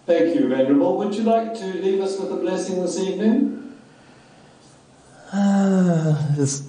Thank 0.07 0.35
you, 0.35 0.49
Venerable. 0.49 0.97
Would 0.99 1.15
you 1.15 1.23
like 1.23 1.53
to 1.55 1.65
leave 1.65 2.01
us 2.01 2.19
with 2.19 2.33
a 2.33 2.37
blessing 2.37 2.81
this 2.81 2.99
evening? 2.99 3.79
Uh, 5.31 6.35
there's 6.35 6.67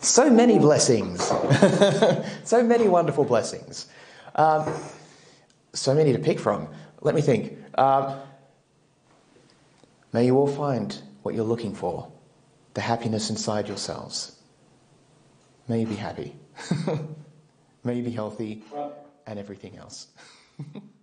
so 0.00 0.28
many 0.28 0.58
blessings. 0.58 1.22
so 2.44 2.62
many 2.62 2.86
wonderful 2.86 3.24
blessings. 3.24 3.86
Um, 4.34 4.70
so 5.72 5.94
many 5.94 6.12
to 6.12 6.18
pick 6.18 6.38
from. 6.38 6.68
Let 7.00 7.14
me 7.14 7.22
think. 7.22 7.56
Um, 7.78 8.20
may 10.12 10.26
you 10.26 10.36
all 10.36 10.48
find 10.48 11.00
what 11.22 11.34
you're 11.34 11.44
looking 11.44 11.74
for 11.74 12.12
the 12.74 12.82
happiness 12.82 13.30
inside 13.30 13.68
yourselves. 13.68 14.38
May 15.66 15.80
you 15.80 15.86
be 15.86 15.94
happy. 15.94 16.36
May 17.84 17.96
you 17.96 18.02
be 18.02 18.10
healthy 18.10 18.62
and 19.26 19.38
everything 19.38 19.76
else. 19.76 20.08